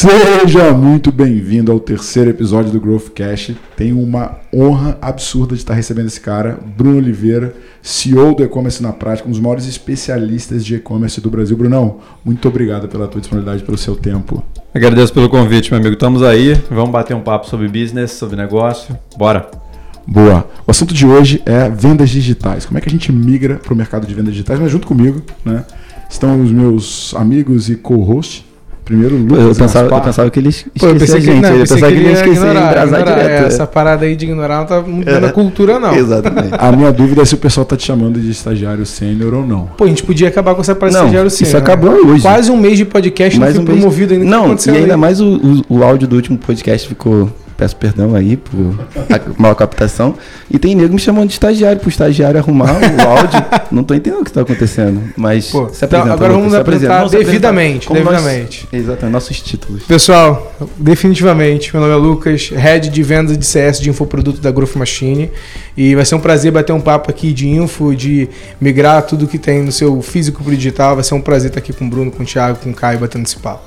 Seja 0.00 0.72
muito 0.72 1.10
bem-vindo 1.10 1.72
ao 1.72 1.80
terceiro 1.80 2.30
episódio 2.30 2.70
do 2.70 2.80
Growth 2.80 3.08
Cash. 3.08 3.50
Tenho 3.76 4.00
uma 4.00 4.36
honra 4.54 4.96
absurda 5.02 5.56
de 5.56 5.60
estar 5.60 5.74
recebendo 5.74 6.06
esse 6.06 6.20
cara, 6.20 6.56
Bruno 6.76 6.98
Oliveira, 6.98 7.52
CEO 7.82 8.32
do 8.32 8.44
e-commerce 8.44 8.80
na 8.80 8.92
prática, 8.92 9.26
um 9.26 9.32
dos 9.32 9.40
maiores 9.40 9.66
especialistas 9.66 10.64
de 10.64 10.76
e-commerce 10.76 11.20
do 11.20 11.28
Brasil. 11.28 11.56
Brunão, 11.56 11.98
muito 12.24 12.46
obrigado 12.46 12.86
pela 12.86 13.08
tua 13.08 13.20
disponibilidade, 13.20 13.64
pelo 13.64 13.76
seu 13.76 13.96
tempo. 13.96 14.40
Agradeço 14.72 15.12
pelo 15.12 15.28
convite, 15.28 15.72
meu 15.72 15.80
amigo. 15.80 15.94
Estamos 15.94 16.22
aí, 16.22 16.54
vamos 16.70 16.90
bater 16.90 17.16
um 17.16 17.20
papo 17.20 17.48
sobre 17.48 17.66
business, 17.66 18.12
sobre 18.12 18.36
negócio. 18.36 18.96
Bora! 19.16 19.50
Boa. 20.06 20.48
O 20.64 20.70
assunto 20.70 20.94
de 20.94 21.04
hoje 21.04 21.42
é 21.44 21.68
vendas 21.68 22.08
digitais. 22.08 22.64
Como 22.64 22.78
é 22.78 22.80
que 22.80 22.88
a 22.88 22.92
gente 22.92 23.10
migra 23.10 23.56
para 23.56 23.74
o 23.74 23.76
mercado 23.76 24.06
de 24.06 24.14
vendas 24.14 24.32
digitais? 24.32 24.60
Mas 24.60 24.70
junto 24.70 24.86
comigo, 24.86 25.20
né, 25.44 25.64
estão 26.08 26.40
os 26.40 26.52
meus 26.52 27.12
amigos 27.16 27.68
e 27.68 27.74
co-hosts. 27.74 28.46
Primeiro, 28.88 29.16
Lucas. 29.18 29.38
Eu 29.44 29.54
pensava, 29.54 29.94
eu 29.94 30.00
pensava 30.00 30.30
que 30.30 30.38
eles 30.38 30.64
Pô, 30.78 30.86
eu 30.86 30.96
pensei 30.96 31.20
que, 31.20 31.28
a 31.28 31.32
gente. 31.34 31.42
não, 31.42 31.50
eu 31.50 31.58
pensei 31.58 31.76
pensava 31.76 31.92
que 31.92 31.98
ele 31.98 32.06
ia 32.06 32.12
esquecer 32.14 32.36
ignorar, 32.46 32.86
ignorar. 32.86 33.04
direto. 33.22 33.44
Essa 33.46 33.66
parada 33.66 34.06
aí 34.06 34.16
de 34.16 34.24
ignorar 34.24 34.58
não 34.60 34.64
tá 34.66 34.80
mudando 34.80 35.24
a 35.24 35.30
cultura, 35.30 35.78
não. 35.78 35.94
Exatamente. 35.94 36.54
A 36.58 36.72
minha 36.72 36.90
dúvida 36.90 37.20
é 37.20 37.24
se 37.26 37.34
o 37.34 37.36
pessoal 37.36 37.66
tá 37.66 37.76
te 37.76 37.84
chamando 37.84 38.18
de 38.18 38.30
estagiário 38.30 38.86
sênior 38.86 39.34
ou 39.34 39.46
não. 39.46 39.66
Pô, 39.76 39.84
a 39.84 39.88
gente 39.88 40.02
podia 40.02 40.28
acabar 40.28 40.54
com 40.54 40.62
essa 40.62 40.74
parada 40.74 40.96
Não, 40.96 41.04
estagiário 41.04 41.28
isso 41.28 41.44
sim, 41.44 41.52
né? 41.52 41.58
acabou 41.58 41.90
hoje. 42.06 42.22
Quase 42.22 42.50
um 42.50 42.56
mês 42.56 42.78
de 42.78 42.86
podcast 42.86 43.38
Mais 43.38 43.54
não 43.54 43.62
um 43.62 43.66
foi 43.66 43.74
mês- 43.74 43.84
promovido 43.84 44.14
ainda. 44.14 44.24
Não, 44.24 44.44
aconteceu 44.46 44.72
e 44.74 44.78
ainda 44.78 44.94
aí? 44.94 44.98
mais 45.00 45.20
o, 45.20 45.36
o, 45.68 45.76
o 45.76 45.84
áudio 45.84 46.08
do 46.08 46.16
último 46.16 46.38
podcast 46.38 46.88
ficou. 46.88 47.30
Peço 47.58 47.74
perdão 47.74 48.14
aí 48.14 48.36
por 48.36 48.56
a 49.12 49.20
mal 49.36 49.52
captação. 49.56 50.14
E 50.48 50.60
tem 50.60 50.76
nego 50.76 50.94
me 50.94 51.00
chamando 51.00 51.26
de 51.26 51.32
estagiário, 51.32 51.80
pro 51.80 51.88
estagiário 51.88 52.38
arrumar 52.38 52.70
o 52.72 53.00
áudio. 53.08 53.44
Não 53.72 53.82
tô 53.82 53.94
entendendo 53.94 54.20
o 54.20 54.24
que 54.24 54.30
tá 54.32 54.42
acontecendo. 54.42 55.02
Mas 55.16 55.50
Pô, 55.50 55.68
se 55.68 55.84
então 55.84 55.98
apresenta, 55.98 56.12
agora 56.14 56.32
vamos 56.34 56.52
se 56.52 56.56
apresenta. 56.56 56.94
apresentar 56.94 57.18
devidamente, 57.24 57.86
como 57.88 57.98
nós- 58.00 58.14
devidamente. 58.22 58.68
Exatamente, 58.72 59.12
nossos 59.12 59.40
títulos. 59.42 59.82
Pessoal, 59.82 60.54
definitivamente, 60.76 61.74
meu 61.74 61.82
nome 61.82 61.94
é 61.94 61.96
Lucas, 61.96 62.48
Head 62.50 62.90
de 62.90 63.02
Vendas 63.02 63.36
de 63.36 63.44
CS 63.44 63.80
de 63.80 63.90
Infoproduto 63.90 64.40
da 64.40 64.52
Growth 64.52 64.76
Machine. 64.76 65.28
E 65.76 65.96
vai 65.96 66.04
ser 66.04 66.14
um 66.14 66.20
prazer 66.20 66.52
bater 66.52 66.72
um 66.72 66.80
papo 66.80 67.10
aqui 67.10 67.32
de 67.32 67.48
info, 67.48 67.92
de 67.94 68.28
migrar 68.60 69.02
tudo 69.02 69.26
que 69.26 69.36
tem 69.38 69.62
no 69.64 69.72
seu 69.72 70.00
físico 70.00 70.44
pro 70.44 70.54
digital. 70.54 70.94
Vai 70.94 71.02
ser 71.02 71.14
um 71.14 71.20
prazer 71.20 71.48
estar 71.48 71.58
aqui 71.58 71.72
com 71.72 71.86
o 71.86 71.90
Bruno, 71.90 72.10
com 72.12 72.22
o 72.22 72.26
Thiago, 72.26 72.58
com 72.62 72.70
o 72.70 72.74
Caio, 72.74 73.00
batendo 73.00 73.24
esse 73.26 73.36
papo. 73.36 73.62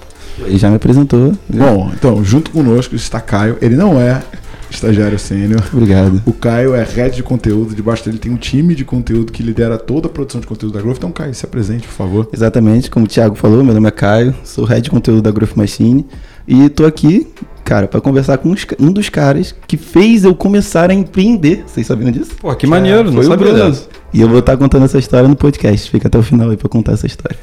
Ele 0.45 0.57
já 0.57 0.69
me 0.69 0.75
apresentou. 0.75 1.33
Bom, 1.49 1.91
então, 1.93 2.23
junto 2.23 2.51
conosco 2.51 2.95
está 2.95 3.19
Caio. 3.19 3.57
Ele 3.61 3.75
não 3.75 3.99
é 3.99 4.21
estagiário 4.69 5.19
sênior. 5.19 5.61
Obrigado. 5.73 6.21
O 6.25 6.33
Caio 6.33 6.73
é 6.73 6.83
head 6.83 7.15
de 7.15 7.23
conteúdo. 7.23 7.75
Debaixo 7.75 8.05
dele 8.05 8.17
tem 8.17 8.31
um 8.31 8.37
time 8.37 8.73
de 8.73 8.85
conteúdo 8.85 9.31
que 9.31 9.43
lidera 9.43 9.77
toda 9.77 10.07
a 10.07 10.09
produção 10.09 10.39
de 10.39 10.47
conteúdo 10.47 10.73
da 10.73 10.81
Growth. 10.81 10.97
Então, 10.97 11.11
Caio, 11.11 11.33
se 11.33 11.45
apresente, 11.45 11.87
por 11.87 11.93
favor. 11.93 12.29
Exatamente, 12.33 12.89
como 12.89 13.05
o 13.05 13.07
Thiago 13.07 13.35
falou, 13.35 13.63
meu 13.63 13.73
nome 13.73 13.87
é 13.87 13.91
Caio, 13.91 14.33
sou 14.43 14.65
head 14.65 14.81
de 14.81 14.89
conteúdo 14.89 15.21
da 15.21 15.31
Growth 15.31 15.55
Machine 15.55 16.05
e 16.47 16.69
tô 16.69 16.85
aqui, 16.85 17.27
cara, 17.63 17.87
para 17.87 18.01
conversar 18.01 18.37
com 18.37 18.53
um 18.79 18.91
dos 18.91 19.09
caras 19.09 19.53
que 19.67 19.77
fez 19.77 20.23
eu 20.23 20.33
começar 20.33 20.89
a 20.89 20.93
empreender. 20.93 21.63
Vocês 21.67 21.85
sabiam 21.85 22.11
disso? 22.11 22.31
Pô, 22.39 22.53
que 22.55 22.65
maneiro, 22.65 23.05
não 23.05 23.21
Foi 23.21 23.25
o 23.25 23.27
sabia 23.27 23.53
dessa. 23.53 23.87
E 24.13 24.21
eu 24.21 24.27
vou 24.27 24.39
estar 24.39 24.57
contando 24.57 24.85
essa 24.85 24.97
história 24.97 25.27
no 25.27 25.35
podcast. 25.35 25.89
Fica 25.89 26.07
até 26.07 26.17
o 26.17 26.23
final 26.23 26.49
aí 26.49 26.57
pra 26.57 26.67
contar 26.67 26.93
essa 26.93 27.07
história. 27.07 27.37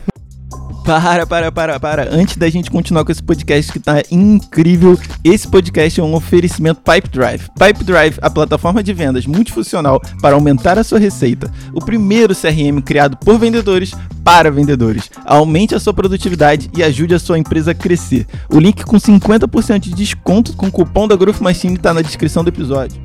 Para, 0.89 1.27
para, 1.27 1.53
para, 1.53 1.79
para. 1.79 2.09
Antes 2.11 2.39
da 2.39 2.49
gente 2.49 2.71
continuar 2.71 3.05
com 3.05 3.13
esse 3.13 3.23
podcast 3.23 3.71
que 3.71 3.79
tá 3.79 4.03
incrível, 4.11 4.99
esse 5.23 5.47
podcast 5.47 6.01
é 6.01 6.03
um 6.03 6.15
oferecimento 6.15 6.81
Pipe 6.81 7.11
Drive. 7.11 7.43
Pipe 7.59 7.85
Drive, 7.85 8.19
a 8.23 8.31
plataforma 8.31 8.83
de 8.83 8.95
vendas 8.95 9.27
multifuncional 9.27 10.01
para 10.23 10.35
aumentar 10.35 10.79
a 10.79 10.83
sua 10.83 10.99
receita. 10.99 11.53
O 11.75 11.85
primeiro 11.85 12.35
CRM 12.35 12.81
criado 12.83 13.19
por 13.19 13.39
vendedores 13.39 13.93
para 14.25 14.51
vendedores. 14.51 15.11
Aumente 15.27 15.75
a 15.75 15.79
sua 15.79 15.93
produtividade 15.93 16.71
e 16.75 16.83
ajude 16.83 17.15
a 17.15 17.19
sua 17.19 17.39
empresa 17.39 17.73
a 17.73 17.75
crescer. 17.75 18.27
O 18.49 18.59
link 18.59 18.83
com 18.83 18.97
50% 18.97 19.81
de 19.81 19.93
desconto 19.93 20.57
com 20.57 20.69
o 20.69 20.73
cupom 20.73 21.07
da 21.07 21.17
Growth 21.17 21.41
Machine 21.41 21.77
tá 21.77 21.93
na 21.93 22.01
descrição 22.01 22.43
do 22.43 22.49
episódio. 22.49 22.99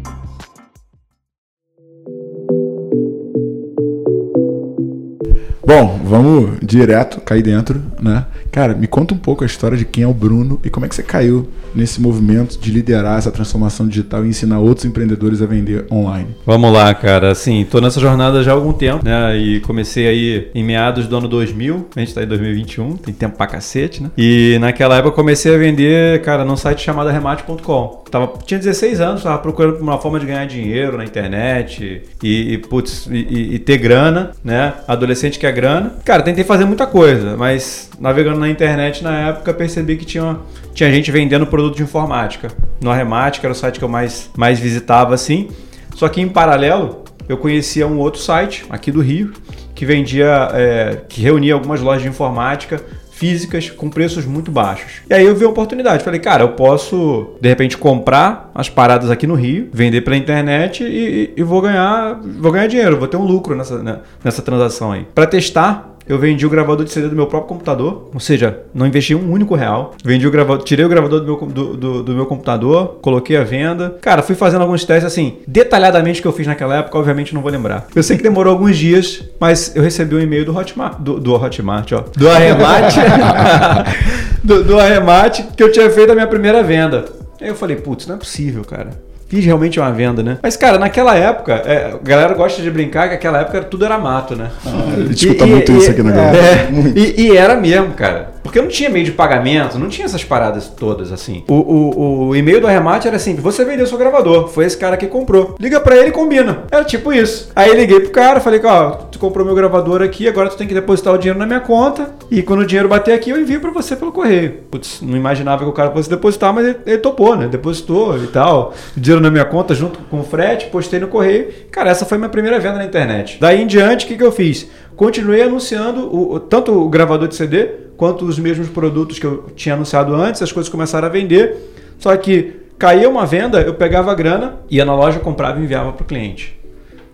Bom, 5.65 5.97
vamos 6.03 6.57
direto 6.61 7.21
cair 7.21 7.41
dentro, 7.41 7.81
né? 8.01 8.25
Cara, 8.51 8.73
me 8.75 8.85
conta 8.85 9.13
um 9.13 9.17
pouco 9.17 9.43
a 9.43 9.47
história 9.47 9.77
de 9.77 9.85
quem 9.85 10.03
é 10.03 10.07
o 10.07 10.13
Bruno 10.13 10.59
e 10.63 10.69
como 10.69 10.85
é 10.85 10.89
que 10.89 10.93
você 10.93 11.01
caiu 11.01 11.47
nesse 11.73 11.99
movimento 12.01 12.59
de 12.59 12.69
liderar 12.69 13.17
essa 13.17 13.31
transformação 13.31 13.87
digital 13.87 14.23
e 14.25 14.29
ensinar 14.29 14.59
outros 14.59 14.85
empreendedores 14.85 15.41
a 15.41 15.45
vender 15.45 15.85
online. 15.89 16.27
Vamos 16.45 16.71
lá, 16.71 16.93
cara. 16.93 17.31
Assim, 17.31 17.65
tô 17.69 17.79
nessa 17.79 17.99
jornada 17.99 18.43
já 18.43 18.51
há 18.51 18.53
algum 18.55 18.73
tempo, 18.73 19.03
né? 19.03 19.35
E 19.37 19.59
comecei 19.61 20.05
aí 20.07 20.47
em 20.53 20.63
meados 20.63 21.07
do 21.07 21.15
ano 21.17 21.27
2000. 21.27 21.87
A 21.95 21.99
gente 22.01 22.13
tá 22.13 22.21
em 22.23 22.27
2021, 22.27 22.97
tem 22.97 23.13
tempo 23.13 23.37
pra 23.37 23.47
cacete, 23.47 24.03
né? 24.03 24.11
E 24.17 24.57
naquela 24.59 24.95
época 24.97 25.09
eu 25.09 25.15
comecei 25.15 25.55
a 25.55 25.57
vender, 25.57 26.21
cara, 26.21 26.43
num 26.45 26.57
site 26.57 26.81
chamado 26.83 27.09
remate.com. 27.09 28.03
Tava, 28.11 28.31
tinha 28.45 28.59
16 28.59 28.99
anos, 29.01 29.23
tava 29.23 29.39
procurando 29.39 29.79
uma 29.79 29.97
forma 29.97 30.19
de 30.19 30.27
ganhar 30.27 30.45
dinheiro 30.45 30.97
na 30.97 31.05
internet 31.05 32.03
e, 32.21 32.53
e, 32.53 32.57
putz, 32.59 33.07
e, 33.09 33.15
e- 33.15 33.55
e 33.55 33.59
ter 33.59 33.77
grana, 33.77 34.31
né? 34.43 34.73
Adolescente 34.87 35.39
quer 35.39 35.52
grana. 35.53 35.93
Cara, 36.03 36.21
tentei 36.21 36.43
fazer 36.43 36.65
muita 36.65 36.85
coisa, 36.85 37.37
mas 37.37 37.89
navegando 37.99 38.39
na 38.39 38.49
internet 38.49 39.03
na 39.03 39.29
época 39.29 39.53
percebi 39.53 39.95
que 39.95 40.05
tinha, 40.05 40.37
tinha 40.73 40.91
gente 40.91 41.09
vendendo 41.11 41.47
produto 41.47 41.77
de 41.77 41.83
informática. 41.83 42.49
No 42.81 42.91
Arremate, 42.91 43.39
que 43.39 43.45
era 43.45 43.53
o 43.53 43.55
site 43.55 43.79
que 43.79 43.85
eu 43.85 43.89
mais, 43.89 44.29
mais 44.35 44.59
visitava 44.59 45.13
assim. 45.13 45.49
Só 45.95 46.09
que 46.09 46.19
em 46.19 46.27
paralelo, 46.27 47.03
eu 47.29 47.37
conhecia 47.37 47.87
um 47.87 47.99
outro 47.99 48.19
site 48.19 48.65
aqui 48.69 48.91
do 48.91 49.01
Rio 49.01 49.31
que 49.73 49.85
vendia, 49.85 50.49
é, 50.53 51.01
que 51.07 51.21
reunia 51.21 51.53
algumas 51.53 51.81
lojas 51.81 52.03
de 52.03 52.09
informática 52.09 52.81
físicas 53.23 53.69
com 53.69 53.89
preços 53.89 54.25
muito 54.25 54.51
baixos. 54.51 55.01
E 55.09 55.13
aí 55.13 55.25
eu 55.25 55.33
vi 55.33 55.45
a 55.45 55.47
oportunidade, 55.47 56.03
falei, 56.03 56.19
cara, 56.19 56.43
eu 56.43 56.49
posso 56.49 57.37
de 57.39 57.47
repente 57.47 57.77
comprar 57.77 58.51
as 58.53 58.67
paradas 58.67 59.09
aqui 59.09 59.25
no 59.25 59.33
Rio, 59.33 59.69
vender 59.71 60.01
pela 60.01 60.17
internet 60.17 60.83
e, 60.83 61.31
e 61.37 61.41
vou 61.41 61.61
ganhar, 61.61 62.19
vou 62.21 62.51
ganhar 62.51 62.67
dinheiro, 62.67 62.97
vou 62.97 63.07
ter 63.07 63.15
um 63.15 63.23
lucro 63.23 63.55
nessa, 63.55 63.81
né, 63.81 63.99
nessa 64.21 64.41
transação 64.41 64.91
aí. 64.91 65.07
Para 65.15 65.25
testar, 65.25 65.92
eu 66.07 66.17
vendi 66.19 66.45
o 66.45 66.49
gravador 66.49 66.85
de 66.85 66.91
CD 66.91 67.07
do 67.07 67.15
meu 67.15 67.27
próprio 67.27 67.47
computador, 67.49 68.09
ou 68.13 68.19
seja, 68.19 68.59
não 68.73 68.85
investi 68.85 69.15
um 69.15 69.31
único 69.31 69.55
real. 69.55 69.93
Vendi 70.03 70.27
o 70.27 70.31
gravador, 70.31 70.63
tirei 70.63 70.85
o 70.85 70.89
gravador 70.89 71.21
do 71.21 71.25
meu, 71.25 71.35
do, 71.47 71.77
do- 71.77 72.03
do 72.03 72.11
meu 72.13 72.25
computador, 72.25 72.99
coloquei 73.01 73.37
à 73.37 73.43
venda. 73.43 73.95
Cara, 74.01 74.21
fui 74.21 74.35
fazendo 74.35 74.61
alguns 74.61 74.83
testes 74.83 75.05
assim, 75.05 75.37
detalhadamente 75.47 76.21
que 76.21 76.27
eu 76.27 76.33
fiz 76.33 76.45
naquela 76.47 76.77
época, 76.77 76.97
obviamente 76.97 77.33
não 77.33 77.41
vou 77.41 77.51
lembrar. 77.51 77.87
Eu 77.95 78.03
sei 78.03 78.17
que 78.17 78.23
demorou 78.23 78.51
alguns 78.53 78.77
dias, 78.77 79.23
mas 79.39 79.75
eu 79.75 79.81
recebi 79.83 80.15
um 80.15 80.19
e-mail 80.19 80.45
do 80.45 80.55
Hotmart, 80.57 80.97
do, 80.99 81.19
do 81.19 81.33
Hotmart, 81.33 81.91
ó, 81.93 82.03
do 82.17 82.29
Arremate, 82.29 82.99
do, 84.43 84.63
do 84.63 84.79
Arremate, 84.79 85.43
que 85.55 85.63
eu 85.63 85.71
tinha 85.71 85.89
feito 85.89 86.11
a 86.11 86.15
minha 86.15 86.27
primeira 86.27 86.61
venda. 86.63 87.05
Aí 87.41 87.47
eu 87.47 87.55
falei, 87.55 87.75
putz, 87.75 88.07
não 88.07 88.15
é 88.15 88.17
possível, 88.17 88.63
cara. 88.63 88.91
Fiz 89.33 89.43
realmente 89.45 89.79
uma 89.79 89.91
venda, 89.91 90.21
né? 90.21 90.37
Mas, 90.43 90.55
cara, 90.55 90.77
naquela 90.77 91.15
época, 91.15 91.53
é, 91.65 91.91
a 91.91 92.07
galera 92.07 92.35
gosta 92.35 92.61
de 92.61 92.69
brincar 92.69 93.09
que 93.09 93.15
aquela 93.15 93.39
época 93.39 93.63
tudo 93.63 93.83
era 93.83 93.97
mato, 93.97 94.35
né? 94.35 94.51
A 94.63 94.99
gente 95.07 95.25
escuta 95.25 95.47
muito 95.47 95.71
isso 95.71 95.89
aqui 95.89 96.03
na 96.03 96.11
Growth. 96.11 96.35
É, 96.35 96.69
e, 96.95 97.21
e 97.21 97.35
era 97.35 97.55
mesmo, 97.55 97.93
cara. 97.93 98.32
Porque 98.43 98.61
não 98.61 98.67
tinha 98.67 98.89
meio 98.89 99.05
de 99.05 99.11
pagamento, 99.11 99.79
não 99.79 99.87
tinha 99.89 100.05
essas 100.05 100.23
paradas 100.23 100.67
todas 100.67 101.11
assim. 101.11 101.43
O, 101.47 101.53
o, 101.53 102.27
o 102.27 102.35
e-mail 102.35 102.59
do 102.61 102.67
arremate 102.67 103.07
era 103.07 103.15
assim: 103.17 103.35
você 103.35 103.63
vendeu 103.65 103.87
seu 103.87 103.97
gravador, 103.97 104.49
foi 104.49 104.65
esse 104.65 104.77
cara 104.77 104.97
que 104.97 105.07
comprou. 105.07 105.55
Liga 105.59 105.79
pra 105.79 105.95
ele 105.95 106.09
e 106.09 106.11
combina. 106.11 106.63
Era 106.69 106.83
tipo 106.83 107.11
isso. 107.13 107.49
Aí 107.55 107.73
liguei 107.75 108.01
pro 108.01 108.11
cara, 108.11 108.39
falei: 108.39 108.61
ó, 108.63 108.91
tu 108.91 109.17
comprou 109.17 109.45
meu 109.45 109.55
gravador 109.55 110.01
aqui, 110.01 110.27
agora 110.27 110.49
tu 110.49 110.57
tem 110.57 110.67
que 110.67 110.73
depositar 110.73 111.13
o 111.13 111.17
dinheiro 111.17 111.39
na 111.39 111.45
minha 111.45 111.59
conta. 111.61 112.11
E 112.29 112.41
quando 112.41 112.59
o 112.61 112.65
dinheiro 112.65 112.89
bater 112.89 113.13
aqui, 113.13 113.29
eu 113.29 113.39
envio 113.39 113.61
pra 113.61 113.71
você 113.71 113.95
pelo 113.95 114.11
correio. 114.11 114.53
Putz, 114.69 115.01
não 115.01 115.15
imaginava 115.17 115.63
que 115.63 115.69
o 115.69 115.73
cara 115.73 115.91
fosse 115.91 116.09
depositar, 116.09 116.53
mas 116.53 116.65
ele, 116.67 116.77
ele 116.85 116.97
topou, 116.97 117.35
né? 117.35 117.47
Depositou 117.47 118.17
e 118.21 118.27
tal. 118.27 118.73
Dinheiro 118.95 119.21
na 119.23 119.31
minha 119.31 119.45
conta 119.45 119.73
junto 119.73 119.99
com 120.09 120.19
o 120.19 120.23
frete, 120.23 120.67
postei 120.67 120.99
no 120.99 121.07
correio. 121.07 121.47
Cara, 121.71 121.89
essa 121.89 122.05
foi 122.05 122.17
minha 122.17 122.29
primeira 122.29 122.59
venda 122.59 122.77
na 122.77 122.85
internet. 122.85 123.37
Daí 123.39 123.61
em 123.61 123.67
diante, 123.67 124.05
o 124.05 124.07
que, 124.09 124.17
que 124.17 124.23
eu 124.23 124.31
fiz? 124.31 124.67
Continuei 124.95 125.41
anunciando 125.41 126.07
o- 126.15 126.39
tanto 126.39 126.71
o 126.71 126.87
gravador 126.89 127.27
de 127.27 127.35
CD 127.35 127.67
quanto 127.97 128.25
os 128.25 128.37
mesmos 128.39 128.67
produtos 128.69 129.19
que 129.19 129.25
eu 129.25 129.45
tinha 129.55 129.75
anunciado 129.75 130.13
antes, 130.15 130.41
as 130.41 130.51
coisas 130.51 130.69
começaram 130.71 131.07
a 131.07 131.11
vender. 131.11 131.55
Só 131.99 132.15
que 132.17 132.53
caía 132.77 133.09
uma 133.09 133.25
venda, 133.25 133.61
eu 133.61 133.73
pegava 133.73 134.11
a 134.11 134.15
grana, 134.15 134.55
ia 134.69 134.83
na 134.83 134.95
loja, 134.95 135.19
comprava 135.19 135.59
e 135.59 135.63
enviava 135.63 135.91
para 135.93 136.03
o 136.03 136.07
cliente. 136.07 136.59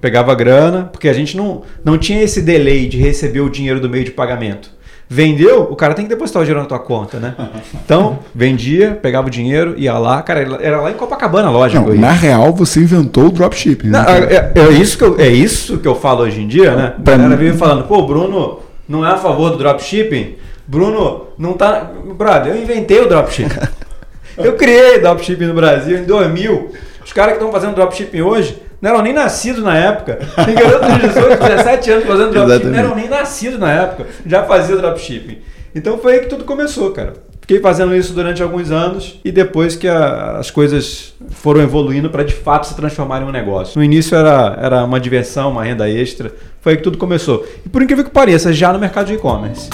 Pegava 0.01 0.31
a 0.31 0.35
grana, 0.35 0.89
porque 0.91 1.09
a 1.09 1.13
gente 1.13 1.35
não, 1.35 1.63
não 1.83 1.97
tinha 1.97 2.21
esse 2.21 2.41
delay 2.41 2.87
de 2.87 2.97
receber 2.97 3.41
o 3.41 3.49
dinheiro 3.49 3.79
do 3.79 3.89
meio 3.89 4.05
de 4.05 4.11
pagamento. 4.11 4.71
Vendeu, 5.11 5.63
o 5.63 5.75
cara 5.75 5.95
tem 5.95 6.05
que 6.05 6.09
depositar 6.09 6.41
o 6.41 6.45
dinheiro 6.45 6.61
na 6.61 6.67
tua 6.67 6.77
conta, 6.79 7.19
né? 7.19 7.33
Então, 7.83 8.19
vendia, 8.33 8.91
pegava 9.01 9.27
o 9.27 9.29
dinheiro, 9.31 9.73
ia 9.75 9.97
lá. 9.97 10.21
Cara, 10.21 10.41
era 10.61 10.79
lá 10.79 10.91
em 10.91 10.93
Copacabana 10.93 11.47
a 11.47 11.51
loja. 11.51 11.79
Não, 11.81 11.93
na 11.95 12.11
real, 12.11 12.53
você 12.53 12.79
inventou 12.81 13.25
o 13.25 13.31
dropshipping. 13.31 13.87
né, 13.87 13.97
Não, 13.97 14.05
cara? 14.05 14.25
é, 14.31 14.53
é 14.55 14.69
isso 14.69 14.97
que 14.97 15.03
eu, 15.03 15.19
é 15.19 15.27
isso 15.27 15.79
que 15.79 15.87
eu 15.87 15.95
falo 15.95 16.21
hoje 16.21 16.39
em 16.41 16.47
dia, 16.47 16.75
né? 16.75 16.93
A 16.97 17.01
galera 17.01 17.35
vive 17.35 17.57
falando, 17.57 17.85
pô, 17.87 18.03
Bruno 18.03 18.59
não 18.87 19.03
é 19.05 19.09
a 19.11 19.17
favor 19.17 19.49
do 19.49 19.57
dropshipping? 19.57 20.35
Bruno 20.69 21.29
não 21.35 21.53
tá. 21.53 21.89
Brother, 22.15 22.53
eu 22.53 22.61
inventei 22.61 22.99
o 23.01 23.09
dropshipping. 23.09 23.57
eu 24.37 24.53
criei 24.53 24.99
dropshipping 24.99 25.45
no 25.45 25.55
Brasil 25.55 25.97
em 25.97 26.03
2000. 26.03 26.71
Os 27.03 27.11
caras 27.11 27.33
que 27.33 27.39
estão 27.39 27.51
fazendo 27.51 27.73
dropshipping 27.73 28.21
hoje 28.21 28.61
não 28.79 28.91
eram 28.91 29.01
nem 29.01 29.11
nascidos 29.11 29.63
na 29.63 29.75
época. 29.75 30.19
Tem 30.45 30.53
garoto 30.53 30.85
de 30.91 31.07
18, 31.07 31.43
17 31.43 31.89
anos 31.91 32.05
fazendo 32.05 32.31
dropshipping, 32.31 32.67
não 32.67 32.79
eram 32.79 32.95
nem 32.95 33.09
nascidos 33.09 33.59
na 33.59 33.71
época. 33.71 34.05
Já 34.23 34.43
fazia 34.43 34.77
dropshipping. 34.77 35.39
Então 35.73 35.97
foi 35.97 36.13
aí 36.13 36.19
que 36.19 36.27
tudo 36.27 36.43
começou, 36.43 36.91
cara. 36.91 37.13
Fiquei 37.41 37.59
fazendo 37.59 37.95
isso 37.95 38.13
durante 38.13 38.43
alguns 38.43 38.69
anos 38.69 39.19
e 39.25 39.31
depois 39.31 39.75
que 39.75 39.87
a, 39.87 40.37
as 40.37 40.51
coisas 40.51 41.15
foram 41.31 41.61
evoluindo 41.61 42.11
para 42.11 42.21
de 42.21 42.35
fato 42.35 42.67
se 42.67 42.75
transformar 42.75 43.23
em 43.23 43.25
um 43.25 43.31
negócio. 43.31 43.75
No 43.75 43.83
início 43.83 44.15
era, 44.15 44.55
era 44.61 44.83
uma 44.83 44.99
diversão, 44.99 45.49
uma 45.49 45.63
renda 45.63 45.89
extra, 45.89 46.31
foi 46.61 46.73
aí 46.73 46.77
que 46.77 46.83
tudo 46.83 46.99
começou. 46.99 47.43
E 47.65 47.69
por 47.69 47.81
incrível 47.81 48.05
que 48.05 48.11
pareça, 48.11 48.53
já 48.53 48.71
no 48.71 48.77
mercado 48.77 49.07
de 49.07 49.15
e-commerce. 49.15 49.67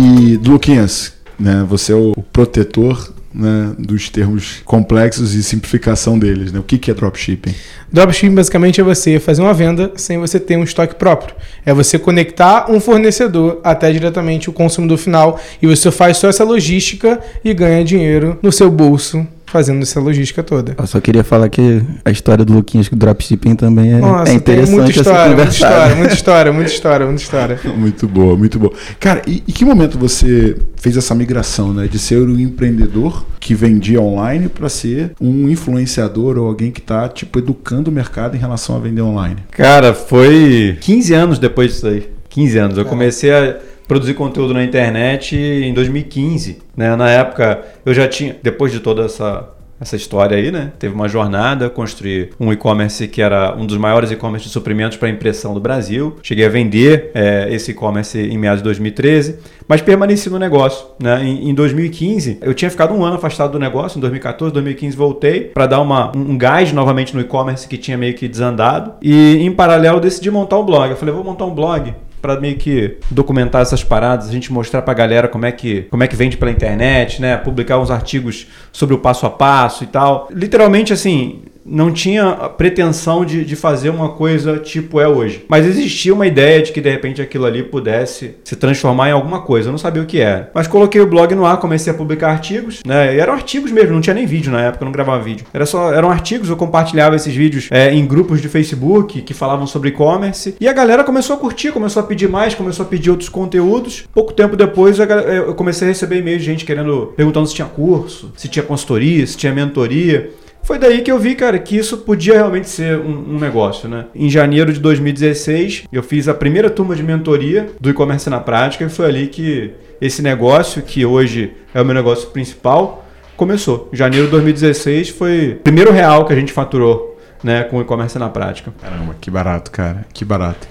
E, 0.00 0.38
Luquinhas, 0.38 1.12
né, 1.38 1.62
você 1.68 1.92
é 1.92 1.94
o 1.94 2.14
protetor 2.32 3.12
né, 3.34 3.74
dos 3.78 4.08
termos 4.08 4.62
complexos 4.64 5.34
e 5.34 5.42
simplificação 5.42 6.18
deles. 6.18 6.52
Né? 6.52 6.58
O 6.58 6.62
que, 6.62 6.78
que 6.78 6.90
é 6.90 6.94
dropshipping? 6.94 7.54
Dropshipping 7.92 8.34
basicamente 8.34 8.80
é 8.80 8.84
você 8.84 9.20
fazer 9.20 9.42
uma 9.42 9.52
venda 9.52 9.92
sem 9.96 10.16
você 10.18 10.40
ter 10.40 10.56
um 10.56 10.64
estoque 10.64 10.94
próprio. 10.94 11.36
É 11.66 11.74
você 11.74 11.98
conectar 11.98 12.70
um 12.70 12.80
fornecedor 12.80 13.60
até 13.62 13.92
diretamente 13.92 14.48
o 14.48 14.54
consumidor 14.54 14.96
final 14.96 15.38
e 15.60 15.66
você 15.66 15.90
faz 15.90 16.16
só 16.16 16.28
essa 16.28 16.44
logística 16.44 17.20
e 17.44 17.52
ganha 17.52 17.84
dinheiro 17.84 18.38
no 18.42 18.50
seu 18.50 18.70
bolso 18.70 19.26
fazendo 19.50 19.82
essa 19.82 19.98
logística 20.00 20.42
toda. 20.42 20.74
Eu 20.78 20.86
só 20.86 21.00
queria 21.00 21.24
falar 21.24 21.48
que 21.48 21.82
a 22.04 22.10
história 22.10 22.44
do 22.44 22.52
Luquinhas 22.52 22.88
com 22.88 22.94
o 22.94 22.98
dropshipping 22.98 23.56
também 23.56 23.94
é, 23.94 23.98
Nossa, 23.98 24.30
é 24.30 24.34
interessante 24.34 24.70
muita 24.70 24.90
história, 24.90 25.36
muita 25.36 25.50
história, 25.50 25.96
muita 25.96 26.14
história, 26.14 26.52
muita 26.52 26.70
história, 26.70 27.06
muita 27.06 27.22
história. 27.22 27.60
Muito 27.76 28.08
boa, 28.08 28.36
muito 28.36 28.58
boa. 28.58 28.72
Cara, 29.00 29.22
e, 29.26 29.42
e 29.46 29.52
que 29.52 29.64
momento 29.64 29.98
você 29.98 30.56
fez 30.76 30.96
essa 30.96 31.14
migração, 31.14 31.74
né? 31.74 31.88
De 31.88 31.98
ser 31.98 32.20
um 32.20 32.38
empreendedor 32.38 33.26
que 33.40 33.54
vendia 33.54 34.00
online 34.00 34.48
para 34.48 34.68
ser 34.68 35.12
um 35.20 35.48
influenciador 35.48 36.38
ou 36.38 36.46
alguém 36.46 36.70
que 36.70 36.80
está 36.80 37.08
tipo 37.08 37.38
educando 37.38 37.90
o 37.90 37.92
mercado 37.92 38.36
em 38.36 38.38
relação 38.38 38.76
a 38.76 38.78
vender 38.78 39.02
online? 39.02 39.36
Cara, 39.50 39.92
foi 39.92 40.78
15 40.80 41.12
anos 41.14 41.38
depois 41.38 41.72
disso 41.72 41.88
aí. 41.88 42.08
15 42.28 42.58
anos. 42.58 42.78
Eu 42.78 42.84
comecei 42.84 43.32
a 43.32 43.58
produzir 43.90 44.14
conteúdo 44.14 44.54
na 44.54 44.62
internet 44.62 45.36
em 45.36 45.74
2015. 45.74 46.58
Né? 46.76 46.94
Na 46.94 47.10
época 47.10 47.60
eu 47.84 47.92
já 47.92 48.06
tinha, 48.06 48.36
depois 48.40 48.70
de 48.70 48.78
toda 48.78 49.04
essa 49.04 49.48
essa 49.80 49.96
história 49.96 50.36
aí, 50.36 50.50
né? 50.50 50.72
Teve 50.78 50.94
uma 50.94 51.08
jornada, 51.08 51.70
construí 51.70 52.28
um 52.38 52.52
e-commerce 52.52 53.08
que 53.08 53.22
era 53.22 53.56
um 53.56 53.64
dos 53.64 53.78
maiores 53.78 54.10
e-commerce 54.10 54.46
de 54.46 54.52
suprimentos 54.52 54.98
para 54.98 55.08
impressão 55.08 55.54
do 55.54 55.60
Brasil. 55.60 56.18
Cheguei 56.22 56.44
a 56.44 56.50
vender 56.50 57.10
é, 57.14 57.48
esse 57.50 57.70
e-commerce 57.70 58.18
em 58.18 58.36
meados 58.36 58.58
de 58.58 58.64
2013, 58.64 59.38
mas 59.66 59.80
permaneci 59.80 60.28
no 60.28 60.38
negócio. 60.38 60.86
Né? 61.00 61.24
Em, 61.24 61.48
em 61.48 61.54
2015, 61.54 62.40
eu 62.42 62.52
tinha 62.52 62.70
ficado 62.70 62.92
um 62.92 63.02
ano 63.02 63.16
afastado 63.16 63.52
do 63.52 63.58
negócio, 63.58 63.96
em 63.96 64.02
2014, 64.02 64.52
2015 64.52 64.94
voltei 64.94 65.44
para 65.44 65.66
dar 65.66 65.80
uma, 65.80 66.14
um 66.14 66.36
gás 66.36 66.74
novamente 66.74 67.14
no 67.14 67.20
e-commerce 67.22 67.66
que 67.66 67.78
tinha 67.78 67.96
meio 67.96 68.12
que 68.12 68.28
desandado. 68.28 68.92
E 69.00 69.38
em 69.38 69.50
paralelo 69.50 69.98
decidi 69.98 70.30
montar 70.30 70.58
um 70.58 70.64
blog. 70.66 70.90
Eu 70.90 70.96
falei, 70.98 71.14
vou 71.14 71.24
montar 71.24 71.46
um 71.46 71.54
blog 71.54 71.94
para 72.20 72.40
meio 72.40 72.56
que 72.56 72.98
documentar 73.10 73.62
essas 73.62 73.82
paradas, 73.82 74.28
a 74.28 74.32
gente 74.32 74.52
mostrar 74.52 74.82
para 74.82 74.92
a 74.92 74.96
galera 74.96 75.28
como 75.28 75.46
é 75.46 75.52
que 75.52 75.82
como 75.90 76.02
é 76.02 76.06
que 76.06 76.16
vende 76.16 76.36
pela 76.36 76.50
internet, 76.50 77.20
né? 77.20 77.36
Publicar 77.36 77.78
uns 77.78 77.90
artigos 77.90 78.46
sobre 78.72 78.94
o 78.94 78.98
passo 78.98 79.26
a 79.26 79.30
passo 79.30 79.84
e 79.84 79.86
tal. 79.86 80.28
Literalmente 80.30 80.92
assim, 80.92 81.42
não 81.64 81.92
tinha 81.92 82.32
pretensão 82.56 83.24
de, 83.24 83.44
de 83.44 83.56
fazer 83.56 83.90
uma 83.90 84.10
coisa 84.10 84.58
tipo 84.58 85.00
é 85.00 85.08
hoje. 85.08 85.44
Mas 85.48 85.66
existia 85.66 86.12
uma 86.12 86.26
ideia 86.26 86.62
de 86.62 86.72
que 86.72 86.80
de 86.80 86.90
repente 86.90 87.20
aquilo 87.20 87.46
ali 87.46 87.62
pudesse 87.62 88.36
se 88.44 88.56
transformar 88.56 89.08
em 89.08 89.12
alguma 89.12 89.42
coisa. 89.42 89.68
Eu 89.68 89.72
não 89.72 89.78
sabia 89.78 90.02
o 90.02 90.06
que 90.06 90.20
era. 90.20 90.50
Mas 90.54 90.66
coloquei 90.66 91.00
o 91.00 91.06
blog 91.06 91.34
no 91.34 91.44
ar, 91.44 91.58
comecei 91.58 91.92
a 91.92 91.96
publicar 91.96 92.30
artigos, 92.30 92.80
né? 92.84 93.14
E 93.14 93.20
eram 93.20 93.32
artigos 93.32 93.70
mesmo, 93.70 93.92
não 93.92 94.00
tinha 94.00 94.14
nem 94.14 94.26
vídeo 94.26 94.52
na 94.52 94.62
época, 94.62 94.82
eu 94.82 94.86
não 94.86 94.92
gravava 94.92 95.22
vídeo. 95.22 95.46
Era 95.52 95.66
só, 95.66 95.92
eram 95.92 96.10
artigos, 96.10 96.48
eu 96.48 96.56
compartilhava 96.56 97.16
esses 97.16 97.34
vídeos 97.34 97.68
é, 97.70 97.92
em 97.92 98.06
grupos 98.06 98.40
de 98.40 98.48
Facebook 98.48 99.22
que 99.22 99.34
falavam 99.34 99.66
sobre 99.66 99.90
e-commerce. 99.90 100.54
E 100.60 100.68
a 100.68 100.72
galera 100.72 101.04
começou 101.04 101.36
a 101.36 101.38
curtir, 101.38 101.72
começou 101.72 102.02
a 102.02 102.06
pedir 102.06 102.28
mais, 102.28 102.54
começou 102.54 102.84
a 102.84 102.88
pedir 102.88 103.10
outros 103.10 103.28
conteúdos. 103.28 104.04
Pouco 104.12 104.32
tempo 104.32 104.56
depois 104.56 104.98
eu 104.98 105.54
comecei 105.54 105.88
a 105.88 105.90
receber 105.90 106.18
e-mails 106.18 106.40
de 106.40 106.46
gente 106.46 106.64
querendo, 106.64 107.12
perguntando 107.16 107.46
se 107.46 107.54
tinha 107.54 107.68
curso, 107.68 108.32
se 108.36 108.48
tinha 108.48 108.62
consultoria, 108.62 109.26
se 109.26 109.36
tinha 109.36 109.52
mentoria. 109.52 110.30
Foi 110.62 110.78
daí 110.78 111.02
que 111.02 111.10
eu 111.10 111.18
vi, 111.18 111.34
cara, 111.34 111.58
que 111.58 111.76
isso 111.76 111.98
podia 111.98 112.34
realmente 112.34 112.68
ser 112.68 112.98
um, 112.98 113.34
um, 113.34 113.38
negócio, 113.38 113.88
né? 113.88 114.06
Em 114.14 114.28
janeiro 114.28 114.72
de 114.72 114.78
2016, 114.78 115.84
eu 115.92 116.02
fiz 116.02 116.28
a 116.28 116.34
primeira 116.34 116.70
turma 116.70 116.94
de 116.94 117.02
mentoria 117.02 117.70
do 117.80 117.90
e-commerce 117.90 118.28
na 118.30 118.40
prática 118.40 118.84
e 118.84 118.88
foi 118.88 119.06
ali 119.06 119.26
que 119.26 119.72
esse 120.00 120.22
negócio, 120.22 120.82
que 120.82 121.04
hoje 121.04 121.52
é 121.74 121.80
o 121.80 121.84
meu 121.84 121.94
negócio 121.94 122.28
principal, 122.30 123.06
começou. 123.36 123.88
Em 123.92 123.96
janeiro 123.96 124.26
de 124.26 124.32
2016 124.32 125.08
foi 125.10 125.52
o 125.52 125.56
primeiro 125.56 125.92
real 125.92 126.24
que 126.24 126.32
a 126.32 126.36
gente 126.36 126.52
faturou, 126.52 127.18
né, 127.42 127.64
com 127.64 127.78
o 127.78 127.80
e-commerce 127.80 128.18
na 128.18 128.28
prática. 128.28 128.72
Caramba, 128.80 129.16
que 129.20 129.30
barato, 129.30 129.70
cara, 129.70 130.06
que 130.12 130.24
barato. 130.24 130.68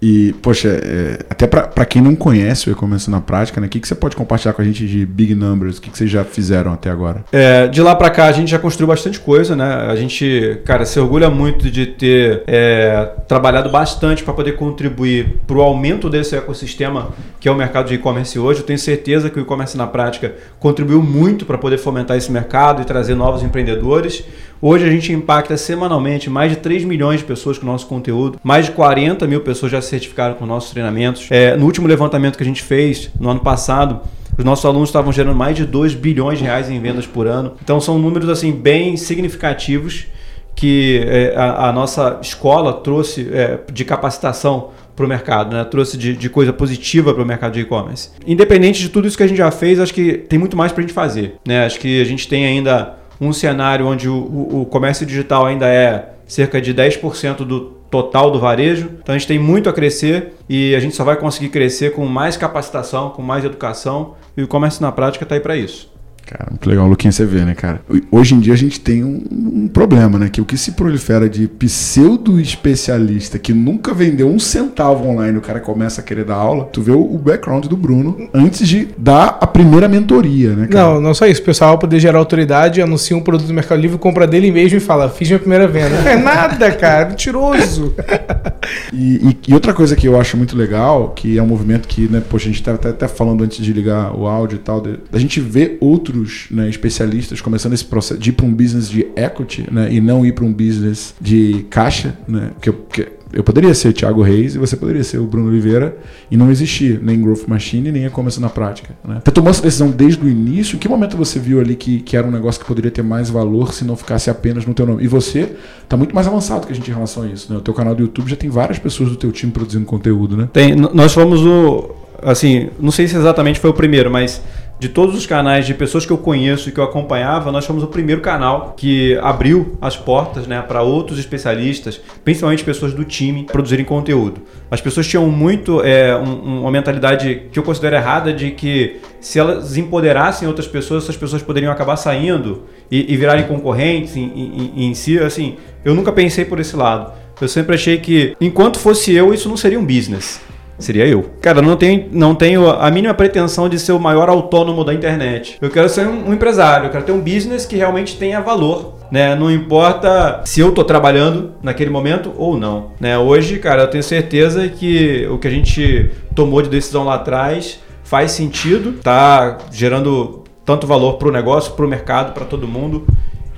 E, 0.00 0.34
poxa, 0.42 0.68
é, 0.68 1.18
até 1.30 1.46
para 1.46 1.84
quem 1.86 2.02
não 2.02 2.14
conhece 2.14 2.68
o 2.68 2.72
e-commerce 2.72 3.10
na 3.10 3.20
prática, 3.20 3.60
né? 3.60 3.66
O 3.66 3.70
que, 3.70 3.80
que 3.80 3.88
você 3.88 3.94
pode 3.94 4.14
compartilhar 4.14 4.52
com 4.52 4.60
a 4.60 4.64
gente 4.64 4.86
de 4.86 5.06
big 5.06 5.34
numbers? 5.34 5.78
O 5.78 5.80
que, 5.80 5.90
que 5.90 5.96
vocês 5.96 6.10
já 6.10 6.22
fizeram 6.22 6.72
até 6.72 6.90
agora? 6.90 7.24
É, 7.32 7.66
de 7.66 7.80
lá 7.80 7.94
para 7.94 8.10
cá 8.10 8.26
a 8.26 8.32
gente 8.32 8.50
já 8.50 8.58
construiu 8.58 8.88
bastante 8.88 9.18
coisa, 9.18 9.56
né? 9.56 9.86
A 9.88 9.96
gente, 9.96 10.60
cara, 10.64 10.84
se 10.84 11.00
orgulha 11.00 11.30
muito 11.30 11.70
de 11.70 11.86
ter 11.86 12.42
é, 12.46 13.10
trabalhado 13.26 13.70
bastante 13.70 14.22
para 14.22 14.34
poder 14.34 14.52
contribuir 14.52 15.40
para 15.46 15.56
o 15.56 15.62
aumento 15.62 16.10
desse 16.10 16.36
ecossistema 16.36 17.12
que 17.40 17.48
é 17.48 17.52
o 17.52 17.54
mercado 17.54 17.88
de 17.88 17.94
e-commerce 17.94 18.38
hoje. 18.38 18.60
Eu 18.60 18.66
tenho 18.66 18.78
certeza 18.78 19.30
que 19.30 19.38
o 19.38 19.42
e-commerce 19.42 19.76
na 19.78 19.86
prática 19.86 20.34
contribuiu 20.60 21.02
muito 21.02 21.46
para 21.46 21.56
poder 21.56 21.78
fomentar 21.78 22.16
esse 22.16 22.30
mercado 22.30 22.82
e 22.82 22.84
trazer 22.84 23.14
novos 23.14 23.42
empreendedores. 23.42 24.24
Hoje 24.60 24.86
a 24.86 24.90
gente 24.90 25.12
impacta 25.12 25.56
semanalmente 25.56 26.30
mais 26.30 26.50
de 26.50 26.56
3 26.56 26.84
milhões 26.84 27.20
de 27.20 27.26
pessoas 27.26 27.58
com 27.58 27.64
o 27.64 27.70
nosso 27.70 27.86
conteúdo, 27.86 28.40
mais 28.42 28.66
de 28.66 28.72
40 28.72 29.26
mil 29.26 29.40
pessoas 29.42 29.70
já 29.70 29.82
se 29.86 29.90
certificaram 29.90 30.34
com 30.34 30.46
nossos 30.46 30.70
treinamentos. 30.70 31.28
É, 31.30 31.56
no 31.56 31.64
último 31.64 31.86
levantamento 31.86 32.36
que 32.36 32.42
a 32.42 32.46
gente 32.46 32.62
fez 32.62 33.10
no 33.18 33.30
ano 33.30 33.40
passado, 33.40 34.00
os 34.38 34.44
nossos 34.44 34.64
alunos 34.64 34.88
estavam 34.88 35.12
gerando 35.12 35.34
mais 35.34 35.56
de 35.56 35.64
2 35.64 35.94
bilhões 35.94 36.38
de 36.38 36.44
reais 36.44 36.70
em 36.70 36.78
vendas 36.80 37.06
por 37.06 37.26
ano. 37.26 37.54
Então 37.62 37.80
são 37.80 37.98
números 37.98 38.28
assim 38.28 38.52
bem 38.52 38.96
significativos 38.96 40.06
que 40.54 41.04
é, 41.06 41.34
a, 41.36 41.68
a, 41.68 41.72
nossa 41.72 42.18
escola 42.22 42.72
trouxe 42.72 43.28
é, 43.30 43.60
de 43.70 43.84
capacitação 43.84 44.70
para 44.96 45.04
o 45.04 45.08
mercado, 45.08 45.54
né? 45.54 45.62
trouxe 45.64 45.98
de, 45.98 46.16
de 46.16 46.30
coisa 46.30 46.50
positiva 46.50 47.12
para 47.12 47.22
o 47.22 47.26
mercado 47.26 47.52
de 47.52 47.60
e-commerce. 47.60 48.10
Independente 48.26 48.80
de 48.80 48.88
tudo 48.88 49.06
isso 49.06 49.18
que 49.18 49.22
a 49.22 49.26
gente 49.26 49.36
já 49.36 49.50
fez, 49.50 49.78
acho 49.78 49.92
que 49.92 50.14
tem 50.14 50.38
muito 50.38 50.56
mais 50.56 50.72
para 50.72 50.80
a 50.80 50.86
gente 50.86 50.94
fazer. 50.94 51.34
Né? 51.46 51.66
Acho 51.66 51.78
que 51.78 52.00
a 52.00 52.04
gente 52.04 52.26
tem 52.26 52.46
ainda 52.46 52.94
um 53.20 53.34
cenário 53.34 53.86
onde 53.86 54.08
o, 54.08 54.14
o, 54.14 54.62
o 54.62 54.66
comércio 54.66 55.04
digital 55.04 55.44
ainda 55.44 55.68
é 55.68 56.12
cerca 56.26 56.58
de 56.58 56.74
10% 56.74 57.44
do 57.44 57.75
total 57.90 58.30
do 58.30 58.38
varejo. 58.38 58.90
Então 59.02 59.14
a 59.14 59.18
gente 59.18 59.28
tem 59.28 59.38
muito 59.38 59.68
a 59.68 59.72
crescer 59.72 60.34
e 60.48 60.74
a 60.74 60.80
gente 60.80 60.94
só 60.94 61.04
vai 61.04 61.16
conseguir 61.16 61.48
crescer 61.48 61.92
com 61.92 62.06
mais 62.06 62.36
capacitação, 62.36 63.10
com 63.10 63.22
mais 63.22 63.44
educação 63.44 64.14
e 64.36 64.42
o 64.42 64.48
comércio 64.48 64.82
na 64.82 64.92
prática 64.92 65.24
está 65.24 65.34
aí 65.34 65.40
para 65.40 65.56
isso. 65.56 65.95
Cara, 66.26 66.48
muito 66.50 66.68
legal, 66.68 66.88
Luquinha, 66.88 67.12
você 67.12 67.24
vê, 67.24 67.44
né, 67.44 67.54
cara? 67.54 67.80
Hoje 68.10 68.34
em 68.34 68.40
dia 68.40 68.52
a 68.52 68.56
gente 68.56 68.80
tem 68.80 69.04
um, 69.04 69.22
um, 69.30 69.68
problema, 69.68 70.18
né? 70.18 70.28
Que 70.28 70.40
o 70.40 70.44
que 70.44 70.58
se 70.58 70.72
prolifera 70.72 71.28
de 71.28 71.46
pseudo-especialista 71.46 73.38
que 73.38 73.52
nunca 73.52 73.94
vendeu 73.94 74.28
um 74.28 74.36
centavo 74.36 75.06
online, 75.06 75.38
o 75.38 75.40
cara 75.40 75.60
começa 75.60 76.00
a 76.00 76.04
querer 76.04 76.24
dar 76.24 76.34
aula. 76.34 76.64
Tu 76.64 76.82
vê 76.82 76.90
o, 76.90 77.16
background 77.16 77.66
do 77.66 77.76
Bruno 77.76 78.28
antes 78.34 78.66
de 78.66 78.88
dar 78.98 79.38
a 79.40 79.46
primeira 79.46 79.86
mentoria, 79.86 80.56
né, 80.56 80.66
cara? 80.66 80.94
Não, 80.94 81.00
não 81.00 81.14
só 81.14 81.26
isso. 81.26 81.42
O 81.42 81.44
pessoal, 81.44 81.78
poder 81.78 82.00
gerar 82.00 82.18
autoridade, 82.18 82.82
anuncia 82.82 83.16
um 83.16 83.22
produto 83.22 83.46
do 83.46 83.54
Mercado 83.54 83.80
Livre, 83.80 83.96
compra 83.96 84.26
dele 84.26 84.50
mesmo 84.50 84.78
e 84.78 84.80
fala, 84.80 85.08
fiz 85.08 85.28
minha 85.28 85.38
primeira 85.38 85.68
venda. 85.68 85.90
Não 86.02 86.10
é 86.10 86.16
nada, 86.16 86.72
cara. 86.72 87.08
Mentiroso. 87.08 87.94
e, 88.92 89.28
e, 89.28 89.38
e, 89.46 89.54
outra 89.54 89.72
coisa 89.72 89.94
que 89.94 90.08
eu 90.08 90.20
acho 90.20 90.36
muito 90.36 90.56
legal, 90.56 91.10
que 91.10 91.38
é 91.38 91.42
um 91.42 91.46
movimento 91.46 91.86
que, 91.86 92.08
né, 92.08 92.20
poxa, 92.28 92.46
a 92.46 92.48
gente 92.48 92.60
estava 92.60 92.78
até, 92.78 92.88
até 92.88 93.06
falando 93.06 93.44
antes 93.44 93.64
de 93.64 93.72
ligar 93.72 94.12
o 94.12 94.26
áudio 94.26 94.56
e 94.56 94.58
tal, 94.58 94.80
da 94.80 95.20
gente 95.20 95.40
ver 95.40 95.78
outros 95.80 96.15
né, 96.50 96.68
especialistas 96.68 97.40
começando 97.40 97.72
esse 97.72 97.84
processo 97.84 98.20
de 98.20 98.30
ir 98.30 98.32
para 98.32 98.46
um 98.46 98.52
business 98.52 98.88
de 98.88 99.06
equity 99.16 99.66
né, 99.70 99.88
e 99.92 100.00
não 100.00 100.24
ir 100.24 100.32
para 100.32 100.44
um 100.44 100.52
business 100.52 101.14
de 101.20 101.66
caixa, 101.70 102.16
né, 102.28 102.50
que, 102.60 102.72
que 102.72 103.16
eu 103.32 103.42
poderia 103.42 103.74
ser 103.74 103.92
Thiago 103.92 104.22
Reis 104.22 104.54
e 104.54 104.58
você 104.58 104.76
poderia 104.76 105.02
ser 105.02 105.18
o 105.18 105.26
Bruno 105.26 105.48
Oliveira 105.48 105.96
e 106.30 106.36
não 106.36 106.50
existir 106.50 107.00
nem 107.02 107.20
Growth 107.20 107.46
Machine 107.46 107.90
nem 107.90 108.06
e-commerce 108.06 108.40
na 108.40 108.48
prática. 108.48 108.94
Né? 109.06 109.20
Você 109.22 109.30
tomou 109.30 109.50
essa 109.50 109.62
decisão 109.62 109.90
desde 109.90 110.24
o 110.24 110.28
início? 110.28 110.76
Em 110.76 110.78
que 110.78 110.88
momento 110.88 111.16
você 111.16 111.38
viu 111.38 111.60
ali 111.60 111.74
que, 111.74 112.00
que 112.00 112.16
era 112.16 112.26
um 112.26 112.30
negócio 112.30 112.60
que 112.60 112.66
poderia 112.66 112.90
ter 112.90 113.02
mais 113.02 113.28
valor 113.28 113.74
se 113.74 113.84
não 113.84 113.96
ficasse 113.96 114.30
apenas 114.30 114.64
no 114.64 114.72
teu 114.72 114.86
nome? 114.86 115.04
E 115.04 115.08
você 115.08 115.54
está 115.82 115.96
muito 115.96 116.14
mais 116.14 116.26
avançado 116.26 116.66
que 116.66 116.72
a 116.72 116.76
gente 116.76 116.90
em 116.90 116.94
relação 116.94 117.24
a 117.24 117.26
isso. 117.26 117.52
Né? 117.52 117.58
O 117.58 117.60
teu 117.60 117.74
canal 117.74 117.94
do 117.94 118.02
YouTube 118.02 118.30
já 118.30 118.36
tem 118.36 118.48
várias 118.48 118.78
pessoas 118.78 119.10
do 119.10 119.16
teu 119.16 119.32
time 119.32 119.52
produzindo 119.52 119.84
conteúdo, 119.84 120.36
né? 120.36 120.48
Tem. 120.52 120.74
Nós 120.74 121.12
fomos 121.12 121.40
o... 121.44 121.90
Assim, 122.22 122.70
não 122.80 122.90
sei 122.90 123.06
se 123.06 123.16
exatamente 123.16 123.60
foi 123.60 123.68
o 123.68 123.74
primeiro, 123.74 124.10
mas 124.10 124.40
de 124.78 124.90
todos 124.90 125.16
os 125.16 125.24
canais 125.24 125.66
de 125.66 125.72
pessoas 125.72 126.04
que 126.04 126.12
eu 126.12 126.18
conheço 126.18 126.68
e 126.68 126.72
que 126.72 126.78
eu 126.78 126.84
acompanhava, 126.84 127.50
nós 127.50 127.64
fomos 127.64 127.82
o 127.82 127.86
primeiro 127.86 128.20
canal 128.20 128.74
que 128.76 129.18
abriu 129.22 129.76
as 129.80 129.96
portas 129.96 130.46
né, 130.46 130.60
para 130.60 130.82
outros 130.82 131.18
especialistas, 131.18 132.00
principalmente 132.22 132.62
pessoas 132.62 132.92
do 132.92 133.02
time, 133.04 133.44
produzirem 133.44 133.84
conteúdo. 133.84 134.42
As 134.70 134.80
pessoas 134.80 135.06
tinham 135.06 135.26
muito 135.30 135.82
é, 135.82 136.14
um, 136.16 136.60
uma 136.60 136.70
mentalidade 136.70 137.44
que 137.50 137.58
eu 137.58 137.62
considero 137.62 137.96
errada 137.96 138.32
de 138.32 138.50
que 138.50 139.00
se 139.20 139.38
elas 139.38 139.76
empoderassem 139.76 140.46
outras 140.46 140.66
pessoas, 140.66 141.04
essas 141.04 141.16
pessoas 141.16 141.42
poderiam 141.42 141.72
acabar 141.72 141.96
saindo 141.96 142.64
e, 142.90 143.12
e 143.12 143.16
virarem 143.16 143.46
concorrentes 143.46 144.14
em, 144.16 144.24
em, 144.24 144.88
em 144.88 144.94
si. 144.94 145.18
Assim, 145.18 145.56
eu 145.84 145.94
nunca 145.94 146.12
pensei 146.12 146.44
por 146.44 146.60
esse 146.60 146.76
lado. 146.76 147.12
Eu 147.40 147.48
sempre 147.48 147.74
achei 147.74 147.98
que, 147.98 148.34
enquanto 148.40 148.78
fosse 148.78 149.14
eu, 149.14 149.32
isso 149.32 149.48
não 149.48 149.56
seria 149.56 149.78
um 149.78 149.84
business. 149.84 150.40
Seria 150.78 151.06
eu. 151.06 151.30
Cara, 151.40 151.62
não 151.62 151.76
tenho, 151.76 152.08
não 152.12 152.34
tenho 152.34 152.68
a 152.70 152.90
mínima 152.90 153.14
pretensão 153.14 153.68
de 153.68 153.78
ser 153.78 153.92
o 153.92 154.00
maior 154.00 154.28
autônomo 154.28 154.84
da 154.84 154.92
internet. 154.92 155.58
Eu 155.60 155.70
quero 155.70 155.88
ser 155.88 156.06
um, 156.06 156.32
empresário, 156.32 156.86
eu 156.86 156.90
quero 156.90 157.04
ter 157.04 157.12
um 157.12 157.20
business 157.20 157.64
que 157.64 157.76
realmente 157.76 158.16
tenha 158.16 158.40
valor. 158.40 158.96
Né? 159.10 159.34
Não 159.36 159.50
importa 159.50 160.42
se 160.44 160.60
eu 160.60 160.72
tô 160.72 160.82
trabalhando 160.82 161.52
naquele 161.62 161.90
momento 161.90 162.32
ou 162.36 162.56
não. 162.58 162.92
Né? 163.00 163.16
Hoje, 163.16 163.58
cara, 163.58 163.82
eu 163.82 163.88
tenho 163.88 164.02
certeza 164.02 164.68
que 164.68 165.26
o 165.30 165.38
que 165.38 165.46
a 165.46 165.50
gente 165.50 166.10
tomou 166.34 166.60
de 166.60 166.68
decisão 166.68 167.04
lá 167.04 167.14
atrás 167.14 167.80
faz 168.02 168.32
sentido, 168.32 168.92
tá 169.02 169.58
gerando 169.70 170.44
tanto 170.64 170.86
valor 170.86 171.14
para 171.14 171.28
o 171.28 171.32
negócio, 171.32 171.72
para 171.72 171.86
o 171.86 171.88
mercado, 171.88 172.32
para 172.32 172.44
todo 172.44 172.66
mundo. 172.66 173.06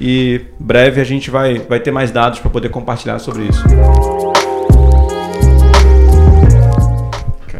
E 0.00 0.42
breve 0.60 1.00
a 1.00 1.04
gente 1.04 1.30
vai, 1.30 1.58
vai 1.58 1.80
ter 1.80 1.90
mais 1.90 2.10
dados 2.10 2.38
para 2.38 2.50
poder 2.50 2.68
compartilhar 2.68 3.18
sobre 3.18 3.44
isso. 3.44 4.27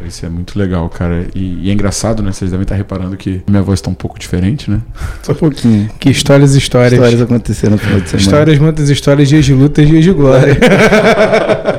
Isso 0.08 0.26
é 0.26 0.28
muito 0.28 0.58
legal, 0.58 0.88
cara. 0.88 1.26
E, 1.34 1.66
e 1.66 1.70
é 1.70 1.72
engraçado, 1.72 2.22
né? 2.22 2.32
Vocês 2.32 2.50
devem 2.50 2.64
estar 2.64 2.74
reparando 2.74 3.16
que 3.16 3.42
minha 3.48 3.62
voz 3.62 3.78
está 3.78 3.90
um 3.90 3.94
pouco 3.94 4.18
diferente, 4.18 4.70
né? 4.70 4.80
Só 5.22 5.32
um 5.32 5.36
pouquinho. 5.36 5.88
Que 6.00 6.10
histórias, 6.10 6.54
histórias. 6.54 6.92
Histórias 6.94 7.22
aconteceram 7.22 7.72
no 7.72 7.78
final 7.78 8.00
de 8.00 8.08
semana. 8.08 8.26
Histórias, 8.26 8.58
muitas 8.58 8.88
histórias, 8.88 9.28
dias 9.28 9.44
de 9.44 9.54
luta 9.54 9.82
e 9.82 9.86
dias 9.86 10.04
de 10.04 10.12
glória. 10.12 10.56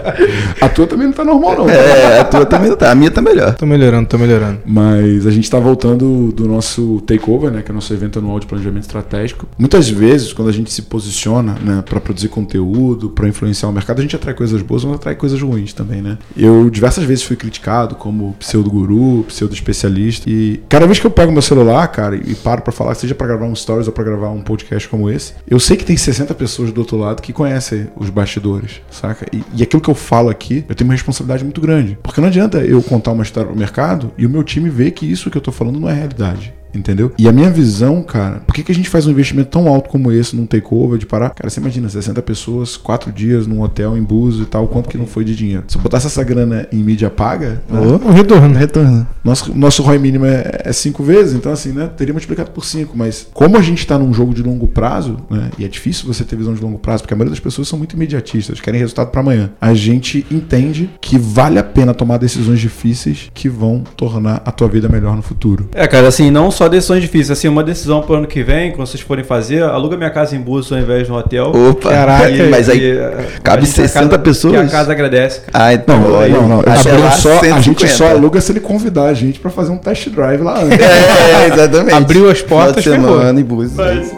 A 0.61 0.67
tua 0.67 0.85
também 0.85 1.07
não 1.07 1.13
tá 1.13 1.23
normal, 1.23 1.57
não. 1.57 1.69
É, 1.69 2.19
a 2.19 2.25
tua 2.25 2.45
também 2.45 2.69
não 2.69 2.75
tá. 2.75 2.91
A 2.91 2.95
minha 2.95 3.09
tá 3.09 3.21
melhor. 3.21 3.55
tô 3.55 3.65
melhorando, 3.65 4.07
tô 4.07 4.17
melhorando. 4.17 4.59
Mas 4.65 5.25
a 5.25 5.31
gente 5.31 5.45
está 5.45 5.59
voltando 5.59 6.31
do 6.31 6.47
nosso 6.47 7.01
takeover, 7.01 7.49
né, 7.49 7.61
que 7.61 7.71
é 7.71 7.71
o 7.71 7.75
nosso 7.75 7.93
evento 7.93 8.19
anual 8.19 8.39
de 8.39 8.45
planejamento 8.45 8.83
estratégico. 8.83 9.47
Muitas 9.57 9.89
vezes, 9.89 10.33
quando 10.33 10.49
a 10.49 10.51
gente 10.51 10.71
se 10.71 10.83
posiciona, 10.83 11.55
né, 11.63 11.83
para 11.87 11.99
produzir 11.99 12.27
conteúdo, 12.27 13.09
para 13.09 13.27
influenciar 13.27 13.69
o 13.69 13.71
mercado, 13.71 13.99
a 13.99 14.01
gente 14.01 14.15
atrai 14.15 14.33
coisas 14.33 14.61
boas, 14.61 14.83
mas 14.83 14.95
atrai 14.95 15.15
coisas 15.15 15.41
ruins 15.41 15.73
também, 15.73 16.01
né? 16.01 16.17
Eu 16.35 16.69
diversas 16.69 17.03
vezes 17.03 17.23
fui 17.23 17.35
criticado 17.35 17.95
como 17.95 18.18
pseudo 18.39 18.69
guru, 18.69 19.23
pseudo 19.27 19.53
especialista 19.53 20.29
e 20.29 20.61
cada 20.69 20.85
vez 20.85 20.99
que 20.99 21.07
eu 21.07 21.11
pego 21.11 21.31
meu 21.31 21.41
celular, 21.41 21.87
cara, 21.87 22.15
e 22.15 22.35
paro 22.35 22.61
para 22.61 22.71
falar, 22.71 22.95
seja 22.95 23.15
para 23.15 23.27
gravar 23.27 23.45
um 23.45 23.55
stories 23.55 23.87
ou 23.87 23.93
para 23.93 24.03
gravar 24.03 24.29
um 24.29 24.41
podcast 24.41 24.87
como 24.87 25.09
esse, 25.09 25.33
eu 25.49 25.59
sei 25.59 25.77
que 25.77 25.85
tem 25.85 25.97
60 25.97 26.33
pessoas 26.35 26.71
do 26.71 26.81
outro 26.81 26.97
lado 26.97 27.21
que 27.21 27.33
conhecem 27.33 27.87
os 27.95 28.09
bastidores, 28.09 28.81
saca? 28.89 29.25
E, 29.33 29.43
e 29.55 29.63
aquilo 29.63 29.81
que 29.81 29.89
eu 29.89 29.95
falo 29.95 30.29
aqui, 30.29 30.65
eu 30.67 30.75
tenho 30.75 30.89
uma 30.89 30.93
responsabilidade 30.93 31.43
muito 31.43 31.61
grande, 31.61 31.97
porque 32.01 32.21
não 32.21 32.27
adianta 32.27 32.59
eu 32.59 32.81
contar 32.81 33.11
uma 33.11 33.23
história 33.23 33.49
pro 33.49 33.57
mercado 33.57 34.11
e 34.17 34.25
o 34.25 34.29
meu 34.29 34.43
time 34.43 34.69
ver 34.69 34.91
que 34.91 35.09
isso 35.09 35.29
que 35.29 35.37
eu 35.37 35.41
tô 35.41 35.51
falando 35.51 35.79
não 35.79 35.89
é 35.89 35.93
realidade. 35.93 36.58
Entendeu? 36.73 37.11
E 37.17 37.27
a 37.27 37.31
minha 37.31 37.49
visão, 37.49 38.01
cara, 38.03 38.41
por 38.45 38.53
que, 38.53 38.63
que 38.63 38.71
a 38.71 38.75
gente 38.75 38.89
faz 38.89 39.07
um 39.07 39.11
investimento 39.11 39.49
tão 39.49 39.67
alto 39.67 39.89
como 39.89 40.11
esse 40.11 40.35
num 40.35 40.45
takeover 40.45 40.97
de 40.97 41.05
parar? 41.05 41.31
Cara, 41.31 41.49
você 41.49 41.59
imagina, 41.59 41.89
60 41.89 42.21
pessoas, 42.21 42.77
4 42.77 43.11
dias 43.11 43.47
num 43.47 43.61
hotel 43.61 43.97
em 43.97 44.03
Búzios 44.03 44.47
e 44.47 44.49
tal, 44.49 44.67
quanto 44.67 44.89
que 44.89 44.97
não 44.97 45.07
foi 45.07 45.23
de 45.23 45.35
dinheiro? 45.35 45.63
Se 45.67 45.77
eu 45.77 45.81
botasse 45.81 46.07
essa 46.07 46.23
grana 46.23 46.67
em 46.71 46.77
mídia 46.77 47.09
paga, 47.09 47.61
né? 47.69 47.79
Um 47.79 48.11
retorno, 48.11 48.55
retorno. 48.55 49.07
nosso, 49.23 49.57
nosso 49.57 49.81
ROI 49.81 49.97
mínimo 49.97 50.25
é 50.25 50.71
5 50.71 51.03
vezes, 51.03 51.33
então 51.33 51.51
assim, 51.51 51.71
né? 51.71 51.89
Teria 51.97 52.13
multiplicado 52.13 52.51
por 52.51 52.65
5. 52.65 52.97
Mas 52.97 53.27
como 53.33 53.57
a 53.57 53.61
gente 53.61 53.85
tá 53.85 53.97
num 53.97 54.13
jogo 54.13 54.33
de 54.33 54.43
longo 54.43 54.67
prazo, 54.67 55.17
né? 55.29 55.49
E 55.57 55.65
é 55.65 55.67
difícil 55.67 56.05
você 56.05 56.23
ter 56.23 56.35
visão 56.35 56.53
de 56.53 56.61
longo 56.61 56.77
prazo, 56.77 57.03
porque 57.03 57.13
a 57.13 57.17
maioria 57.17 57.31
das 57.31 57.39
pessoas 57.39 57.67
são 57.67 57.77
muito 57.77 57.95
imediatistas, 57.95 58.59
querem 58.59 58.79
resultado 58.79 59.09
para 59.09 59.21
amanhã. 59.21 59.51
A 59.59 59.73
gente 59.73 60.25
entende 60.29 60.89
que 61.01 61.17
vale 61.17 61.57
a 61.57 61.63
pena 61.63 61.93
tomar 61.93 62.17
decisões 62.17 62.59
difíceis 62.59 63.29
que 63.33 63.49
vão 63.49 63.83
tornar 63.95 64.41
a 64.45 64.51
tua 64.51 64.67
vida 64.67 64.87
melhor 64.87 65.15
no 65.15 65.21
futuro. 65.21 65.69
É, 65.73 65.87
cara, 65.87 66.07
assim, 66.07 66.29
não 66.29 66.51
só 66.59 66.67
decisões 66.67 67.01
difíceis, 67.01 67.31
assim, 67.31 67.47
uma 67.47 67.63
decisão 67.63 68.01
pro 68.01 68.15
ano 68.15 68.27
que 68.27 68.43
vem, 68.43 68.71
quando 68.73 68.85
vocês 68.85 68.99
forem 69.01 69.23
fazer, 69.23 69.63
aluga 69.63 69.95
minha 69.95 70.09
casa 70.09 70.35
em 70.35 70.41
Búzios 70.41 70.73
ao 70.73 70.79
invés 70.79 71.05
de 71.07 71.11
um 71.13 71.15
hotel. 71.15 71.53
Opa, 71.55 71.89
Caraca, 71.89 72.29
mas 72.51 72.67
aí 72.67 72.79
E, 72.79 72.91
eh, 72.97 73.25
cabe 73.41 73.63
a 73.63 73.65
gente- 73.65 73.79
a 73.79 73.87
60 73.87 74.09
casa- 74.09 74.19
pessoas? 74.19 74.53
que 74.53 74.59
a 74.59 74.67
casa 74.67 74.91
agradece. 74.91 75.41
Ah, 75.53 75.73
então, 75.73 75.97
Não, 76.01 76.11
olha, 76.11 76.33
não, 76.33 76.47
não. 76.49 76.61
Só- 76.75 76.89
lá, 76.97 77.11
só- 77.11 77.39
a 77.39 77.61
gente 77.61 77.79
150. 77.81 77.87
só 77.93 78.09
aluga 78.09 78.41
se 78.41 78.51
ele 78.51 78.59
convidar 78.59 79.05
a 79.05 79.13
gente 79.13 79.39
pra 79.39 79.49
fazer 79.49 79.71
um 79.71 79.77
test 79.77 80.09
drive 80.09 80.41
lá 80.41 80.61
antes. 80.61 80.77
É, 80.79 81.47
exatamente. 81.53 81.93
Abriu 81.95 82.29
as 82.29 82.41
portas, 82.41 82.83
semana 82.83 83.39
em 83.39 83.43
Búzios. 83.43 83.77
Mas- 83.77 84.11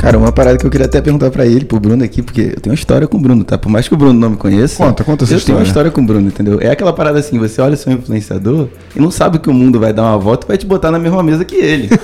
Cara, 0.00 0.16
uma 0.16 0.32
parada 0.32 0.56
que 0.56 0.64
eu 0.64 0.70
queria 0.70 0.86
até 0.86 0.98
perguntar 0.98 1.30
pra 1.30 1.44
ele, 1.44 1.66
pro 1.66 1.78
Bruno 1.78 2.02
aqui, 2.02 2.22
porque 2.22 2.40
eu 2.40 2.60
tenho 2.60 2.72
uma 2.72 2.74
história 2.74 3.06
com 3.06 3.18
o 3.18 3.20
Bruno, 3.20 3.44
tá? 3.44 3.58
Por 3.58 3.68
mais 3.68 3.86
que 3.86 3.92
o 3.92 3.96
Bruno 3.98 4.18
não 4.18 4.30
me 4.30 4.36
conheça. 4.36 4.82
Conta, 4.82 5.04
conta 5.04 5.24
essa 5.24 5.34
Eu 5.34 5.40
tenho 5.40 5.58
uma 5.58 5.62
história. 5.62 5.88
história 5.88 5.90
com 5.90 6.00
o 6.00 6.04
Bruno, 6.06 6.26
entendeu? 6.26 6.58
É 6.58 6.70
aquela 6.70 6.92
parada 6.92 7.18
assim, 7.18 7.38
você 7.38 7.60
olha 7.60 7.76
seu 7.76 7.92
influenciador 7.92 8.68
e 8.96 8.98
não 8.98 9.10
sabe 9.10 9.38
que 9.38 9.50
o 9.50 9.52
mundo 9.52 9.78
vai 9.78 9.92
dar 9.92 10.02
uma 10.02 10.16
volta 10.16 10.46
e 10.46 10.48
vai 10.48 10.56
te 10.56 10.64
botar 10.64 10.90
na 10.90 10.98
mesma 10.98 11.22
mesa 11.22 11.44
que 11.44 11.56
ele. 11.56 11.90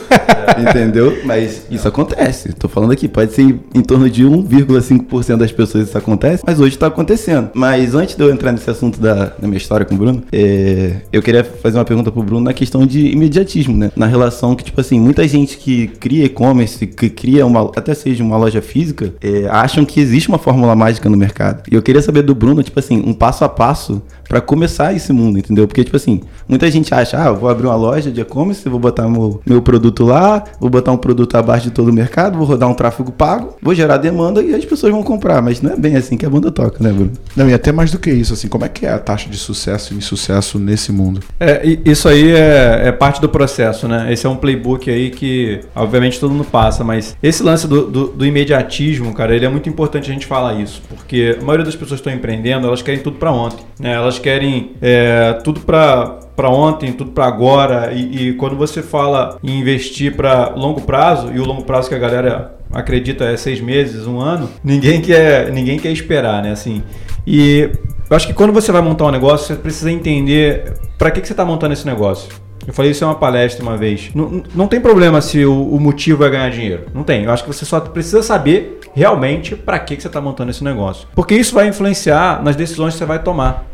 entendeu? 0.58 1.18
Mas 1.24 1.66
isso 1.70 1.88
acontece. 1.88 2.52
Tô 2.52 2.68
falando 2.68 2.92
aqui, 2.92 3.08
pode 3.08 3.32
ser 3.32 3.42
em 3.74 3.80
torno 3.80 4.08
de 4.08 4.24
1,5% 4.24 5.36
das 5.36 5.52
pessoas 5.52 5.88
isso 5.88 5.96
acontece, 5.96 6.42
mas 6.46 6.60
hoje 6.60 6.76
tá 6.76 6.86
acontecendo. 6.86 7.50
Mas 7.54 7.94
antes 7.94 8.14
de 8.14 8.22
eu 8.22 8.30
entrar 8.30 8.52
nesse 8.52 8.68
assunto 8.70 9.00
da, 9.00 9.26
da 9.38 9.46
minha 9.48 9.56
história 9.56 9.86
com 9.86 9.94
o 9.94 9.98
Bruno, 9.98 10.22
é, 10.32 10.96
eu 11.12 11.22
queria 11.22 11.42
fazer 11.44 11.78
uma 11.78 11.84
pergunta 11.84 12.12
pro 12.12 12.22
Bruno 12.22 12.44
na 12.44 12.52
questão 12.52 12.86
de 12.86 13.08
imediatismo, 13.08 13.76
né? 13.76 13.90
Na 13.96 14.06
relação 14.06 14.54
que, 14.54 14.64
tipo 14.64 14.80
assim, 14.80 15.00
muita 15.00 15.26
gente 15.26 15.56
que 15.56 15.88
cria 15.88 16.24
e-commerce, 16.24 16.86
que 16.86 17.08
cria 17.08 17.46
uma, 17.46 17.70
até 17.86 17.94
seja 17.94 18.24
uma 18.24 18.36
loja 18.36 18.60
física, 18.60 19.14
é, 19.22 19.46
acham 19.48 19.84
que 19.84 20.00
existe 20.00 20.28
uma 20.28 20.38
fórmula 20.38 20.74
mágica 20.74 21.08
no 21.08 21.16
mercado. 21.16 21.62
E 21.70 21.74
eu 21.74 21.82
queria 21.82 22.02
saber 22.02 22.22
do 22.22 22.34
Bruno, 22.34 22.62
tipo 22.62 22.78
assim, 22.78 23.00
um 23.06 23.14
passo 23.14 23.44
a 23.44 23.48
passo 23.48 24.02
pra 24.28 24.40
começar 24.40 24.92
esse 24.94 25.12
mundo, 25.12 25.38
entendeu? 25.38 25.66
Porque, 25.66 25.84
tipo 25.84 25.96
assim, 25.96 26.20
muita 26.48 26.70
gente 26.70 26.92
acha, 26.94 27.22
ah, 27.22 27.26
eu 27.28 27.36
vou 27.36 27.48
abrir 27.48 27.66
uma 27.66 27.76
loja 27.76 28.10
de 28.10 28.20
e-commerce, 28.20 28.68
vou 28.68 28.78
botar 28.80 29.08
meu, 29.08 29.40
meu 29.46 29.62
produto 29.62 30.04
lá, 30.04 30.42
vou 30.60 30.68
botar 30.70 30.92
um 30.92 30.96
produto 30.96 31.34
abaixo 31.36 31.64
de 31.64 31.70
todo 31.70 31.88
o 31.88 31.92
mercado, 31.92 32.36
vou 32.38 32.46
rodar 32.46 32.68
um 32.68 32.74
tráfego 32.74 33.12
pago, 33.12 33.56
vou 33.62 33.74
gerar 33.74 33.96
demanda 33.98 34.42
e 34.42 34.54
as 34.54 34.64
pessoas 34.64 34.92
vão 34.92 35.02
comprar. 35.02 35.40
Mas 35.42 35.60
não 35.62 35.72
é 35.72 35.76
bem 35.76 35.96
assim 35.96 36.16
que 36.16 36.26
a 36.26 36.30
banda 36.30 36.50
toca, 36.50 36.82
né, 36.82 36.92
Bruno? 36.92 37.12
Não, 37.36 37.48
e 37.48 37.54
até 37.54 37.72
mais 37.72 37.90
do 37.90 37.98
que 37.98 38.10
isso, 38.10 38.32
assim, 38.32 38.48
como 38.48 38.64
é 38.64 38.68
que 38.68 38.86
é 38.86 38.92
a 38.92 38.98
taxa 38.98 39.28
de 39.28 39.36
sucesso 39.36 39.94
e 39.94 39.96
insucesso 39.98 40.58
nesse 40.58 40.92
mundo? 40.92 41.20
É, 41.38 41.62
isso 41.84 42.08
aí 42.08 42.32
é, 42.32 42.82
é 42.88 42.92
parte 42.92 43.20
do 43.20 43.28
processo, 43.28 43.86
né? 43.88 44.12
Esse 44.12 44.26
é 44.26 44.28
um 44.28 44.36
playbook 44.36 44.90
aí 44.90 45.10
que, 45.10 45.60
obviamente, 45.74 46.18
todo 46.20 46.32
mundo 46.32 46.44
passa, 46.44 46.82
mas 46.84 47.16
esse 47.22 47.42
lance 47.42 47.66
do, 47.66 47.86
do- 47.86 48.06
do 48.08 48.24
imediatismo, 48.26 49.12
cara, 49.12 49.34
ele 49.34 49.44
é 49.44 49.48
muito 49.48 49.68
importante 49.68 50.10
a 50.10 50.12
gente 50.12 50.26
falar 50.26 50.54
isso, 50.60 50.82
porque 50.88 51.36
a 51.40 51.44
maioria 51.44 51.64
das 51.64 51.74
pessoas 51.74 52.00
que 52.00 52.08
estão 52.08 52.12
empreendendo, 52.12 52.66
elas 52.66 52.82
querem 52.82 53.00
tudo 53.00 53.16
pra 53.18 53.30
ontem, 53.32 53.64
né? 53.78 53.92
Elas 53.94 54.15
querem 54.18 54.72
é, 54.80 55.34
tudo 55.44 55.60
pra 55.60 56.20
para 56.36 56.50
ontem, 56.50 56.92
tudo 56.92 57.12
pra 57.12 57.24
agora, 57.24 57.94
e, 57.94 58.28
e 58.28 58.32
quando 58.34 58.54
você 58.54 58.82
fala 58.82 59.38
em 59.42 59.58
investir 59.58 60.14
pra 60.14 60.50
longo 60.50 60.82
prazo, 60.82 61.32
e 61.32 61.40
o 61.40 61.44
longo 61.46 61.64
prazo 61.64 61.88
que 61.88 61.94
a 61.94 61.98
galera 61.98 62.54
acredita 62.70 63.24
é 63.24 63.38
seis 63.38 63.58
meses, 63.58 64.06
um 64.06 64.20
ano, 64.20 64.50
ninguém 64.62 65.00
quer, 65.00 65.50
ninguém 65.50 65.78
quer 65.78 65.90
esperar, 65.90 66.42
né? 66.42 66.52
Assim, 66.52 66.82
e 67.26 67.70
eu 68.08 68.16
acho 68.16 68.26
que 68.26 68.34
quando 68.34 68.52
você 68.52 68.70
vai 68.70 68.82
montar 68.82 69.06
um 69.06 69.10
negócio, 69.10 69.46
você 69.46 69.56
precisa 69.56 69.90
entender 69.90 70.74
para 70.98 71.10
que, 71.10 71.22
que 71.22 71.26
você 71.26 71.32
está 71.32 71.44
montando 71.44 71.72
esse 71.72 71.86
negócio. 71.86 72.28
Eu 72.66 72.72
falei 72.72 72.90
isso 72.90 73.04
em 73.04 73.06
uma 73.06 73.14
palestra 73.14 73.62
uma 73.62 73.76
vez. 73.76 74.10
Não, 74.14 74.42
não 74.54 74.66
tem 74.66 74.80
problema 74.80 75.20
se 75.20 75.44
o, 75.44 75.68
o 75.68 75.80
motivo 75.80 76.24
é 76.24 76.30
ganhar 76.30 76.50
dinheiro. 76.50 76.86
Não 76.92 77.04
tem. 77.04 77.24
Eu 77.24 77.30
acho 77.30 77.44
que 77.44 77.48
você 77.52 77.64
só 77.64 77.78
precisa 77.78 78.22
saber 78.22 78.80
realmente 78.92 79.54
para 79.54 79.78
que, 79.78 79.94
que 79.94 80.02
você 80.02 80.08
está 80.08 80.20
montando 80.20 80.50
esse 80.50 80.64
negócio. 80.64 81.06
Porque 81.14 81.34
isso 81.34 81.54
vai 81.54 81.68
influenciar 81.68 82.42
nas 82.42 82.56
decisões 82.56 82.94
que 82.94 82.98
você 82.98 83.04
vai 83.04 83.22
tomar. 83.22 83.64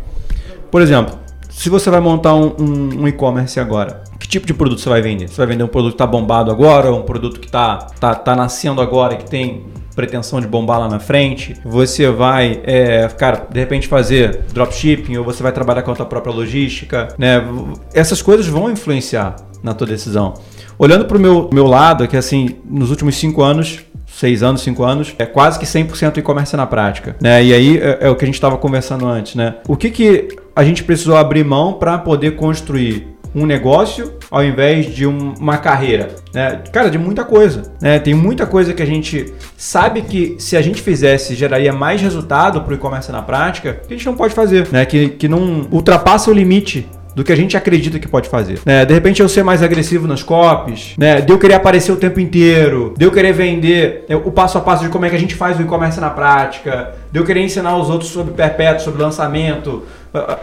Por 0.73 0.81
exemplo, 0.81 1.19
se 1.51 1.69
você 1.69 1.91
vai 1.91 2.01
montar 2.01 2.35
um, 2.35 2.55
um- 2.59 3.03
um 3.03 3.07
e-commerce 3.09 3.61
agora, 3.61 4.03
que 4.19 4.27
tipo 4.27 4.47
de 4.47 4.55
produto 4.55 4.81
você 4.81 4.89
vai 4.89 5.03
vender? 5.03 5.29
Você 5.29 5.37
vai 5.37 5.47
vender 5.47 5.63
um 5.63 5.69
produto 5.69 5.91
que 5.93 5.95
está 5.97 6.07
bombado 6.07 6.51
agora, 6.51 6.91
um 6.93 7.03
produto 7.03 7.39
que 7.39 7.47
está 7.47 7.77
tá, 8.01 8.15
tá 8.15 8.35
nascendo 8.35 8.81
agora, 8.81 9.17
que 9.17 9.29
tem 9.29 9.65
pretensão 9.95 10.41
de 10.41 10.47
bombar 10.47 10.81
lá 10.81 10.89
na 10.89 10.99
frente? 10.99 11.55
Você 11.63 12.11
vai, 12.11 12.63
é, 12.65 13.07
cara, 13.19 13.47
de 13.53 13.61
repente 13.61 13.87
fazer 13.87 14.41
dropshipping, 14.55 15.19
ou 15.19 15.25
você 15.25 15.43
vai 15.43 15.53
trabalhar 15.53 15.83
com 15.83 15.91
a 15.91 15.95
tua 15.95 16.07
própria 16.07 16.33
logística, 16.33 17.09
né? 17.19 17.45
Essas 17.93 18.23
coisas 18.23 18.47
vão 18.47 18.71
influenciar 18.71 19.37
na 19.63 19.75
tua 19.75 19.87
decisão. 19.87 20.33
Olhando 20.79 21.05
para 21.05 21.19
o 21.19 21.21
meu, 21.21 21.51
meu 21.53 21.67
lado, 21.67 22.03
é 22.03 22.07
que 22.07 22.17
assim, 22.17 22.57
nos 22.65 22.89
últimos 22.89 23.17
cinco 23.17 23.43
anos, 23.43 23.81
seis 24.07 24.43
anos, 24.43 24.63
cinco 24.63 24.83
anos, 24.85 25.15
é 25.19 25.27
quase 25.27 25.59
que 25.59 25.67
100% 25.67 26.17
e-commerce 26.17 26.57
na 26.57 26.67
prática, 26.67 27.15
né? 27.21 27.45
E 27.45 27.53
aí 27.53 27.79
é, 27.79 27.99
é 28.03 28.09
o 28.09 28.17
que 28.17 28.25
a 28.25 28.27
gente 28.27 28.37
estava 28.37 28.57
conversando 28.57 29.07
antes, 29.07 29.35
né? 29.35 29.57
O 29.69 29.77
que 29.77 29.91
que 29.91 30.29
a 30.55 30.65
gente 30.65 30.85
precisou 30.85 31.17
abrir 31.17 31.45
mão 31.45 31.75
para 31.75 31.99
poder 31.99 32.33
construir 32.37 33.09
um 33.35 33.47
negócio 33.47 34.13
ao 34.31 34.45
invés 34.45 34.95
de 34.95 35.07
um- 35.07 35.33
uma 35.41 35.57
carreira, 35.57 36.11
né? 36.35 36.61
Cara, 36.71 36.91
de 36.91 36.99
muita 36.99 37.25
coisa, 37.25 37.63
né? 37.81 37.99
Tem 37.99 38.13
muita 38.13 38.45
coisa 38.45 38.75
que 38.75 38.83
a 38.83 38.87
gente 38.87 39.33
sabe 39.57 40.03
que 40.03 40.37
se 40.39 40.55
a 40.57 40.61
gente 40.61 40.83
fizesse 40.83 41.35
geraria 41.35 41.73
mais 41.73 42.03
resultado 42.03 42.61
para 42.61 42.73
o 42.73 42.75
e-commerce 42.75 43.11
na 43.11 43.23
prática, 43.23 43.81
que 43.87 43.95
a 43.95 43.97
gente 43.97 44.05
não 44.05 44.15
pode 44.15 44.35
fazer, 44.35 44.69
né? 44.71 44.85
Que, 44.85 45.09
que 45.09 45.29
não 45.29 45.67
ultrapassa 45.71 46.31
o 46.31 46.35
limite 46.35 46.87
do 47.15 47.23
que 47.23 47.33
a 47.33 47.37
gente 47.37 47.57
acredita 47.57 47.99
que 47.99 48.09
pode 48.09 48.29
fazer. 48.29 48.59
Né? 48.65 48.85
De 48.87 48.95
repente 48.95 49.21
eu 49.21 49.29
ser 49.29 49.43
mais 49.43 49.63
agressivo 49.63 50.07
nas 50.09 50.23
copies, 50.23 50.95
né? 50.97 51.21
de 51.21 51.31
eu 51.31 51.39
querer 51.39 51.55
aparecer 51.55 51.93
o 51.93 51.97
tempo 51.97 52.19
inteiro, 52.19 52.95
de 52.97 53.05
eu 53.05 53.11
querer 53.11 53.33
vender 53.35 54.07
é, 54.09 54.17
o 54.17 54.31
passo 54.31 54.57
a 54.57 54.63
passo 54.63 54.85
de 54.85 54.89
como 54.89 55.05
é 55.05 55.11
que 55.11 55.17
a 55.17 55.19
gente 55.19 55.35
faz 55.35 55.59
o 55.59 55.63
e-commerce 55.63 56.01
na 56.01 56.09
prática, 56.09 56.95
de 57.11 57.19
eu 57.19 57.25
querer 57.25 57.41
ensinar 57.43 57.77
os 57.77 57.91
outros 57.91 58.11
sobre 58.11 58.33
perpétuo, 58.33 58.83
sobre 58.83 59.03
lançamento. 59.03 59.83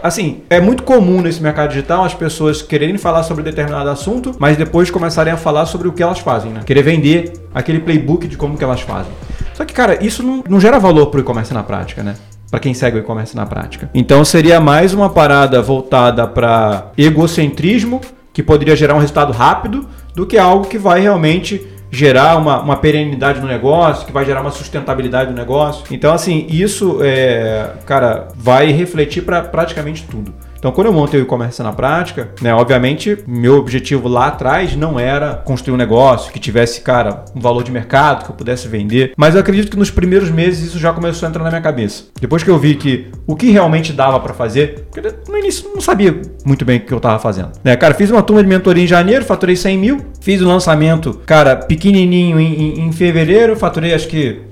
Assim, 0.02 0.42
é 0.50 0.60
muito 0.60 0.82
comum 0.82 1.20
nesse 1.22 1.40
mercado 1.40 1.68
digital 1.68 2.04
as 2.04 2.12
pessoas 2.12 2.60
quererem 2.60 2.98
falar 2.98 3.22
sobre 3.22 3.44
determinado 3.44 3.88
assunto, 3.88 4.32
mas 4.38 4.56
depois 4.56 4.90
começarem 4.90 5.32
a 5.32 5.36
falar 5.36 5.66
sobre 5.66 5.86
o 5.86 5.92
que 5.92 6.02
elas 6.02 6.18
fazem, 6.18 6.52
né? 6.52 6.60
Querer 6.66 6.82
vender 6.82 7.32
aquele 7.54 7.78
playbook 7.78 8.26
de 8.26 8.36
como 8.36 8.56
que 8.56 8.64
elas 8.64 8.80
fazem. 8.80 9.12
Só 9.54 9.64
que, 9.64 9.72
cara, 9.72 10.04
isso 10.04 10.22
não, 10.22 10.42
não 10.48 10.60
gera 10.60 10.78
valor 10.78 11.06
para 11.06 11.18
o 11.18 11.20
e-commerce 11.20 11.54
na 11.54 11.62
prática, 11.62 12.02
né? 12.02 12.16
para 12.50 12.58
quem 12.58 12.74
segue 12.74 12.98
o 12.98 13.00
e-commerce 13.00 13.36
na 13.36 13.46
prática. 13.46 13.88
Então 13.94 14.24
seria 14.24 14.60
mais 14.60 14.92
uma 14.92 15.08
parada 15.08 15.62
voltada 15.62 16.26
para 16.26 16.90
egocentrismo, 16.98 18.00
que 18.32 18.42
poderia 18.42 18.74
gerar 18.74 18.94
um 18.94 18.98
resultado 18.98 19.32
rápido, 19.32 19.88
do 20.14 20.26
que 20.26 20.36
algo 20.36 20.66
que 20.66 20.76
vai 20.76 21.00
realmente 21.00 21.64
gerar 21.90 22.36
uma, 22.36 22.60
uma 22.60 22.76
perenidade 22.76 23.40
no 23.40 23.46
negócio, 23.46 24.06
que 24.06 24.12
vai 24.12 24.24
gerar 24.24 24.40
uma 24.40 24.50
sustentabilidade 24.50 25.30
no 25.30 25.36
negócio. 25.36 25.84
Então, 25.90 26.14
assim, 26.14 26.46
isso, 26.48 26.98
é, 27.02 27.72
cara, 27.84 28.28
vai 28.36 28.70
refletir 28.70 29.22
para 29.22 29.42
praticamente 29.42 30.04
tudo. 30.04 30.32
Então, 30.60 30.70
quando 30.72 30.88
eu 30.88 30.92
montei 30.92 31.18
o 31.18 31.22
e-commerce 31.22 31.62
na 31.62 31.72
prática, 31.72 32.28
né, 32.42 32.54
obviamente, 32.54 33.16
meu 33.26 33.56
objetivo 33.56 34.08
lá 34.08 34.26
atrás 34.26 34.76
não 34.76 35.00
era 35.00 35.36
construir 35.36 35.72
um 35.72 35.78
negócio 35.78 36.30
que 36.30 36.38
tivesse, 36.38 36.82
cara, 36.82 37.24
um 37.34 37.40
valor 37.40 37.64
de 37.64 37.72
mercado, 37.72 38.26
que 38.26 38.30
eu 38.30 38.34
pudesse 38.34 38.68
vender. 38.68 39.14
Mas 39.16 39.34
eu 39.34 39.40
acredito 39.40 39.70
que 39.70 39.78
nos 39.78 39.90
primeiros 39.90 40.30
meses 40.30 40.68
isso 40.68 40.78
já 40.78 40.92
começou 40.92 41.26
a 41.26 41.30
entrar 41.30 41.42
na 41.42 41.48
minha 41.48 41.62
cabeça. 41.62 42.04
Depois 42.20 42.42
que 42.42 42.50
eu 42.50 42.58
vi 42.58 42.74
que 42.74 43.10
o 43.26 43.34
que 43.34 43.50
realmente 43.50 43.90
dava 43.90 44.20
para 44.20 44.34
fazer, 44.34 44.86
porque 44.90 45.00
no 45.26 45.38
início 45.38 45.66
não 45.74 45.80
sabia 45.80 46.20
muito 46.44 46.62
bem 46.62 46.76
o 46.76 46.80
que 46.82 46.92
eu 46.92 47.00
tava 47.00 47.18
fazendo. 47.18 47.52
Né, 47.64 47.74
cara, 47.74 47.94
fiz 47.94 48.10
uma 48.10 48.22
turma 48.22 48.42
de 48.42 48.48
mentoria 48.48 48.84
em 48.84 48.86
janeiro, 48.86 49.24
faturei 49.24 49.56
100 49.56 49.78
mil. 49.78 49.98
Fiz 50.20 50.42
o 50.42 50.46
lançamento, 50.46 51.14
cara, 51.24 51.56
pequenininho 51.56 52.38
em, 52.38 52.80
em, 52.80 52.80
em 52.86 52.92
fevereiro, 52.92 53.56
faturei 53.56 53.94
acho 53.94 54.08
que 54.08 54.42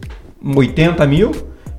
80 0.42 1.06
mil. 1.06 1.32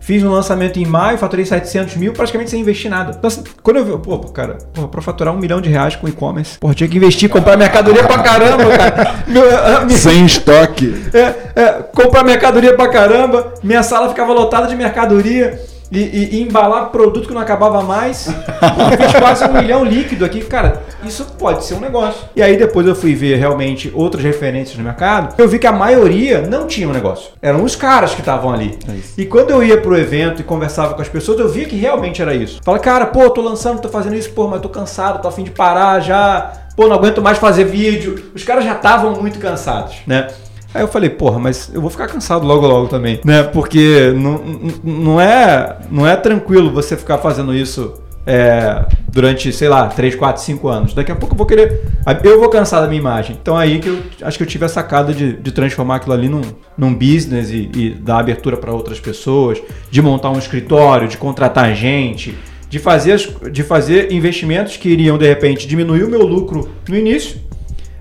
Fiz 0.10 0.24
um 0.24 0.32
lançamento 0.32 0.80
em 0.80 0.86
maio, 0.86 1.20
faturei 1.20 1.46
700 1.46 1.96
mil, 1.96 2.14
praticamente 2.14 2.50
sem 2.50 2.60
investir 2.60 2.90
nada. 2.90 3.14
Então, 3.16 3.28
assim, 3.28 3.44
quando 3.62 3.78
eu 3.78 3.86
vi, 3.86 3.96
pô, 4.00 4.18
cara, 4.18 4.58
porra, 4.74 4.88
pra 4.88 5.04
faturar 5.04 5.36
um 5.36 5.38
milhão 5.38 5.62
de 5.62 5.70
reais 5.70 5.96
com 5.96 6.08
e-commerce, 6.08 6.58
pô, 6.58 6.74
tinha 6.74 6.90
que 6.90 6.98
investir, 6.98 7.30
comprar 7.30 7.56
mercadoria 7.56 8.04
pra 8.04 8.18
caramba, 8.18 8.76
cara. 8.76 9.16
Meu, 9.30 9.44
minha... 9.86 10.00
Sem 10.00 10.26
estoque. 10.26 10.96
É, 11.14 11.62
é, 11.62 11.72
comprar 11.94 12.24
mercadoria 12.24 12.76
pra 12.76 12.88
caramba, 12.88 13.54
minha 13.62 13.84
sala 13.84 14.10
ficava 14.10 14.34
lotada 14.34 14.66
de 14.66 14.76
mercadoria 14.76 15.60
e, 15.92 16.00
e, 16.00 16.36
e, 16.36 16.42
embalar 16.42 16.90
produto 16.90 17.28
que 17.28 17.34
não 17.34 17.42
acabava 17.42 17.82
mais. 17.82 18.28
Eu 18.28 18.98
fiz 18.98 19.20
quase 19.20 19.46
um 19.46 19.54
milhão 19.54 19.84
líquido 19.84 20.24
aqui. 20.24 20.42
Cara, 20.42 20.84
isso 21.04 21.26
pode 21.38 21.66
ser 21.66 21.76
um 21.76 21.80
negócio. 21.80 22.22
E 22.36 22.42
aí 22.42 22.58
depois 22.58 22.86
eu 22.86 22.96
fui 22.96 23.16
ver 23.16 23.38
realmente 23.38 23.92
outras 23.96 24.24
referências 24.24 24.78
no 24.78 24.84
mercado. 24.84 25.36
Eu 25.38 25.48
vi 25.48 25.58
que 25.58 25.68
a 25.68 25.72
maioria 25.72 26.42
não 26.42 26.68
tinha 26.68 26.88
um 26.88 26.94
negócio. 26.94 27.32
Eram 27.42 27.64
os 27.64 27.76
caras 27.76 28.14
que 28.14 28.22
estavam 28.22 28.52
ali. 28.52 28.78
É 28.88 29.22
e 29.22 29.26
quando 29.26 29.50
eu 29.50 29.64
ia 29.64 29.80
pro 29.80 29.98
evento 29.98 30.42
e 30.42 30.44
conversava 30.44 30.94
com 30.94 31.02
as 31.02 31.10
pessoas, 31.10 31.40
eu 31.40 31.50
via 31.50 31.66
que 31.66 31.76
realmente 31.76 32.22
era 32.22 32.34
isso. 32.34 32.60
Fala, 32.64 32.80
cara, 32.80 33.08
pô, 33.08 33.30
tô 33.30 33.42
lançando, 33.42 33.82
tô 33.82 33.90
fazendo 33.90 34.16
isso, 34.16 34.32
pô, 34.32 34.48
mas 34.48 34.62
tô 34.62 34.70
cansado, 34.70 35.22
tô 35.22 35.28
afim 35.28 35.44
de 35.44 35.52
parar 35.52 36.00
já. 36.00 36.54
Pô, 36.76 36.88
não 36.88 36.96
aguento 36.96 37.22
mais 37.22 37.38
fazer 37.38 37.66
vídeo. 37.66 38.32
Os 38.34 38.44
caras 38.44 38.64
já 38.64 38.74
estavam 38.74 39.14
muito 39.20 39.40
cansados, 39.40 39.98
né? 40.06 40.28
Aí 40.74 40.84
eu 40.84 40.88
falei, 40.88 41.10
porra, 41.10 41.40
mas 41.40 41.72
eu 41.74 41.82
vou 41.82 41.90
ficar 41.90 42.08
cansado 42.08 42.46
logo 42.46 42.68
logo 42.68 42.88
também, 42.88 43.20
né? 43.26 43.42
Porque 43.42 44.14
não, 44.16 44.40
não, 44.84 45.22
é, 45.22 45.78
não 45.90 46.06
é 46.06 46.16
tranquilo 46.16 46.72
você 46.72 46.96
ficar 46.96 47.18
fazendo 47.18 47.56
isso 47.56 47.94
é, 48.26 48.86
durante, 49.12 49.52
sei 49.52 49.68
lá, 49.68 49.88
3, 49.88 50.16
4, 50.16 50.44
5 50.44 50.68
anos. 50.68 50.94
Daqui 50.94 51.12
a 51.12 51.16
pouco 51.16 51.34
eu 51.34 51.38
vou 51.38 51.48
querer. 51.48 51.82
Eu 52.24 52.40
vou 52.40 52.50
cansar 52.50 52.82
da 52.82 52.88
minha 52.88 53.00
imagem. 53.00 53.36
Então 53.42 53.58
aí 53.58 53.80
que 53.80 53.90
eu 53.90 54.00
acho 54.22 54.38
que 54.38 54.44
eu 54.44 54.48
tive 54.48 54.66
a 54.66 54.70
sacada 54.70 55.12
de, 55.12 55.34
de 55.34 55.52
transformar 55.52 55.96
aquilo 55.96 56.14
ali 56.14 56.30
num, 56.30 56.42
num 56.78 56.94
business 56.94 57.50
e, 57.50 57.70
e 57.74 57.90
dar 57.90 58.20
abertura 58.20 58.56
para 58.56 58.72
outras 58.72 59.00
pessoas, 59.00 59.60
de 59.90 60.02
montar 60.04 60.30
um 60.30 60.38
escritório, 60.38 61.08
de 61.08 61.18
contratar 61.18 61.74
gente, 61.74 62.38
de 62.70 62.78
fazer, 62.78 63.18
de 63.52 63.64
fazer 63.64 64.12
investimentos 64.12 64.78
que 64.78 64.90
iriam, 64.90 65.18
de 65.18 65.28
repente, 65.28 65.68
diminuir 65.68 66.04
o 66.04 66.10
meu 66.10 66.22
lucro 66.22 66.70
no 66.88 66.96
início 66.96 67.49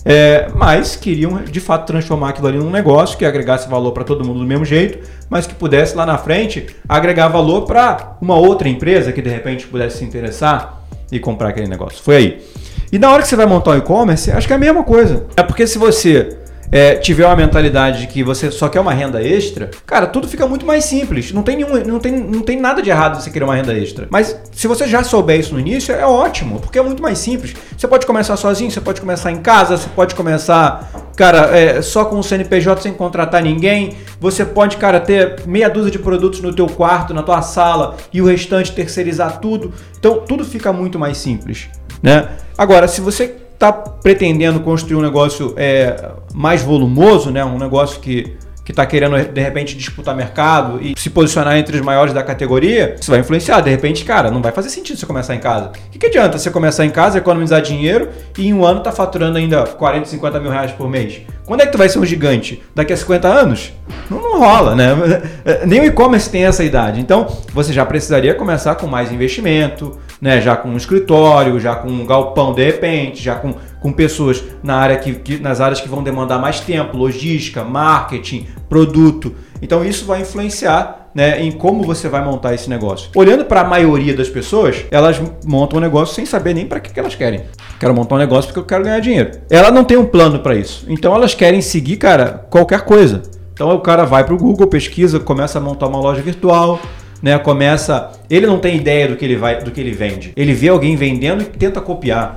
é, 0.05 0.49
mas 0.55 0.97
queriam 0.97 1.43
de 1.43 1.61
fato 1.61 1.87
transformar 1.87 2.31
aquilo 2.31 2.49
ali 2.49 2.59
num 2.59 2.71
negócio 2.71 3.19
que 3.19 3.25
agregasse 3.25 3.69
valor 3.69 3.93
para 3.93 4.05
todo 4.05 4.25
mundo 4.25 4.41
do 4.41 4.47
mesmo 4.47 4.65
jeito, 4.65 5.07
mas 5.29 5.47
que 5.47 5.55
pudesse 5.55 5.97
lá 5.97 6.07
na 6.07 6.19
frente 6.19 6.67
agregar 6.89 7.29
valor 7.29 7.63
para 7.63 8.17
uma 8.21 8.37
outra 8.37 8.69
empresa 8.69 9.13
que 9.13 9.23
de 9.23 9.31
repente 9.31 9.67
pudesse 9.67 9.99
se 9.99 10.05
interessar 10.05 10.83
e 11.11 11.19
comprar 11.19 11.49
aquele 11.49 11.69
negócio. 11.69 12.03
Foi 12.03 12.17
aí. 12.17 12.43
E 12.91 12.99
na 12.99 13.11
hora 13.11 13.23
que 13.23 13.29
você 13.29 13.37
vai 13.37 13.47
montar 13.47 13.73
o 13.73 13.77
e-commerce, 13.77 14.31
acho 14.31 14.47
que 14.47 14.53
é 14.53 14.57
a 14.57 14.59
mesma 14.59 14.83
coisa. 14.83 15.27
É 15.37 15.43
porque 15.43 15.67
se 15.67 15.79
você 15.79 16.39
é, 16.71 16.97
tiver 16.97 17.27
uma 17.27 17.37
mentalidade 17.37 18.01
de 18.01 18.07
que 18.07 18.23
você 18.23 18.51
só 18.51 18.69
quer 18.69 18.81
uma 18.81 18.93
renda 18.93 19.23
extra, 19.23 19.71
cara, 19.87 20.07
tudo 20.07 20.29
fica 20.29 20.47
muito 20.47 20.67
mais 20.67 20.85
simples. 20.85 21.33
Não 21.33 21.43
tem, 21.43 21.57
nenhum, 21.57 21.85
não 21.85 21.99
tem, 21.99 22.13
não 22.13 22.43
tem 22.43 22.61
nada 22.61 22.83
de 22.83 22.91
errado 22.91 23.21
você 23.21 23.31
querer 23.31 23.45
uma 23.45 23.55
renda 23.55 23.73
extra. 23.77 24.07
Mas 24.11 24.39
se 24.53 24.67
você 24.67 24.87
já 24.87 25.03
souber 25.03 25.39
isso 25.39 25.55
no 25.55 25.61
início, 25.61 25.95
é 25.95 26.05
ótimo, 26.05 26.61
porque 26.61 26.79
é 26.79 26.83
muito 26.83 27.03
mais 27.03 27.19
simples. 27.19 27.55
Você 27.77 27.89
pode 27.89 28.07
começar 28.07 28.37
sozinho, 28.37 28.71
você 28.71 28.81
pode 28.81 29.01
começar 29.01 29.31
em 29.31 29.39
casa, 29.39 29.77
você 29.77 29.89
pode 29.95 30.15
começar, 30.15 30.91
cara, 31.17 31.57
é, 31.57 31.81
só 31.83 32.05
com 32.05 32.19
o 32.19 32.23
CNPJ 32.23 32.83
sem 32.83 32.93
contratar 32.93 33.43
ninguém. 33.43 33.97
Você 34.21 34.45
pode, 34.45 34.77
cara, 34.77 35.01
ter 35.01 35.47
meia 35.47 35.69
dúzia 35.69 35.91
de 35.91 35.99
produtos 35.99 36.41
no 36.41 36.53
teu 36.53 36.67
quarto, 36.67 37.15
na 37.15 37.23
tua 37.23 37.43
sala 37.43 37.97
e 38.13 38.21
o 38.21 38.27
restante 38.27 38.73
terceirizar 38.73 39.41
tudo. 39.41 39.73
Então 39.99 40.21
tudo 40.21 40.45
fica 40.45 40.73
muito 40.73 40.99
mais 40.99 41.19
simples, 41.19 41.69
né? 42.03 42.29
Agora, 42.57 42.89
se 42.89 43.01
você 43.01 43.37
está 43.55 43.73
pretendendo 43.73 44.61
construir 44.61 44.97
um 44.97 45.03
negócio 45.03 45.53
é, 45.57 46.13
mais 46.39 46.63
volumoso, 46.63 47.33
né? 47.33 47.45
um 47.45 47.59
negócio 47.59 47.99
que 47.99 48.37
que 48.69 48.73
está 48.73 48.85
querendo 48.85 49.17
de 49.17 49.41
repente 49.41 49.75
disputar 49.75 50.15
mercado 50.15 50.79
e 50.83 50.93
se 50.95 51.09
posicionar 51.09 51.57
entre 51.57 51.75
os 51.75 51.83
maiores 51.83 52.13
da 52.13 52.23
categoria, 52.23 52.97
isso 53.01 53.11
vai 53.11 53.21
influenciar. 53.21 53.63
De 53.63 53.71
repente, 53.71 54.05
cara, 54.05 54.31
não 54.31 54.43
vai 54.43 54.53
fazer 54.53 54.69
sentido 54.69 54.99
você 54.99 55.07
começar 55.07 55.35
em 55.35 55.39
casa. 55.39 55.69
O 55.69 55.91
que, 55.91 55.99
que 55.99 56.05
adianta 56.05 56.37
você 56.37 56.51
começar 56.51 56.85
em 56.85 56.91
casa, 56.91 57.17
economizar 57.17 57.63
dinheiro 57.63 58.11
e 58.37 58.47
em 58.47 58.53
um 58.53 58.67
ano 58.67 58.81
tá 58.81 58.93
faturando 58.93 59.39
ainda 59.39 59.65
40, 59.65 60.05
50 60.05 60.39
mil 60.39 60.51
reais 60.51 60.71
por 60.71 60.87
mês? 60.87 61.23
Quando 61.47 61.63
é 61.63 61.67
que 61.67 61.73
tu 61.73 61.79
vai 61.79 61.89
ser 61.89 61.99
um 61.99 62.05
gigante? 62.05 62.63
Daqui 62.75 62.93
a 62.93 62.97
50 62.99 63.27
anos? 63.27 63.73
Não, 64.11 64.21
não 64.21 64.39
rola, 64.39 64.75
né? 64.75 64.89
Nem 65.65 65.81
o 65.81 65.85
e-commerce 65.85 66.29
tem 66.29 66.45
essa 66.45 66.63
idade. 66.63 67.01
Então, 67.01 67.27
você 67.55 67.73
já 67.73 67.87
precisaria 67.87 68.35
começar 68.35 68.75
com 68.75 68.87
mais 68.87 69.11
investimento, 69.11 69.99
né? 70.21 70.43
Já 70.43 70.57
com 70.57 70.69
um 70.69 70.77
escritório, 70.77 71.59
já 71.59 71.75
com 71.75 71.89
um 71.89 72.05
galpão 72.05 72.53
de 72.53 72.67
repente, 72.67 73.23
já 73.23 73.35
com, 73.35 73.55
com 73.81 73.93
pessoas 73.93 74.43
na 74.63 74.77
área 74.77 74.97
que, 74.97 75.15
que, 75.15 75.39
nas 75.39 75.61
áreas 75.61 75.81
que 75.81 75.89
vão 75.89 76.03
demandar 76.03 76.39
mais 76.39 76.61
tempo, 76.61 76.97
logística, 76.97 77.65
marketing, 77.65 78.47
produto. 78.69 79.35
Então 79.61 79.85
isso 79.85 80.05
vai 80.05 80.23
influenciar 80.23 81.09
né, 81.15 81.43
em 81.43 81.51
como 81.51 81.83
você 81.83 82.09
vai 82.09 82.25
montar 82.25 82.55
esse 82.55 82.69
negócio. 82.69 83.11
Olhando 83.15 83.45
para 83.45 83.63
a 83.63 83.65
maioria 83.65 84.15
das 84.15 84.29
pessoas, 84.29 84.85
elas 84.91 85.21
montam 85.45 85.79
um 85.79 85.81
negócio 85.81 86.15
sem 86.15 86.25
saber 86.25 86.55
nem 86.55 86.67
para 86.67 86.81
que, 86.81 86.93
que 86.93 87.01
elas 87.01 87.15
querem. 87.15 87.43
Quero 87.81 87.95
montar 87.95 88.17
um 88.17 88.19
negócio 88.19 88.49
porque 88.49 88.61
eu 88.61 88.65
quero 88.65 88.85
ganhar 88.85 89.01
dinheiro. 89.01 89.31
Ela 89.51 89.71
não 89.71 89.85
tem 89.85 89.97
um 89.97 90.07
plano 90.07 90.41
para 90.41 90.55
isso. 90.55 90.85
Então 90.89 91.15
elas 91.15 91.35
querem 91.35 91.61
seguir, 91.61 91.97
cara, 91.97 92.47
qualquer 92.51 92.83
coisa. 92.83 93.23
Então 93.53 93.75
o 93.75 93.81
cara 93.81 94.05
vai 94.05 94.23
para 94.23 94.35
o 94.35 94.39
Google, 94.39 94.69
pesquisa, 94.69 95.19
começa 95.19 95.59
a 95.59 95.61
montar 95.61 95.89
uma 95.89 95.99
loja 95.99 96.23
virtual, 96.23 96.81
né? 97.23 97.39
Começa, 97.39 98.13
ele 98.29 98.47
não 98.47 98.59
tem 98.59 98.77
ideia 98.77 99.09
do 99.09 99.17
que 99.17 99.25
ele 99.25 99.37
vai, 99.37 99.63
do 99.63 99.71
que 99.71 99.81
ele 99.81 99.93
vende. 99.93 100.33
Ele 100.37 100.53
vê 100.53 100.69
alguém 100.69 100.97
vendendo 100.97 101.43
e 101.43 101.47
tenta 101.47 101.81
copiar, 101.81 102.37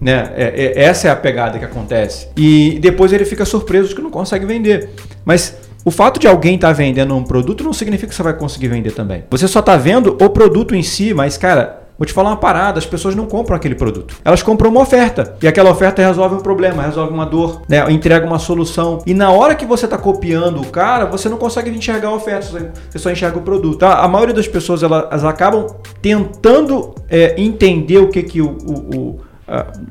né? 0.00 0.32
É, 0.36 0.44
é, 0.44 0.82
essa 0.84 1.08
é 1.08 1.10
a 1.10 1.16
pegada 1.16 1.58
que 1.58 1.64
acontece. 1.64 2.28
E 2.36 2.78
depois 2.80 3.12
ele 3.12 3.24
fica 3.24 3.44
surpreso 3.44 3.94
que 3.94 4.02
não 4.02 4.10
consegue 4.10 4.46
vender. 4.46 4.90
Mas 5.24 5.56
o 5.84 5.90
fato 5.90 6.18
de 6.18 6.26
alguém 6.26 6.54
estar 6.54 6.68
tá 6.68 6.72
vendendo 6.72 7.14
um 7.14 7.22
produto 7.22 7.62
não 7.62 7.72
significa 7.72 8.08
que 8.08 8.14
você 8.14 8.22
vai 8.22 8.34
conseguir 8.34 8.68
vender 8.68 8.92
também. 8.92 9.24
Você 9.30 9.46
só 9.46 9.60
está 9.60 9.76
vendo 9.76 10.16
o 10.20 10.30
produto 10.30 10.74
em 10.74 10.82
si, 10.82 11.12
mas 11.12 11.36
cara, 11.36 11.83
Vou 11.98 12.04
te 12.04 12.12
falar 12.12 12.30
uma 12.30 12.36
parada, 12.36 12.78
as 12.78 12.86
pessoas 12.86 13.14
não 13.14 13.26
compram 13.26 13.56
aquele 13.56 13.74
produto. 13.74 14.16
Elas 14.24 14.42
compram 14.42 14.70
uma 14.70 14.80
oferta. 14.80 15.36
E 15.40 15.46
aquela 15.46 15.70
oferta 15.70 16.04
resolve 16.04 16.34
um 16.34 16.40
problema, 16.40 16.82
resolve 16.82 17.12
uma 17.12 17.24
dor, 17.24 17.62
né? 17.68 17.84
entrega 17.90 18.26
uma 18.26 18.38
solução. 18.38 19.00
E 19.06 19.14
na 19.14 19.30
hora 19.30 19.54
que 19.54 19.64
você 19.64 19.84
está 19.84 19.96
copiando 19.96 20.60
o 20.60 20.66
cara, 20.66 21.04
você 21.04 21.28
não 21.28 21.36
consegue 21.36 21.70
enxergar 21.70 22.08
a 22.08 22.14
oferta, 22.14 22.72
você 22.90 22.98
só 22.98 23.10
enxerga 23.10 23.38
o 23.38 23.42
produto. 23.42 23.78
Tá? 23.78 24.00
A 24.00 24.08
maioria 24.08 24.34
das 24.34 24.48
pessoas 24.48 24.82
elas 24.82 25.24
acabam 25.24 25.66
tentando 26.02 26.94
é, 27.08 27.40
entender 27.40 27.98
o 27.98 28.08
que, 28.08 28.22
que 28.22 28.40
o, 28.40 28.56
o, 28.66 28.96
o 28.96 29.20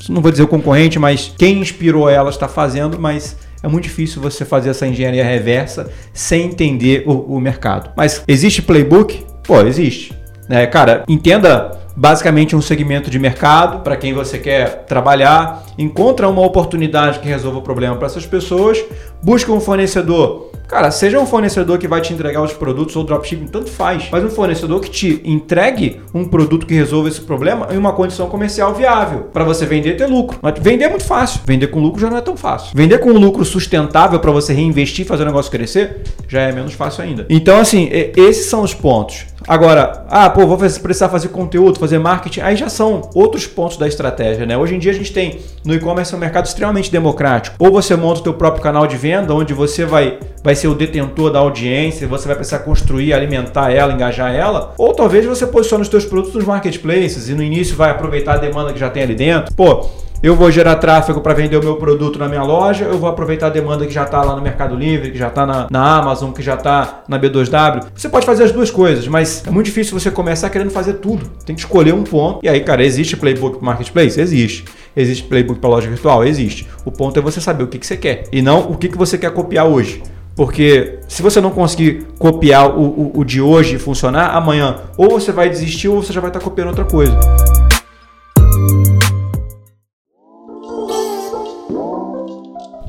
não 0.10 0.22
vou 0.22 0.32
dizer 0.32 0.44
o 0.44 0.48
concorrente, 0.48 0.98
mas 0.98 1.34
quem 1.38 1.60
inspirou 1.60 2.10
ela 2.10 2.30
está 2.30 2.48
fazendo, 2.48 3.00
mas 3.00 3.38
é 3.62 3.68
muito 3.68 3.84
difícil 3.84 4.22
você 4.22 4.44
fazer 4.44 4.72
essa 4.72 4.86
engenharia 4.86 5.24
reversa 5.24 5.90
sem 6.12 6.48
entender 6.48 7.04
o, 7.06 7.36
o 7.36 7.40
mercado. 7.40 7.92
Mas 7.96 8.24
existe 8.28 8.62
playbook? 8.62 9.26
Pô, 9.44 9.62
existe. 9.62 10.14
É, 10.50 10.66
cara, 10.68 11.04
entenda 11.08 11.83
basicamente 11.96 12.56
um 12.56 12.62
segmento 12.62 13.10
de 13.10 13.20
mercado 13.20 13.84
para 13.84 13.96
quem 13.96 14.14
você 14.14 14.38
quer 14.38 14.86
trabalhar, 14.86 15.64
encontra 15.78 16.28
uma 16.28 16.42
oportunidade 16.42 17.20
que 17.20 17.28
resolva 17.28 17.60
o 17.60 17.62
problema 17.62 17.96
para 17.96 18.08
essas 18.08 18.26
pessoas, 18.26 18.84
busca 19.22 19.52
um 19.52 19.60
fornecedor. 19.60 20.52
Cara, 20.68 20.90
seja 20.90 21.20
um 21.20 21.26
fornecedor 21.26 21.78
que 21.78 21.88
vai 21.88 22.02
te 22.02 22.14
entregar 22.14 22.42
os 22.42 22.54
produtos 22.54 22.96
ou 22.96 23.04
dropshipping, 23.04 23.46
tanto 23.46 23.70
faz, 23.70 24.08
mas 24.12 24.24
um 24.24 24.30
fornecedor 24.30 24.80
que 24.80 24.90
te 24.90 25.22
entregue 25.24 26.02
um 26.14 26.26
produto 26.26 26.66
que 26.66 26.74
resolva 26.74 27.10
esse 27.10 27.22
problema 27.22 27.68
em 27.72 27.78
uma 27.78 27.94
condição 27.94 28.28
comercial 28.28 28.74
viável 28.74 29.30
para 29.32 29.44
você 29.44 29.66
vender 29.66 29.92
e 29.92 29.98
ter 29.98 30.08
lucro. 30.08 30.40
Mas 30.42 30.56
vender 30.60 30.86
é 30.86 30.90
muito 30.90 31.04
fácil, 31.04 31.42
vender 31.46 31.68
com 31.68 31.80
lucro 31.80 32.02
já 32.02 32.10
não 32.10 32.18
é 32.18 32.22
tão 32.22 32.36
fácil. 32.36 32.72
Vender 32.74 32.98
com 33.00 33.12
lucro 33.12 33.46
sustentável 33.46 34.20
para 34.20 34.32
você 34.32 34.52
reinvestir 34.52 35.06
fazer 35.06 35.24
o 35.24 35.26
negócio 35.28 35.52
crescer 35.52 36.02
já 36.28 36.42
é 36.42 36.52
menos 36.52 36.74
fácil 36.74 37.04
ainda. 37.04 37.26
Então, 37.30 37.60
assim, 37.60 37.90
esses 37.92 38.48
são 38.48 38.64
os 38.64 38.74
pontos. 38.74 39.26
Agora, 39.48 40.06
ah, 40.10 40.30
pô, 40.30 40.48
vou 40.48 40.58
precisar 40.58 41.10
fazer 41.10 41.28
conteúdo, 41.30 41.80
fazer 41.80 42.00
marketing, 42.00 42.42
aí 42.42 42.56
já 42.56 42.70
são 42.70 43.10
outros 43.14 43.46
pontos 43.46 43.78
da 43.78 43.88
estratégia, 43.88 44.46
né? 44.46 44.58
Hoje 44.58 44.76
em 44.76 44.80
dia 44.80 44.92
a 44.92 44.96
gente 44.96 45.12
tem 45.12 45.40
no 45.66 45.74
e-commerce 45.74 46.16
um 46.16 46.20
mercado 46.20 46.46
extremamente 46.46 46.92
democrático. 46.92 47.56
Ou 47.60 47.72
você 47.72 47.96
monta 47.96 48.22
o 48.22 48.24
teu 48.24 48.34
próprio 48.34 48.64
canal 48.64 48.88
de 48.88 48.96
venda, 48.96 49.34
onde 49.34 49.54
você 49.54 49.86
vai, 49.86 50.20
vai 50.44 50.56
ser 50.56 50.68
o 50.68 50.76
detentor 50.76 51.32
da 51.32 51.40
audiência, 51.40 52.08
você 52.08 52.28
vai 52.28 52.36
precisar 52.36 52.60
construir, 52.60 53.14
alimentar 53.14 53.72
ela, 53.72 53.94
engajar 53.94 54.34
ela, 54.34 54.74
ou 54.78 54.94
talvez 54.94 55.26
você 55.26 55.46
posicione 55.46 55.82
os 55.82 55.90
teus 55.90 56.06
produtos 56.06 56.36
nos 56.36 56.46
marketplaces 56.46 57.28
e 57.28 57.34
no 57.34 57.44
início 57.44 57.76
vai 57.76 57.92
aproveitar 57.92 58.36
a 58.36 58.38
demanda 58.38 58.72
que 58.72 58.80
já 58.80 58.90
tem 58.90 59.04
ali 59.04 59.16
dentro. 59.16 59.54
Pô, 59.56 59.90
eu 60.24 60.38
vou 60.38 60.50
gerar 60.50 60.78
tráfego 60.78 61.20
para 61.20 61.34
vender 61.34 61.58
o 61.58 61.62
meu 61.62 61.76
produto 61.76 62.18
na 62.18 62.30
minha 62.30 62.44
loja, 62.44 62.86
eu 62.86 62.98
vou 62.98 63.10
aproveitar 63.10 63.48
a 63.48 63.50
demanda 63.50 63.86
que 63.86 63.94
já 63.94 64.04
está 64.04 64.24
lá 64.24 64.34
no 64.34 64.42
Mercado 64.42 64.74
Livre, 64.74 65.12
que 65.12 65.18
já 65.18 65.28
está 65.28 65.46
na, 65.46 65.68
na, 65.70 65.98
Amazon, 65.98 66.32
que 66.32 66.42
já 66.42 66.54
está 66.54 67.04
na 67.10 67.20
B2W. 67.20 67.88
Você 67.94 68.08
pode 68.08 68.26
fazer 68.26 68.46
as 68.46 68.54
duas 68.54 68.72
coisas, 68.72 69.06
mas 69.06 69.44
é 69.46 69.52
muito 69.52 69.66
difícil 69.66 70.00
você 70.00 70.10
começar 70.10 70.50
querendo 70.50 70.72
fazer 70.72 70.94
tudo. 70.94 71.30
Tem 71.46 71.54
que 71.54 71.62
escolher 71.62 71.94
um 71.94 72.04
ponto. 72.04 72.40
E 72.42 72.48
aí, 72.48 72.62
cara, 72.62 72.86
existe 72.86 73.18
playbook 73.18 73.58
para 73.58 73.66
marketplace? 73.66 74.18
Existe. 74.18 74.64
Existe 74.96 75.26
playbook 75.26 75.60
para 75.60 75.70
loja 75.70 75.90
virtual? 75.90 76.24
Existe. 76.24 76.70
O 76.86 76.92
ponto 76.92 77.20
é 77.20 77.22
você 77.22 77.42
saber 77.42 77.66
o 77.66 77.68
que, 77.68 77.78
que 77.78 77.86
você 77.86 77.98
quer 77.98 78.24
e 78.32 78.42
não 78.42 78.72
o 78.72 78.78
que, 78.78 78.88
que 78.88 78.98
você 78.98 79.18
quer 79.18 79.32
copiar 79.32 79.66
hoje. 79.66 80.02
Porque 80.38 81.00
se 81.06 81.22
você 81.22 81.42
não 81.42 81.52
conseguir 81.52 82.08
copiar 82.18 82.70
o, 82.70 82.82
o, 82.82 83.12
o 83.20 83.26
de 83.26 83.42
hoje 83.42 83.76
e 83.76 83.80
funcionar, 83.80 84.34
amanhã 84.36 84.78
ou 84.98 85.10
você 85.10 85.34
vai 85.34 85.50
desistir 85.50 85.90
ou 85.90 86.02
você 86.02 86.14
já 86.14 86.22
vai 86.22 86.30
estar 86.30 86.40
tá 86.40 86.44
copiando 86.46 86.70
outra 86.70 86.86
coisa. 86.86 87.20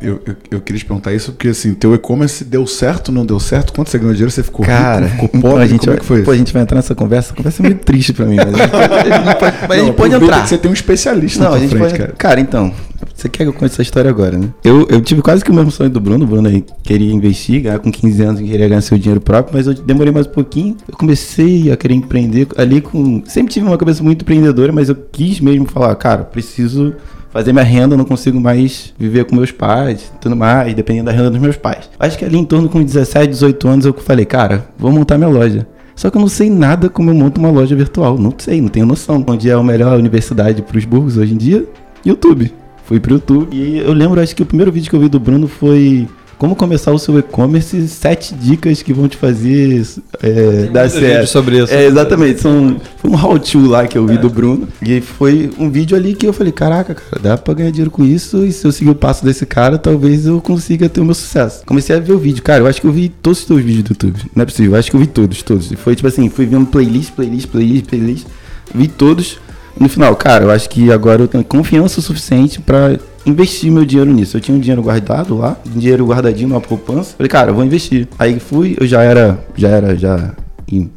Eu, 0.05 0.21
eu, 0.27 0.37
eu, 0.51 0.61
queria 0.61 0.79
te 0.79 0.85
perguntar 0.85 1.13
isso 1.13 1.33
porque 1.33 1.49
assim, 1.49 1.75
teu 1.75 1.95
e-commerce 1.95 2.45
deu 2.45 2.67
certo, 2.67 3.11
não 3.11 3.25
deu 3.25 3.41
certo? 3.41 3.73
Quanto 3.73 3.91
você 3.91 3.99
ganhou 3.99 4.13
dinheiro? 4.13 4.31
Você 4.31 4.43
ficou 4.43 4.65
Cara, 4.65 5.07
rico, 5.07 5.27
ficou 5.27 5.41
pobre? 5.41 5.65
a 5.65 5.67
gente 5.67 5.81
Como 5.81 5.93
é 5.93 5.97
que 5.97 6.05
foi 6.05 6.23
pô, 6.23 6.31
a 6.31 6.37
gente 6.37 6.53
vai 6.53 6.63
entrar 6.63 6.77
nessa 6.77 6.95
conversa. 6.95 7.33
A 7.33 7.37
conversa 7.37 7.63
é 7.63 7.65
muito 7.65 7.85
triste 7.85 8.13
pra 8.13 8.27
mim, 8.27 8.37
mas 8.37 8.55
a 8.55 8.59
gente 8.59 8.71
pode, 8.71 8.93
a 8.93 9.05
gente 9.05 9.39
pode, 9.39 9.57
mas 9.61 9.69
não, 9.69 9.75
a 9.75 9.87
gente 9.87 9.97
pode 9.97 10.15
entrar. 10.15 10.47
Você 10.47 10.59
tem 10.59 10.71
um 10.71 10.75
especialista 10.75 11.45
não, 11.45 11.51
na 11.51 11.57
a 11.57 11.61
gente 11.61 11.71
frente, 11.71 11.83
pode, 11.83 11.99
cara. 11.99 12.13
Cara, 12.17 12.41
então, 12.41 12.73
você 13.15 13.29
quer 13.29 13.45
que 13.45 13.49
eu 13.49 13.53
conte 13.53 13.73
essa 13.73 13.83
história 13.83 14.11
agora, 14.11 14.39
né? 14.39 14.49
Eu, 14.63 14.87
eu 14.89 15.01
tive 15.01 15.23
quase 15.23 15.45
que 15.45 15.51
o 15.51 15.55
mesmo 15.55 15.71
sonho 15.71 15.91
do 15.91 16.01
Bruno. 16.01 16.25
O 16.25 16.29
Bruno 16.29 16.49
aí 16.49 16.65
queria 16.83 17.13
investir, 17.13 17.63
ganhar 17.63 17.79
com 17.79 17.91
15 17.91 18.23
anos, 18.23 18.41
queria 18.41 18.69
ganhar 18.69 18.81
seu 18.81 18.99
dinheiro 18.99 19.21
próprio, 19.21 19.57
mas 19.57 19.67
eu 19.67 19.75
demorei 19.75 20.13
mais 20.13 20.27
um 20.27 20.31
pouquinho. 20.31 20.77
Eu 20.89 20.97
comecei 20.97 21.71
a 21.71 21.77
querer 21.77 21.95
empreender 21.95 22.49
ali 22.57 22.81
com. 22.81 23.23
Sempre 23.27 23.53
tive 23.53 23.67
uma 23.67 23.79
cabeça 23.79 24.03
muito 24.03 24.23
empreendedora, 24.23 24.73
mas 24.73 24.89
eu 24.89 24.97
quis 25.13 25.41
mesmo 25.41 25.67
falar, 25.67 25.95
cara, 25.97 26.25
preciso 26.25 26.95
fazer 27.35 27.53
minha 27.53 27.65
renda, 27.65 27.95
eu 27.95 27.99
não 27.99 28.05
consigo 28.05 28.41
mais 28.41 28.95
viver 28.97 29.25
com 29.25 29.35
meus 29.35 29.51
pais, 29.51 30.13
tudo 30.21 30.37
mais, 30.37 30.73
dependendo 30.73 31.07
da 31.07 31.13
renda 31.13 31.31
dos 31.31 31.41
meus 31.41 31.57
pais. 31.57 31.91
Acho 31.99 32.17
que 32.17 32.25
ali 32.25 32.39
em 32.39 32.45
torno 32.45 32.69
com 32.69 32.81
17, 32.81 33.27
18 33.27 33.69
anos 33.69 33.87
eu 33.87 33.93
falei, 33.93 34.25
cara, 34.25 34.69
vou 34.79 34.93
montar 34.93 35.19
minha 35.19 35.29
loja. 35.29 35.67
Só 35.97 36.11
que 36.11 36.17
eu 36.17 36.21
não 36.21 36.29
sei 36.29 36.49
nada 36.49 36.89
como 36.89 37.11
eu 37.11 37.15
monto 37.15 37.41
uma 37.41 37.51
loja 37.51 37.75
virtual. 37.75 38.17
Não 38.17 38.33
sei, 38.39 38.61
não 38.61 38.69
tenho 38.69 38.87
noção. 38.87 39.25
Onde 39.27 39.51
é 39.51 39.53
a 39.53 39.63
melhor 39.63 39.99
universidade 39.99 40.63
para 40.63 40.79
os 40.79 40.85
burros 40.85 41.17
hoje 41.17 41.35
em 41.35 41.37
dia? 41.37 41.67
YouTube. 42.07 42.53
Fui 42.85 43.01
pro 43.01 43.15
YouTube 43.15 43.49
e 43.51 43.79
eu 43.79 43.93
lembro, 43.93 44.21
acho 44.21 44.35
que 44.37 44.43
o 44.43 44.47
primeiro 44.47 44.71
vídeo 44.71 44.89
que 44.89 44.95
eu 44.95 45.01
vi 45.01 45.09
do 45.09 45.19
Bruno 45.19 45.49
foi 45.49 46.07
como 46.39 46.57
começar 46.57 46.93
o 46.93 46.99
seu 46.99 47.19
e-commerce, 47.19 47.89
sete 47.89 48.35
dicas 48.35 48.83
que 48.83 48.93
vão 48.93 49.09
te 49.09 49.17
fazer 49.17 49.85
é, 50.23 50.67
dar 50.67 50.89
certo. 50.91 51.29
sobre 51.29 51.63
isso. 51.63 51.73
É, 51.73 51.87
exatamente. 51.87 52.41
São, 52.41 52.81
foi 52.97 53.11
um 53.11 53.15
how-to 53.15 53.67
lá 53.67 53.87
que 53.87 53.97
eu 53.97 54.07
vi 54.07 54.15
é. 54.15 54.19
do 54.19 54.29
Bruno. 54.29 54.69
E 54.83 55.01
foi 55.01 55.51
um 55.59 55.71
vídeo 55.71 55.97
ali 55.97 56.15
que 56.15 56.27
eu 56.27 56.33
falei, 56.33 56.53
caraca, 56.53 56.95
cara, 56.95 57.23
dá 57.23 57.37
pra 57.37 57.55
ganhar 57.55 57.71
dinheiro 57.71 57.91
com 57.91 58.05
isso. 58.05 58.45
E 58.45 58.53
se 58.53 58.67
eu 58.67 58.73
seguir 58.73 58.91
o 58.91 58.95
passo 58.95 59.25
desse 59.25 59.47
cara, 59.47 59.79
talvez 59.79 60.27
eu 60.27 60.41
consiga 60.41 60.89
ter 60.89 61.01
o 61.01 61.05
meu 61.05 61.15
sucesso. 61.15 61.63
Comecei 61.65 61.97
a 61.97 62.01
ver 62.01 62.13
o 62.13 62.19
vídeo. 62.19 62.43
Cara, 62.43 62.63
eu 62.63 62.67
acho 62.67 62.81
que 62.81 62.87
eu 62.87 62.93
vi 62.93 63.09
todos 63.09 63.41
os 63.41 63.45
teus 63.45 63.63
vídeos 63.63 63.85
do 63.85 63.89
YouTube. 63.91 64.21
Não 64.35 64.43
é 64.43 64.47
possível. 64.47 64.73
Eu 64.73 64.79
acho 64.79 64.91
que 64.91 64.97
eu 64.97 65.01
vi 65.01 65.07
todos, 65.07 65.43
todos. 65.43 65.73
E 65.73 65.77
foi 65.77 65.95
tipo 65.95 66.09
assim, 66.09 66.29
fui 66.29 66.47
vendo 66.47 66.67
playlist, 66.67 67.13
playlist, 67.13 67.49
playlist, 67.49 67.87
playlist. 67.87 68.27
Vi 68.75 68.89
todos. 68.89 69.39
E 69.79 69.83
no 69.83 69.89
final, 69.89 70.15
cara, 70.17 70.45
eu 70.45 70.51
acho 70.51 70.69
que 70.69 70.93
agora 70.93 71.23
eu 71.23 71.29
tenho 71.29 71.45
confiança 71.45 72.01
o 72.01 72.03
suficiente 72.03 72.61
para 72.61 72.99
investir 73.27 73.71
meu 73.71 73.85
dinheiro 73.85 74.13
nisso. 74.13 74.37
Eu 74.37 74.41
tinha 74.41 74.57
um 74.57 74.61
dinheiro 74.61 74.83
guardado 74.83 75.37
lá, 75.37 75.57
dinheiro 75.65 76.07
guardadinho 76.07 76.49
numa 76.49 76.61
poupança. 76.61 77.15
Falei, 77.17 77.29
cara, 77.29 77.51
eu 77.51 77.55
vou 77.55 77.65
investir. 77.65 78.09
Aí 78.19 78.39
fui, 78.39 78.77
eu 78.81 78.87
já 78.87 79.03
era, 79.03 79.39
já 79.57 79.69
era, 79.69 79.97
já 79.97 80.35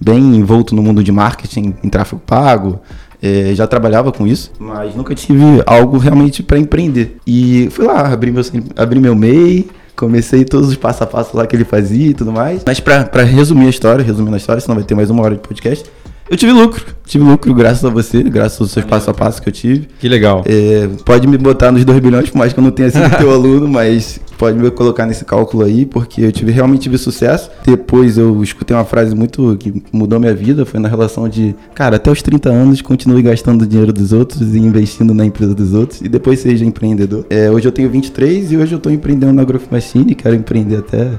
bem 0.01 0.35
envolto 0.35 0.75
no 0.75 0.81
mundo 0.81 1.03
de 1.03 1.11
marketing, 1.11 1.75
em 1.83 1.89
tráfego 1.89 2.21
pago, 2.25 2.79
é, 3.21 3.51
já 3.53 3.67
trabalhava 3.67 4.11
com 4.11 4.27
isso, 4.27 4.51
mas 4.59 4.95
nunca 4.95 5.13
tive 5.15 5.43
algo 5.65 5.97
realmente 5.97 6.43
para 6.43 6.57
empreender. 6.57 7.17
E 7.25 7.67
fui 7.71 7.85
lá, 7.85 8.13
abri 8.13 8.31
meu, 8.31 8.43
abri 8.75 8.99
meu 8.99 9.15
MEI, 9.15 9.67
comecei 9.95 10.45
todos 10.45 10.69
os 10.69 10.75
passo 10.75 11.03
a 11.03 11.07
passo 11.07 11.35
lá 11.35 11.45
que 11.47 11.55
ele 11.55 11.65
fazia 11.65 12.07
e 12.07 12.13
tudo 12.13 12.31
mais. 12.31 12.61
Mas 12.65 12.79
para 12.79 13.23
resumir 13.23 13.65
a 13.67 13.69
história, 13.69 14.03
resumindo 14.03 14.35
a 14.35 14.37
história, 14.37 14.61
senão 14.61 14.75
vai 14.75 14.83
ter 14.83 14.95
mais 14.95 15.09
uma 15.09 15.23
hora 15.23 15.35
de 15.35 15.41
podcast, 15.41 15.89
eu 16.29 16.37
tive 16.37 16.51
lucro. 16.51 16.85
Tive 17.05 17.23
lucro 17.23 17.53
graças 17.53 17.85
a 17.85 17.89
você, 17.89 18.21
graças 18.21 18.59
aos 18.59 18.71
seus 18.71 18.85
passo 18.85 19.09
a 19.09 19.13
passo 19.13 19.41
que 19.41 19.47
eu 19.47 19.53
tive. 19.53 19.87
Que 19.99 20.09
legal. 20.09 20.43
É, 20.45 20.89
pode 21.05 21.25
me 21.25 21.37
botar 21.37 21.71
nos 21.71 21.85
2 21.85 21.99
bilhões, 21.99 22.29
por 22.29 22.37
mais 22.37 22.51
que 22.51 22.59
eu 22.59 22.63
não 22.63 22.71
tenha 22.71 22.89
sido 22.89 23.09
teu 23.17 23.31
aluno, 23.31 23.67
mas 23.67 24.19
pode 24.37 24.57
me 24.57 24.69
colocar 24.69 25.05
nesse 25.05 25.25
cálculo 25.25 25.63
aí, 25.63 25.85
porque 25.85 26.21
eu 26.21 26.31
tive 26.31 26.51
realmente 26.51 26.83
tive 26.83 26.97
sucesso. 26.97 27.49
Depois 27.65 28.17
eu 28.17 28.43
escutei 28.43 28.75
uma 28.75 28.85
frase 28.85 29.15
muito 29.15 29.57
que 29.57 29.81
mudou 29.91 30.19
minha 30.19 30.33
vida, 30.33 30.65
foi 30.65 30.79
na 30.79 30.87
relação 30.87 31.27
de, 31.27 31.55
cara, 31.73 31.95
até 31.95 32.11
os 32.11 32.21
30 32.21 32.49
anos 32.49 32.81
continue 32.81 33.21
gastando 33.21 33.63
o 33.63 33.65
dinheiro 33.65 33.91
dos 33.91 34.13
outros 34.13 34.53
e 34.53 34.59
investindo 34.59 35.13
na 35.13 35.25
empresa 35.25 35.55
dos 35.55 35.73
outros 35.73 36.01
e 36.01 36.09
depois 36.09 36.39
seja 36.39 36.65
empreendedor. 36.65 37.25
É, 37.29 37.49
hoje 37.49 37.67
eu 37.67 37.71
tenho 37.71 37.89
23 37.89 38.51
e 38.51 38.57
hoje 38.57 38.73
eu 38.73 38.79
tô 38.79 38.89
empreendendo 38.89 39.33
na 39.33 39.43
Growth 39.43 39.71
Machine, 39.71 40.13
quero 40.13 40.35
empreender 40.35 40.77
até 40.77 41.09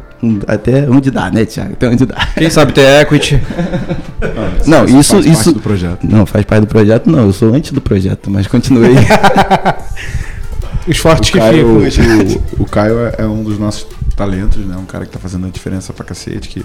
até 0.46 0.88
onde 0.90 1.10
dá, 1.10 1.30
né, 1.30 1.44
Thiago? 1.44 1.72
Até 1.72 1.88
onde 1.88 2.04
dá. 2.04 2.16
Quem 2.36 2.50
sabe 2.50 2.72
ter 2.72 3.02
equity. 3.02 3.40
não, 4.66 4.84
não 4.86 4.97
isso 5.00 5.12
faz 5.12 5.26
isso 5.26 5.34
parte 5.34 5.52
do 5.54 5.60
projeto. 5.60 6.04
Não, 6.04 6.26
faz 6.26 6.44
parte 6.44 6.60
do 6.60 6.66
projeto, 6.66 7.10
não, 7.10 7.26
eu 7.26 7.32
sou 7.32 7.54
antes 7.54 7.72
do 7.72 7.80
projeto, 7.80 8.30
mas 8.30 8.46
continuei. 8.46 8.94
Os 10.86 10.96
fortes 10.96 11.28
o 11.28 11.32
Caio, 11.34 11.82
que 11.82 11.90
ficam. 11.90 12.44
O, 12.58 12.62
o, 12.62 12.66
Caio 12.66 12.98
é, 13.00 13.16
é 13.18 13.26
um 13.26 13.42
dos 13.42 13.58
nossos 13.58 13.86
talentos, 14.16 14.64
né? 14.64 14.74
Um 14.76 14.86
cara 14.86 15.04
que 15.04 15.12
tá 15.12 15.18
fazendo 15.18 15.46
a 15.46 15.50
diferença 15.50 15.92
pra 15.92 16.04
cacete, 16.04 16.48
que 16.48 16.64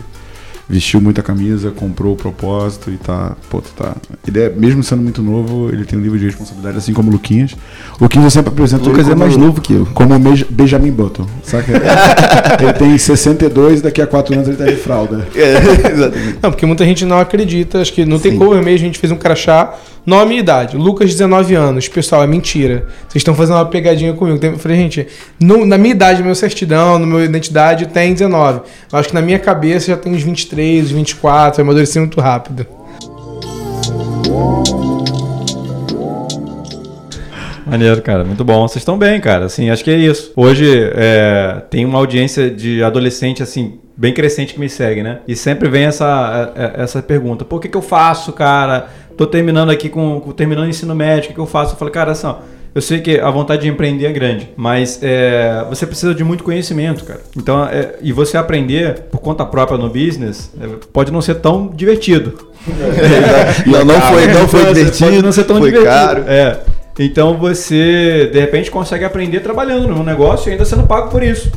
vestiu 0.67 1.01
muita 1.01 1.21
camisa, 1.21 1.71
comprou 1.71 2.13
o 2.13 2.15
propósito 2.15 2.89
e 2.89 2.97
tá. 2.97 3.35
Pô, 3.49 3.61
tá. 3.61 3.95
Ele 4.27 4.41
é, 4.41 4.49
mesmo 4.49 4.83
sendo 4.83 5.01
muito 5.01 5.21
novo, 5.21 5.69
ele 5.69 5.85
tem 5.85 5.97
um 5.99 6.01
nível 6.01 6.17
de 6.17 6.25
responsabilidade, 6.25 6.77
assim 6.77 6.93
como 6.93 7.09
o 7.09 7.11
Luquinhas. 7.11 7.53
O 7.99 8.03
Luquinhas 8.03 8.25
eu 8.25 8.31
sempre 8.31 8.51
apresento. 8.51 8.85
O 8.85 8.89
Lucas 8.89 9.09
é 9.09 9.15
mais 9.15 9.35
novo 9.35 9.61
que 9.61 9.73
eu. 9.73 9.85
Como 9.87 10.13
Benjamin 10.49 10.91
Button, 10.91 11.25
saca? 11.43 11.71
ele 12.61 12.73
tem 12.73 12.97
62 12.97 13.81
daqui 13.81 14.01
a 14.01 14.07
4 14.07 14.33
anos 14.33 14.47
ele 14.47 14.57
tá 14.57 14.65
de 14.65 14.75
fralda. 14.75 15.27
É, 15.35 15.57
exatamente. 15.91 16.39
Não, 16.41 16.51
porque 16.51 16.65
muita 16.65 16.85
gente 16.85 17.05
não 17.05 17.19
acredita, 17.19 17.81
acho 17.81 17.93
que 17.93 18.05
não 18.05 18.19
tem 18.19 18.37
como 18.37 18.53
mesmo, 18.55 18.67
a 18.67 18.77
gente 18.77 18.99
fez 18.99 19.11
um 19.11 19.17
crachá 19.17 19.73
Nome 20.05 20.35
e 20.35 20.39
idade. 20.39 20.75
Lucas, 20.75 21.11
19 21.11 21.55
anos. 21.55 21.87
Pessoal, 21.87 22.23
é 22.23 22.27
mentira. 22.27 22.85
Vocês 23.07 23.21
estão 23.21 23.33
fazendo 23.33 23.55
uma 23.55 23.65
pegadinha 23.65 24.13
comigo. 24.13 24.45
Eu 24.45 24.57
falei, 24.59 24.77
gente, 24.77 25.07
no, 25.39 25.65
na 25.65 25.77
minha 25.77 25.93
idade, 25.93 26.19
na 26.19 26.23
minha 26.23 26.35
certidão, 26.35 26.99
na 26.99 27.05
minha 27.05 27.23
identidade, 27.23 27.87
tem 27.87 28.11
19. 28.11 28.61
Eu 28.91 28.99
acho 28.99 29.09
que 29.09 29.15
na 29.15 29.21
minha 29.21 29.39
cabeça 29.39 29.87
já 29.87 29.97
tem 29.97 30.13
uns 30.13 30.21
23, 30.21 30.91
24. 30.91 31.61
Eu 31.61 31.63
amadureci 31.63 31.99
muito 31.99 32.19
rápido. 32.19 32.67
Maneiro, 37.65 38.01
cara. 38.01 38.25
Muito 38.25 38.43
bom. 38.43 38.67
Vocês 38.67 38.81
estão 38.81 38.97
bem, 38.97 39.21
cara. 39.21 39.45
Assim, 39.45 39.69
acho 39.69 39.85
que 39.85 39.89
é 39.89 39.95
isso. 39.95 40.33
Hoje 40.35 40.67
é, 40.95 41.61
tem 41.69 41.85
uma 41.85 41.97
audiência 41.97 42.51
de 42.51 42.83
adolescente, 42.83 43.41
assim, 43.41 43.79
bem 43.95 44.13
crescente 44.13 44.53
que 44.53 44.59
me 44.59 44.69
segue, 44.69 45.03
né? 45.03 45.19
E 45.27 45.35
sempre 45.35 45.69
vem 45.69 45.85
essa, 45.85 46.53
é, 46.55 46.63
é, 46.63 46.83
essa 46.83 47.01
pergunta. 47.01 47.45
Pô, 47.45 47.57
o 47.57 47.59
que, 47.59 47.67
que 47.69 47.77
eu 47.77 47.81
faço, 47.81 48.33
cara? 48.33 48.89
tô 49.17 49.27
terminando 49.27 49.69
aqui 49.69 49.89
com, 49.89 50.19
terminando 50.35 50.65
o 50.65 50.69
ensino 50.69 50.95
médio, 50.95 51.25
o 51.25 51.27
que, 51.29 51.33
que 51.33 51.39
eu 51.39 51.45
faço? 51.45 51.73
Eu 51.73 51.77
falei, 51.77 51.93
cara, 51.93 52.11
assim, 52.11 52.27
ó, 52.27 52.37
eu 52.73 52.81
sei 52.81 53.01
que 53.01 53.19
a 53.19 53.29
vontade 53.29 53.63
de 53.63 53.67
empreender 53.67 54.07
é 54.07 54.11
grande, 54.11 54.49
mas 54.55 54.99
é, 55.03 55.63
você 55.69 55.85
precisa 55.85 56.13
de 56.13 56.23
muito 56.23 56.43
conhecimento, 56.43 57.03
cara. 57.05 57.21
Então, 57.37 57.65
é, 57.65 57.95
e 58.01 58.11
você 58.11 58.35
aprender 58.35 59.01
por 59.11 59.19
conta 59.19 59.45
própria 59.45 59.77
no 59.77 59.89
business 59.89 60.51
é, 60.59 60.67
pode 60.91 61.11
não 61.11 61.21
ser 61.21 61.35
tão 61.35 61.67
divertido. 61.67 62.51
não, 63.67 63.85
não 63.85 64.01
foi, 64.01 64.27
não 64.27 64.47
foi 64.47 64.65
divertido. 64.73 65.05
Pode 65.05 65.21
não 65.21 65.31
ser 65.31 65.43
tão 65.43 65.57
foi 65.57 65.71
divertido. 65.71 65.93
Caro. 65.93 66.23
É. 66.27 66.59
Então 66.97 67.37
você 67.37 68.29
de 68.31 68.39
repente 68.39 68.71
consegue 68.71 69.03
aprender 69.03 69.39
trabalhando 69.41 69.87
num 69.87 70.03
negócio 70.03 70.49
e 70.49 70.51
ainda 70.53 70.65
sendo 70.65 70.87
pago 70.87 71.09
por 71.09 71.21
isso. 71.21 71.51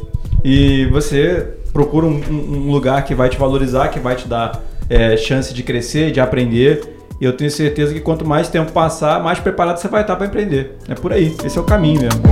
E 0.45 0.87
você 0.87 1.47
procura 1.77 2.07
um, 2.07 2.23
um 2.31 2.71
lugar 2.71 3.05
que 3.05 3.15
vai 3.15 3.29
te 3.29 3.37
valorizar, 3.37 3.89
que 3.89 4.01
vai 4.01 4.17
te 4.17 4.27
dar 4.27 4.65
é, 4.89 5.15
chance 5.15 5.53
de 5.53 5.63
crescer, 5.63 6.11
de 6.11 6.19
aprender 6.19 6.81
E 7.21 7.25
eu 7.27 7.35
tenho 7.35 7.51
certeza 7.51 7.93
que 7.93 8.01
quanto 8.01 8.27
mais 8.27 8.49
tempo 8.49 8.73
passar, 8.73 9.23
mais 9.23 9.39
preparado 9.39 9.77
você 9.77 9.87
vai 9.87 10.01
estar 10.01 10.17
para 10.17 10.27
empreender. 10.27 10.79
É 10.89 10.95
por 10.95 11.13
aí. 11.13 11.37
Esse 11.45 11.59
é 11.59 11.61
o 11.61 11.65
caminho 11.65 12.01
mesmo. 12.01 12.23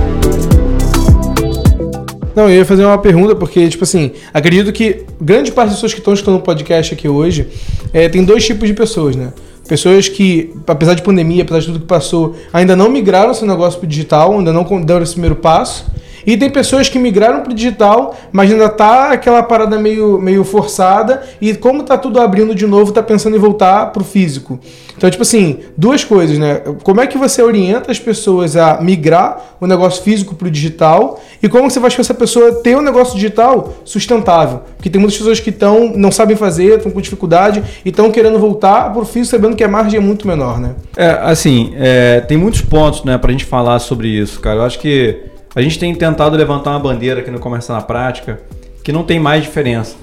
Não, 2.35 2.49
eu 2.49 2.55
ia 2.55 2.65
fazer 2.65 2.83
uma 2.83 2.97
pergunta, 2.97 3.35
porque, 3.35 3.69
tipo 3.69 3.83
assim, 3.83 4.13
acredito 4.33 4.73
que 4.73 5.05
grande 5.21 5.51
parte 5.51 5.67
das 5.67 5.75
pessoas 5.75 5.93
que 5.93 5.99
estão 5.99 6.15
escutando 6.15 6.37
o 6.37 6.41
podcast 6.41 6.95
aqui 6.95 7.07
hoje 7.07 7.47
é, 7.93 8.09
tem 8.09 8.23
dois 8.23 8.43
tipos 8.43 8.67
de 8.67 8.73
pessoas, 8.73 9.15
né? 9.15 9.31
Pessoas 9.67 10.09
que, 10.09 10.55
apesar 10.65 10.95
de 10.95 11.03
pandemia, 11.03 11.43
apesar 11.43 11.59
de 11.59 11.65
tudo 11.67 11.79
que 11.81 11.85
passou, 11.85 12.35
ainda 12.51 12.75
não 12.75 12.89
migraram 12.89 13.31
seu 13.31 13.47
negócio 13.47 13.79
para 13.79 13.87
digital, 13.87 14.35
ainda 14.39 14.51
não 14.51 14.63
deram 14.81 15.03
esse 15.03 15.13
primeiro 15.13 15.35
passo. 15.35 15.85
E 16.25 16.37
tem 16.37 16.49
pessoas 16.49 16.89
que 16.89 16.97
migraram 16.97 17.41
para 17.41 17.51
o 17.51 17.55
digital, 17.55 18.15
mas 18.31 18.51
ainda 18.51 18.69
tá 18.69 19.11
aquela 19.11 19.43
parada 19.43 19.77
meio, 19.77 20.19
meio 20.19 20.43
forçada. 20.43 21.23
E 21.39 21.53
como 21.53 21.83
tá 21.83 21.97
tudo 21.97 22.19
abrindo 22.19 22.55
de 22.55 22.65
novo, 22.65 22.91
tá 22.91 23.03
pensando 23.03 23.35
em 23.35 23.39
voltar 23.39 23.91
para 23.91 24.01
o 24.01 24.05
físico. 24.05 24.59
Então, 24.97 25.09
tipo 25.09 25.23
assim, 25.23 25.59
duas 25.77 26.03
coisas, 26.03 26.37
né? 26.37 26.61
Como 26.83 27.01
é 27.01 27.07
que 27.07 27.17
você 27.17 27.41
orienta 27.41 27.91
as 27.91 27.99
pessoas 27.99 28.55
a 28.55 28.79
migrar 28.81 29.55
o 29.59 29.67
negócio 29.67 30.01
físico 30.01 30.35
para 30.35 30.47
o 30.47 30.51
digital? 30.51 31.19
E 31.43 31.49
como 31.49 31.69
você 31.69 31.79
faz 31.79 31.95
com 31.95 32.01
essa 32.01 32.13
pessoa 32.13 32.53
ter 32.63 32.77
um 32.77 32.81
negócio 32.81 33.15
digital 33.15 33.73
sustentável? 33.83 34.61
Porque 34.77 34.89
tem 34.89 34.99
muitas 34.99 35.17
pessoas 35.17 35.39
que 35.39 35.49
estão 35.49 35.91
não 35.95 36.11
sabem 36.11 36.35
fazer, 36.35 36.77
estão 36.77 36.91
com 36.91 37.01
dificuldade 37.01 37.63
e 37.83 37.89
estão 37.89 38.09
querendo 38.09 38.39
voltar 38.39 38.91
para 38.91 39.01
o 39.01 39.05
físico 39.05 39.35
sabendo 39.35 39.55
que 39.55 39.63
a 39.63 39.67
margem 39.67 39.97
é 39.97 40.01
muito 40.01 40.27
menor, 40.27 40.59
né? 40.59 40.75
É, 40.95 41.19
assim, 41.23 41.73
é, 41.75 42.21
tem 42.21 42.37
muitos 42.37 42.61
pontos, 42.61 43.03
né, 43.03 43.17
pra 43.17 43.31
gente 43.31 43.45
falar 43.45 43.79
sobre 43.79 44.07
isso, 44.07 44.39
cara. 44.39 44.59
Eu 44.59 44.63
acho 44.63 44.79
que 44.79 45.34
a 45.55 45.61
gente 45.61 45.79
tem 45.79 45.95
tentado 45.95 46.35
levantar 46.35 46.71
uma 46.71 46.79
bandeira 46.79 47.21
aqui 47.21 47.31
no 47.31 47.39
Comércio 47.39 47.73
na 47.73 47.81
Prática 47.81 48.41
que 48.83 48.91
não 48.91 49.03
tem 49.03 49.19
mais 49.19 49.41
diferença. 49.41 49.95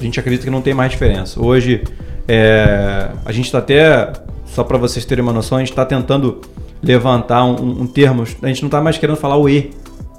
A 0.00 0.02
gente 0.02 0.18
acredita 0.18 0.44
que 0.44 0.50
não 0.50 0.62
tem 0.62 0.74
mais 0.74 0.90
diferença. 0.90 1.40
Hoje, 1.40 1.84
é, 2.26 3.10
a 3.24 3.30
gente 3.30 3.44
está 3.44 3.58
até, 3.58 4.12
só 4.46 4.64
para 4.64 4.78
vocês 4.78 5.04
terem 5.04 5.22
uma 5.22 5.32
noção, 5.32 5.58
a 5.58 5.60
gente 5.60 5.70
está 5.70 5.84
tentando 5.84 6.40
levantar 6.82 7.44
um, 7.44 7.82
um, 7.82 7.86
termo, 7.86 8.24
a 8.42 8.48
gente 8.48 8.62
não 8.62 8.68
está 8.68 8.80
mais 8.80 8.98
querendo 8.98 9.16
falar 9.16 9.36
o 9.36 9.48
E 9.48 9.70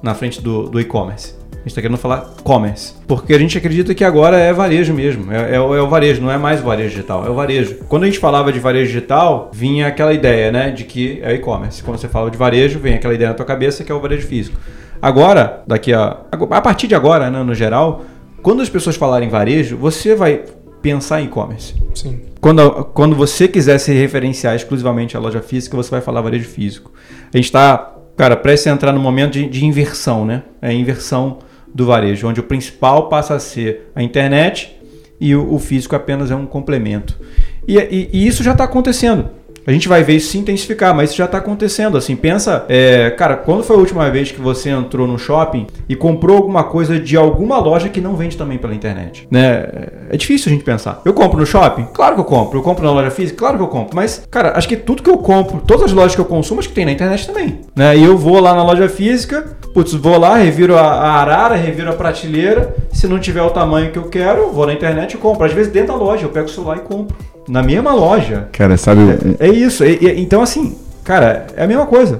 na 0.01 0.13
frente 0.13 0.41
do, 0.41 0.69
do 0.69 0.79
e-commerce 0.79 1.44
gente 1.65 1.71
está 1.71 1.81
querendo 1.81 1.97
falar 1.97 2.35
commerce. 2.43 2.93
Porque 3.07 3.33
a 3.33 3.39
gente 3.39 3.57
acredita 3.57 3.93
que 3.95 4.03
agora 4.03 4.37
é 4.37 4.53
varejo 4.53 4.93
mesmo. 4.93 5.31
É, 5.31 5.51
é, 5.51 5.55
é, 5.55 5.59
o 5.59 5.89
varejo, 5.89 6.21
não 6.21 6.31
é 6.31 6.37
mais 6.37 6.61
o 6.61 6.63
varejo 6.63 6.91
digital, 6.91 7.25
é 7.25 7.29
o 7.29 7.33
varejo. 7.33 7.77
Quando 7.89 8.03
a 8.03 8.05
gente 8.05 8.19
falava 8.19 8.51
de 8.53 8.59
varejo 8.59 8.87
digital, 8.87 9.49
vinha 9.51 9.87
aquela 9.87 10.13
ideia, 10.13 10.51
né? 10.51 10.69
De 10.69 10.83
que 10.83 11.19
é 11.23 11.33
e-commerce. 11.33 11.83
Quando 11.83 11.97
você 11.97 12.07
fala 12.07 12.29
de 12.29 12.37
varejo, 12.37 12.79
vem 12.79 12.93
aquela 12.93 13.13
ideia 13.13 13.29
na 13.29 13.35
tua 13.35 13.45
cabeça 13.45 13.83
que 13.83 13.91
é 13.91 13.95
o 13.95 13.99
varejo 13.99 14.27
físico. 14.27 14.57
Agora, 15.01 15.63
daqui 15.65 15.91
a. 15.91 16.17
A 16.51 16.61
partir 16.61 16.87
de 16.87 16.95
agora, 16.95 17.29
né, 17.31 17.41
no 17.41 17.55
geral, 17.55 18.05
quando 18.43 18.61
as 18.61 18.69
pessoas 18.69 18.95
falarem 18.95 19.27
varejo, 19.27 19.75
você 19.75 20.13
vai 20.13 20.43
pensar 20.83 21.19
em 21.19 21.25
e-commerce. 21.25 21.73
Sim. 21.95 22.21
Quando, 22.39 22.85
quando 22.93 23.15
você 23.15 23.47
quiser 23.47 23.79
se 23.79 23.91
referenciar 23.91 24.55
exclusivamente 24.55 25.17
à 25.17 25.19
loja 25.19 25.41
física, 25.41 25.75
você 25.75 25.89
vai 25.89 25.99
falar 25.99 26.21
varejo 26.21 26.47
físico. 26.47 26.91
A 27.33 27.37
gente 27.37 27.45
está, 27.45 27.95
cara, 28.15 28.35
prestes 28.35 28.67
a 28.67 28.71
entrar 28.75 28.91
no 28.91 28.99
momento 28.99 29.33
de, 29.33 29.49
de 29.49 29.65
inversão, 29.65 30.25
né? 30.25 30.43
É 30.61 30.71
inversão 30.71 31.39
do 31.75 31.85
varejo, 31.85 32.29
onde 32.29 32.39
o 32.39 32.43
principal 32.43 33.09
passa 33.09 33.35
a 33.35 33.39
ser 33.39 33.91
a 33.93 34.01
internet 34.01 34.73
e 35.19 35.35
o, 35.35 35.53
o 35.53 35.59
físico 35.59 35.93
apenas 35.93 36.31
é 36.31 36.35
um 36.35 36.45
complemento. 36.45 37.19
E, 37.67 37.77
e, 37.77 38.09
e 38.13 38.25
isso 38.25 38.41
já 38.41 38.53
está 38.53 38.63
acontecendo. 38.63 39.29
A 39.67 39.71
gente 39.71 39.87
vai 39.87 40.03
ver 40.03 40.13
isso 40.13 40.31
se 40.31 40.37
intensificar, 40.37 40.93
mas 40.93 41.09
isso 41.09 41.17
já 41.17 41.25
está 41.25 41.39
acontecendo. 41.39 41.97
Assim, 41.97 42.15
pensa, 42.15 42.65
é, 42.69 43.09
cara, 43.09 43.35
quando 43.35 43.63
foi 43.63 43.75
a 43.75 43.79
última 43.79 44.09
vez 44.11 44.31
que 44.31 44.39
você 44.39 44.69
entrou 44.69 45.07
no 45.07 45.17
shopping 45.17 45.65
e 45.89 45.95
comprou 45.95 46.37
alguma 46.37 46.63
coisa 46.63 46.99
de 46.99 47.17
alguma 47.17 47.57
loja 47.57 47.89
que 47.89 47.99
não 47.99 48.15
vende 48.15 48.37
também 48.37 48.59
pela 48.59 48.75
internet? 48.75 49.27
Né? 49.31 49.65
É 50.09 50.17
difícil 50.17 50.51
a 50.51 50.53
gente 50.53 50.63
pensar. 50.63 51.01
Eu 51.03 51.13
compro 51.13 51.39
no 51.39 51.45
shopping? 51.47 51.87
Claro 51.93 52.13
que 52.13 52.21
eu 52.21 52.25
compro. 52.25 52.59
Eu 52.59 52.63
compro 52.63 52.85
na 52.85 52.91
loja 52.91 53.09
física? 53.09 53.39
Claro 53.39 53.57
que 53.57 53.63
eu 53.63 53.67
compro. 53.67 53.95
Mas, 53.95 54.23
cara, 54.29 54.55
acho 54.55 54.67
que 54.67 54.77
tudo 54.77 55.01
que 55.01 55.09
eu 55.09 55.17
compro, 55.17 55.59
todas 55.65 55.85
as 55.85 55.91
lojas 55.91 56.13
que 56.13 56.21
eu 56.21 56.25
consumo, 56.25 56.59
acho 56.59 56.69
que 56.69 56.75
tem 56.75 56.85
na 56.85 56.91
internet 56.91 57.25
também. 57.25 57.61
Né? 57.75 57.97
E 57.97 58.03
eu 58.03 58.15
vou 58.15 58.39
lá 58.39 58.53
na 58.53 58.63
loja 58.63 58.87
física, 58.87 59.57
putz, 59.73 59.93
vou 59.93 60.19
lá, 60.19 60.35
reviro 60.35 60.77
a, 60.77 60.81
a 60.81 61.11
arara, 61.21 61.55
reviro 61.55 61.89
a 61.89 61.93
prateleira. 61.93 62.75
Se 62.93 63.07
não 63.07 63.17
tiver 63.17 63.41
o 63.41 63.49
tamanho 63.49 63.91
que 63.91 63.97
eu 63.97 64.09
quero, 64.09 64.51
vou 64.51 64.67
na 64.67 64.73
internet 64.73 65.13
e 65.13 65.17
compro. 65.17 65.43
Às 65.43 65.53
vezes 65.53 65.71
dentro 65.71 65.93
da 65.93 65.95
loja, 65.95 66.23
eu 66.23 66.29
pego 66.29 66.45
o 66.45 66.51
celular 66.51 66.77
e 66.77 66.81
compro 66.81 67.17
na 67.47 67.63
mesma 67.63 67.93
loja. 67.93 68.47
Cara, 68.51 68.77
sabe. 68.77 69.01
É, 69.39 69.47
é 69.47 69.49
isso. 69.49 69.83
É, 69.83 69.91
é, 69.91 70.19
então, 70.19 70.41
assim, 70.41 70.75
cara, 71.03 71.47
é 71.55 71.63
a 71.63 71.67
mesma 71.67 71.85
coisa. 71.85 72.17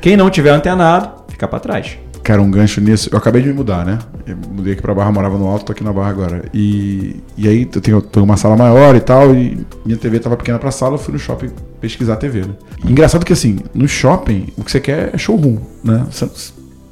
Quem 0.00 0.16
não 0.16 0.30
tiver 0.30 0.50
antenado, 0.50 1.10
fica 1.28 1.48
para 1.48 1.60
trás. 1.60 1.98
Cara, 2.22 2.42
um 2.42 2.50
gancho 2.50 2.80
nisso. 2.80 3.08
Eu 3.10 3.16
acabei 3.16 3.40
de 3.40 3.48
me 3.48 3.54
mudar, 3.54 3.86
né? 3.86 3.98
Eu 4.26 4.36
mudei 4.36 4.74
aqui 4.74 4.82
pra 4.82 4.94
Barra, 4.94 5.10
morava 5.10 5.38
no 5.38 5.46
alto, 5.46 5.64
tô 5.64 5.72
aqui 5.72 5.82
na 5.82 5.92
Barra 5.92 6.10
agora. 6.10 6.44
E, 6.52 7.16
e 7.38 7.48
aí 7.48 7.66
eu 7.74 7.80
tenho, 7.80 8.24
uma 8.24 8.36
sala 8.36 8.54
maior 8.54 8.94
e 8.94 9.00
tal, 9.00 9.34
e 9.34 9.66
minha 9.84 9.96
TV 9.96 10.20
tava 10.20 10.36
pequena 10.36 10.58
pra 10.58 10.70
sala, 10.70 10.94
eu 10.94 10.98
fui 10.98 11.14
no 11.14 11.18
shopping 11.18 11.50
pesquisar 11.80 12.14
a 12.14 12.16
TV, 12.16 12.40
né? 12.40 12.54
engraçado 12.84 13.24
que 13.24 13.32
assim, 13.32 13.60
no 13.72 13.88
shopping, 13.88 14.48
o 14.58 14.64
que 14.64 14.70
você 14.70 14.80
quer 14.80 15.14
é 15.14 15.16
showroom, 15.16 15.56
né? 15.82 16.04
Você, 16.10 16.28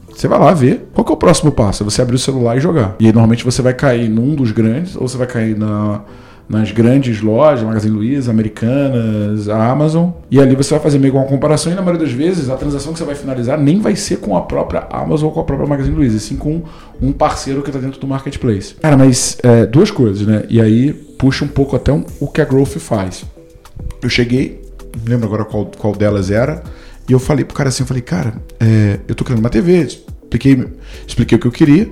você 0.09 0.27
vai 0.27 0.39
lá 0.39 0.55
ver 0.55 0.89
qual 0.95 1.05
que 1.05 1.13
é 1.13 1.15
o 1.15 1.19
próximo 1.19 1.53
passo. 1.53 1.83
É 1.83 1.85
você 1.85 2.01
abrir 2.01 2.17
o 2.17 2.19
celular 2.19 2.57
e 2.57 2.61
jogar. 2.61 2.97
E 2.99 3.07
aí, 3.07 3.13
normalmente 3.13 3.45
você 3.45 3.61
vai 3.61 3.75
cair 3.75 4.09
num 4.09 4.35
dos 4.35 4.53
grandes, 4.53 4.97
ou 4.97 5.07
você 5.07 5.19
vai 5.19 5.27
cair 5.27 5.55
na 5.55 6.01
nas 6.49 6.71
grandes 6.71 7.21
lojas, 7.21 7.65
Magazine 7.65 7.95
Luiza, 7.95 8.31
Americanas, 8.31 9.49
a 9.49 9.71
Amazon, 9.71 10.11
e 10.31 10.41
ali 10.41 10.55
você 10.55 10.71
vai 10.71 10.81
fazer 10.81 10.99
meio 10.99 11.13
que 11.13 11.19
uma 11.19 11.27
comparação 11.27 11.73
e 11.73 11.75
na 11.75 11.83
maioria 11.83 12.07
das 12.07 12.15
vezes 12.15 12.49
a 12.49 12.57
transação 12.57 12.93
que 12.93 12.99
você 12.99 13.05
vai 13.05 13.15
finalizar 13.15 13.59
nem 13.59 13.81
vai 13.81 13.97
ser 13.97 14.19
com 14.19 14.37
a 14.37 14.43
própria 14.43 14.87
Amazon 14.91 15.27
ou 15.27 15.33
com 15.33 15.41
a 15.41 15.45
própria 15.45 15.69
Magazine 15.69 15.97
Luiza, 15.97 16.19
sim 16.19 16.37
com 16.37 16.63
um 17.03 17.13
parceiro 17.13 17.63
que 17.63 17.71
está 17.71 17.81
dentro 17.81 18.01
do 18.01 18.07
marketplace. 18.07 18.75
Cara, 18.75 18.97
mas 18.97 19.39
é, 19.43 19.67
duas 19.67 19.91
coisas, 19.91 20.27
né? 20.27 20.45
E 20.49 20.61
aí 20.61 20.93
puxa 20.93 21.45
um 21.45 21.49
pouco 21.49 21.75
até 21.75 21.93
um, 21.93 22.05
o 22.21 22.29
que 22.29 22.41
a 22.41 22.45
Growth 22.45 22.79
faz. 22.79 23.25
Eu 24.01 24.09
cheguei, 24.09 24.63
não 25.05 25.11
lembro 25.13 25.27
agora 25.27 25.45
qual, 25.45 25.67
qual 25.77 25.95
delas 25.95 26.31
era, 26.31 26.63
e 27.09 27.13
eu 27.13 27.19
falei 27.19 27.45
pro 27.45 27.57
cara 27.57 27.69
assim, 27.71 27.83
eu 27.83 27.87
falei, 27.87 28.03
cara, 28.03 28.35
é, 28.61 29.01
eu 29.09 29.15
tô 29.15 29.25
querendo 29.25 29.41
uma 29.41 29.51
TV, 29.51 29.83
expliquei, 29.83 30.65
expliquei 31.07 31.39
o 31.39 31.41
que 31.41 31.47
eu 31.47 31.53
queria, 31.53 31.91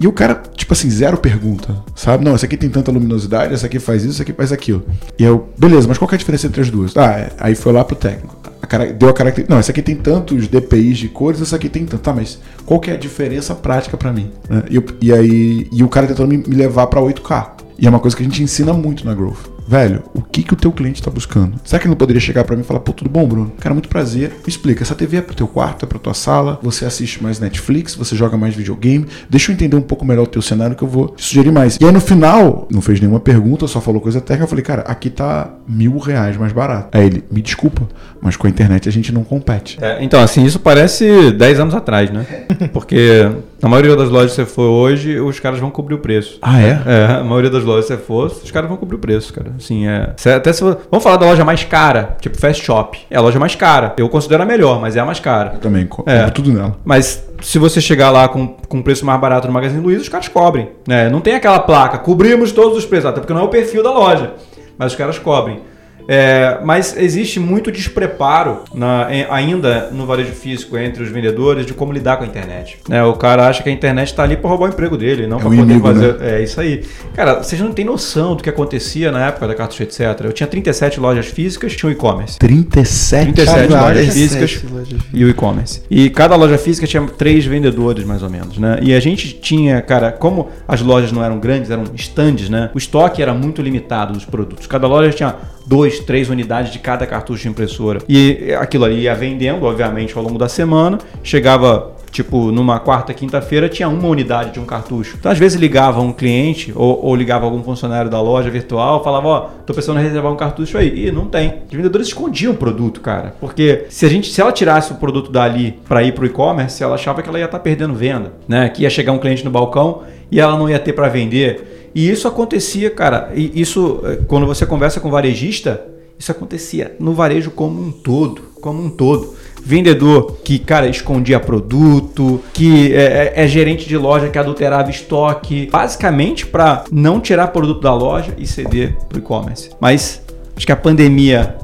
e 0.00 0.06
o 0.06 0.12
cara, 0.12 0.40
tipo 0.56 0.72
assim, 0.72 0.88
zero 0.88 1.16
pergunta, 1.16 1.74
sabe? 1.94 2.24
Não, 2.24 2.34
essa 2.34 2.46
aqui 2.46 2.56
tem 2.56 2.70
tanta 2.70 2.92
luminosidade, 2.92 3.52
essa 3.52 3.66
aqui 3.66 3.80
faz 3.80 4.04
isso, 4.04 4.14
essa 4.14 4.22
aqui 4.22 4.32
faz 4.32 4.52
aquilo. 4.52 4.84
E 5.18 5.24
eu, 5.24 5.48
beleza, 5.58 5.88
mas 5.88 5.98
qual 5.98 6.08
é 6.10 6.14
a 6.14 6.18
diferença 6.18 6.46
entre 6.46 6.60
as 6.60 6.70
duas? 6.70 6.96
Ah, 6.96 7.18
é. 7.18 7.32
aí 7.38 7.54
foi 7.54 7.72
lá 7.72 7.84
pro 7.84 7.96
técnico. 7.96 8.36
A 8.62 8.66
cara, 8.66 8.92
deu 8.92 9.08
a 9.08 9.12
característica. 9.12 9.52
Não, 9.52 9.58
essa 9.58 9.72
aqui 9.72 9.82
tem 9.82 9.96
tantos 9.96 10.46
DPIs 10.46 10.98
de 10.98 11.08
cores, 11.08 11.42
essa 11.42 11.56
aqui 11.56 11.68
tem 11.68 11.84
tanto. 11.84 12.02
Tá, 12.02 12.12
mas 12.12 12.38
qual 12.64 12.78
que 12.78 12.90
é 12.90 12.94
a 12.94 12.96
diferença 12.96 13.54
prática 13.54 13.96
para 13.96 14.12
mim? 14.12 14.30
Né? 14.48 14.62
E, 14.70 14.76
eu, 14.76 14.84
e, 15.00 15.12
aí, 15.12 15.68
e 15.72 15.82
o 15.82 15.88
cara 15.88 16.06
tentando 16.06 16.28
me, 16.28 16.36
me 16.36 16.54
levar 16.54 16.86
para 16.86 17.00
8K. 17.00 17.50
E 17.78 17.86
é 17.86 17.90
uma 17.90 18.00
coisa 18.00 18.16
que 18.16 18.22
a 18.22 18.26
gente 18.26 18.42
ensina 18.42 18.72
muito 18.72 19.04
na 19.04 19.14
Growth 19.14 19.57
velho, 19.68 20.02
o 20.14 20.22
que, 20.22 20.42
que 20.42 20.54
o 20.54 20.56
teu 20.56 20.72
cliente 20.72 21.00
está 21.00 21.10
buscando? 21.10 21.60
Será 21.62 21.78
que 21.78 21.86
ele 21.86 21.90
não 21.90 21.96
poderia 21.96 22.20
chegar 22.20 22.42
para 22.44 22.56
mim 22.56 22.62
e 22.62 22.64
falar, 22.64 22.80
pô, 22.80 22.92
tudo 22.92 23.10
bom, 23.10 23.26
Bruno? 23.26 23.52
Cara, 23.60 23.74
muito 23.74 23.88
prazer. 23.88 24.30
Me 24.30 24.48
explica, 24.48 24.82
essa 24.82 24.94
TV 24.94 25.18
é 25.18 25.20
pro 25.20 25.34
teu 25.34 25.46
quarto, 25.46 25.84
é 25.84 25.88
pra 25.88 25.98
tua 25.98 26.14
sala, 26.14 26.58
você 26.62 26.86
assiste 26.86 27.22
mais 27.22 27.38
Netflix, 27.38 27.94
você 27.94 28.16
joga 28.16 28.36
mais 28.36 28.54
videogame. 28.54 29.06
Deixa 29.28 29.52
eu 29.52 29.54
entender 29.54 29.76
um 29.76 29.82
pouco 29.82 30.06
melhor 30.06 30.22
o 30.22 30.26
teu 30.26 30.40
cenário 30.40 30.74
que 30.74 30.82
eu 30.82 30.88
vou 30.88 31.08
te 31.08 31.22
sugerir 31.22 31.52
mais. 31.52 31.76
E 31.80 31.84
aí 31.84 31.92
no 31.92 32.00
final, 32.00 32.66
não 32.70 32.80
fez 32.80 32.98
nenhuma 32.98 33.20
pergunta, 33.20 33.66
só 33.66 33.80
falou 33.80 34.00
coisa 34.00 34.20
técnica. 34.20 34.44
Eu 34.44 34.48
falei, 34.48 34.64
cara, 34.64 34.82
aqui 34.82 35.10
tá 35.10 35.52
mil 35.68 35.98
reais 35.98 36.36
mais 36.36 36.52
barato. 36.52 36.96
Aí 36.96 37.04
ele, 37.04 37.24
me 37.30 37.42
desculpa, 37.42 37.86
mas 38.22 38.36
com 38.36 38.46
a 38.46 38.50
internet 38.50 38.88
a 38.88 38.92
gente 38.92 39.12
não 39.12 39.22
compete. 39.22 39.78
É, 39.82 40.02
então, 40.02 40.20
assim, 40.20 40.44
isso 40.44 40.58
parece 40.58 41.32
10 41.32 41.60
anos 41.60 41.74
atrás, 41.74 42.10
né? 42.10 42.24
Porque 42.72 43.30
na 43.60 43.68
maioria 43.68 43.96
das 43.96 44.08
lojas 44.08 44.30
que 44.30 44.36
você 44.36 44.46
for 44.46 44.68
hoje, 44.68 45.18
os 45.20 45.40
caras 45.40 45.58
vão 45.58 45.70
cobrir 45.70 45.94
o 45.94 45.98
preço. 45.98 46.38
Ah, 46.40 46.60
é? 46.60 46.80
É, 46.86 47.04
a 47.20 47.24
maioria 47.24 47.50
das 47.50 47.64
lojas 47.64 47.86
que 47.86 47.94
você 47.94 47.98
for, 47.98 48.26
os 48.26 48.50
caras 48.50 48.68
vão 48.68 48.76
cobrir 48.76 48.96
o 48.96 48.98
preço, 48.98 49.32
cara. 49.32 49.52
Assim, 49.56 49.86
é. 49.86 50.14
Até 50.34 50.52
se, 50.52 50.62
vamos 50.62 51.02
falar 51.02 51.16
da 51.16 51.26
loja 51.26 51.44
mais 51.44 51.64
cara, 51.64 52.16
tipo 52.20 52.38
Fast 52.38 52.64
Shop. 52.64 52.98
É 53.10 53.16
a 53.16 53.20
loja 53.20 53.38
mais 53.38 53.54
cara. 53.54 53.94
Eu 53.98 54.08
considero 54.08 54.42
a 54.42 54.46
melhor, 54.46 54.80
mas 54.80 54.96
é 54.96 55.00
a 55.00 55.04
mais 55.04 55.18
cara. 55.18 55.52
Eu 55.54 55.60
também 55.60 55.86
compro 55.86 56.12
é. 56.12 56.30
tudo 56.30 56.52
nela. 56.52 56.76
Mas 56.84 57.26
se 57.42 57.58
você 57.58 57.80
chegar 57.80 58.10
lá 58.10 58.28
com, 58.28 58.46
com 58.46 58.82
preço 58.82 59.04
mais 59.04 59.20
barato 59.20 59.46
no 59.46 59.52
Magazine 59.52 59.82
Luiza, 59.82 60.02
os 60.02 60.08
caras 60.08 60.28
cobrem. 60.28 60.70
Né? 60.86 61.08
Não 61.08 61.20
tem 61.20 61.34
aquela 61.34 61.58
placa, 61.58 61.98
cobrimos 61.98 62.52
todos 62.52 62.78
os 62.78 62.86
preços, 62.86 63.06
até 63.06 63.20
porque 63.20 63.32
não 63.32 63.40
é 63.40 63.44
o 63.44 63.48
perfil 63.48 63.82
da 63.82 63.92
loja. 63.92 64.34
Mas 64.78 64.92
os 64.92 64.98
caras 64.98 65.18
cobrem. 65.18 65.60
É, 66.08 66.58
mas 66.64 66.96
existe 66.96 67.38
muito 67.38 67.70
despreparo 67.70 68.62
na, 68.74 69.08
em, 69.10 69.26
ainda 69.28 69.90
no 69.92 70.06
varejo 70.06 70.32
físico 70.32 70.78
entre 70.78 71.02
os 71.02 71.10
vendedores 71.10 71.66
de 71.66 71.74
como 71.74 71.92
lidar 71.92 72.16
com 72.16 72.24
a 72.24 72.26
internet. 72.26 72.78
É, 72.88 73.02
o 73.02 73.12
cara 73.12 73.46
acha 73.46 73.62
que 73.62 73.68
a 73.68 73.72
internet 73.72 74.08
está 74.08 74.22
ali 74.22 74.36
para 74.36 74.48
roubar 74.48 74.70
o 74.70 74.72
emprego 74.72 74.96
dele, 74.96 75.26
não 75.26 75.36
é 75.36 75.40
para 75.40 75.50
poder 75.50 75.62
inimigo, 75.62 75.86
fazer. 75.86 76.14
Né? 76.14 76.38
É 76.38 76.42
isso 76.42 76.58
aí. 76.58 76.82
Cara, 77.14 77.42
vocês 77.42 77.60
não 77.60 77.72
têm 77.72 77.84
noção 77.84 78.34
do 78.34 78.42
que 78.42 78.48
acontecia 78.48 79.12
na 79.12 79.26
época 79.26 79.46
da 79.46 79.54
Cartucho, 79.54 79.82
etc. 79.82 80.00
Eu 80.24 80.32
tinha 80.32 80.46
37 80.46 80.98
lojas 80.98 81.26
físicas, 81.26 81.76
tinha 81.76 81.90
o 81.90 81.92
e-commerce. 81.92 82.38
37? 82.38 83.32
37 83.34 83.70
lojas 83.70 84.14
físicas 84.14 84.62
lojas 84.70 85.00
e 85.12 85.24
o 85.24 85.28
e-commerce. 85.28 85.82
E 85.90 86.08
cada 86.08 86.36
loja 86.36 86.56
física 86.56 86.86
tinha 86.86 87.02
três 87.06 87.44
vendedores, 87.44 88.04
mais 88.04 88.22
ou 88.22 88.30
menos, 88.30 88.56
né? 88.56 88.78
E 88.82 88.94
a 88.94 89.00
gente 89.00 89.34
tinha, 89.34 89.82
cara, 89.82 90.10
como 90.10 90.48
as 90.66 90.80
lojas 90.80 91.12
não 91.12 91.22
eram 91.22 91.38
grandes, 91.38 91.70
eram 91.70 91.84
estandes, 91.94 92.48
né? 92.48 92.70
O 92.74 92.78
estoque 92.78 93.20
era 93.20 93.34
muito 93.34 93.60
limitado 93.60 94.14
dos 94.14 94.24
produtos. 94.24 94.66
Cada 94.66 94.86
loja 94.86 95.12
tinha 95.12 95.34
dois, 95.68 96.00
três 96.00 96.30
unidades 96.30 96.72
de 96.72 96.78
cada 96.78 97.06
cartucho 97.06 97.42
de 97.42 97.48
impressora. 97.48 98.00
E 98.08 98.54
aquilo 98.58 98.84
ali 98.84 99.02
ia 99.02 99.14
vendendo, 99.14 99.64
obviamente, 99.64 100.16
ao 100.16 100.22
longo 100.22 100.38
da 100.38 100.48
semana. 100.48 100.98
Chegava 101.22 101.98
tipo, 102.10 102.50
numa 102.50 102.80
quarta, 102.80 103.12
quinta-feira, 103.12 103.68
tinha 103.68 103.88
uma 103.88 104.08
unidade 104.08 104.52
de 104.52 104.60
um 104.60 104.64
cartucho. 104.64 105.16
Então, 105.18 105.30
às 105.30 105.38
vezes, 105.38 105.60
ligava 105.60 106.00
um 106.00 106.12
cliente 106.12 106.72
ou, 106.74 107.04
ou 107.04 107.14
ligava 107.14 107.44
algum 107.44 107.62
funcionário 107.62 108.10
da 108.10 108.20
loja 108.20 108.50
virtual, 108.50 109.04
falava, 109.04 109.28
ó, 109.28 109.40
tô 109.66 109.74
pensando 109.74 110.00
em 110.00 110.02
reservar 110.02 110.32
um 110.32 110.36
cartucho 110.36 110.78
aí. 110.78 111.06
E 111.06 111.12
não 111.12 111.26
tem. 111.26 111.62
Os 111.70 111.76
vendedores 111.76 112.08
escondiam 112.08 112.52
o 112.52 112.56
produto, 112.56 113.00
cara. 113.00 113.34
Porque 113.38 113.84
se 113.90 114.06
a 114.06 114.08
gente, 114.08 114.30
se 114.30 114.40
ela 114.40 114.52
tirasse 114.52 114.92
o 114.92 114.96
produto 114.96 115.30
dali 115.30 115.78
para 115.86 116.02
ir 116.02 116.12
pro 116.12 116.26
e-commerce, 116.26 116.82
ela 116.82 116.94
achava 116.94 117.22
que 117.22 117.28
ela 117.28 117.38
ia 117.38 117.44
estar 117.44 117.58
tá 117.58 117.62
perdendo 117.62 117.94
venda, 117.94 118.32
né? 118.48 118.68
Que 118.68 118.82
ia 118.82 118.90
chegar 118.90 119.12
um 119.12 119.18
cliente 119.18 119.44
no 119.44 119.50
balcão 119.50 120.02
e 120.30 120.40
ela 120.40 120.56
não 120.56 120.68
ia 120.68 120.78
ter 120.78 120.92
para 120.92 121.08
vender. 121.08 121.77
E 121.94 122.10
isso 122.10 122.28
acontecia, 122.28 122.90
cara. 122.90 123.30
E 123.34 123.60
isso, 123.60 124.00
eh, 124.04 124.18
quando 124.26 124.46
você 124.46 124.66
conversa 124.66 125.00
com 125.00 125.10
varejista, 125.10 125.84
isso 126.18 126.32
acontecia 126.32 126.96
no 126.98 127.12
varejo 127.12 127.50
como 127.50 127.80
um 127.80 127.90
todo, 127.90 128.42
como 128.60 128.82
um 128.82 128.90
todo 128.90 129.34
vendedor 129.68 130.38
que, 130.42 130.58
cara, 130.58 130.88
escondia 130.88 131.38
produto, 131.38 132.40
que 132.54 132.94
é, 132.94 133.34
é, 133.36 133.46
gerente 133.46 133.86
de 133.86 133.98
loja 133.98 134.30
que 134.30 134.38
adulterava 134.38 134.88
estoque, 134.90 135.68
basicamente 135.70 136.46
para 136.46 136.84
não 136.90 137.20
tirar 137.20 137.48
produto 137.48 137.82
da 137.82 137.92
loja 137.92 138.32
e 138.38 138.46
ceder 138.46 138.96
para 139.08 139.16
o 139.16 139.18
e-commerce. 139.18 139.70
Mas 139.78 140.22
acho 140.56 140.64
que 140.64 140.72
a 140.72 140.76
pandemia 140.76 141.56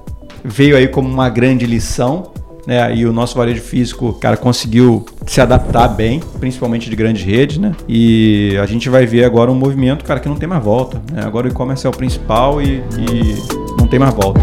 veio 0.44 0.76
aí 0.76 0.86
como 0.86 1.08
uma 1.08 1.30
grande 1.30 1.64
lição. 1.64 2.33
Né, 2.66 2.96
e 2.96 3.04
o 3.04 3.12
nosso 3.12 3.36
varejo 3.36 3.60
físico, 3.60 4.14
cara, 4.14 4.36
conseguiu 4.36 5.04
se 5.26 5.40
adaptar 5.40 5.88
bem, 5.88 6.20
principalmente 6.40 6.88
de 6.88 6.96
grandes 6.96 7.22
redes, 7.22 7.58
né? 7.58 7.72
E 7.86 8.56
a 8.62 8.66
gente 8.66 8.88
vai 8.88 9.04
ver 9.04 9.24
agora 9.24 9.50
um 9.50 9.54
movimento, 9.54 10.04
cara, 10.04 10.18
que 10.18 10.28
não 10.28 10.36
tem 10.36 10.48
mais 10.48 10.64
volta. 10.64 11.02
Né? 11.12 11.22
Agora 11.24 11.46
o 11.46 11.50
e-commerce 11.50 11.86
é 11.86 11.90
o 11.90 11.92
principal 11.92 12.62
e, 12.62 12.82
e 12.98 13.36
não 13.78 13.86
tem 13.86 13.98
mais 13.98 14.14
volta. 14.14 14.40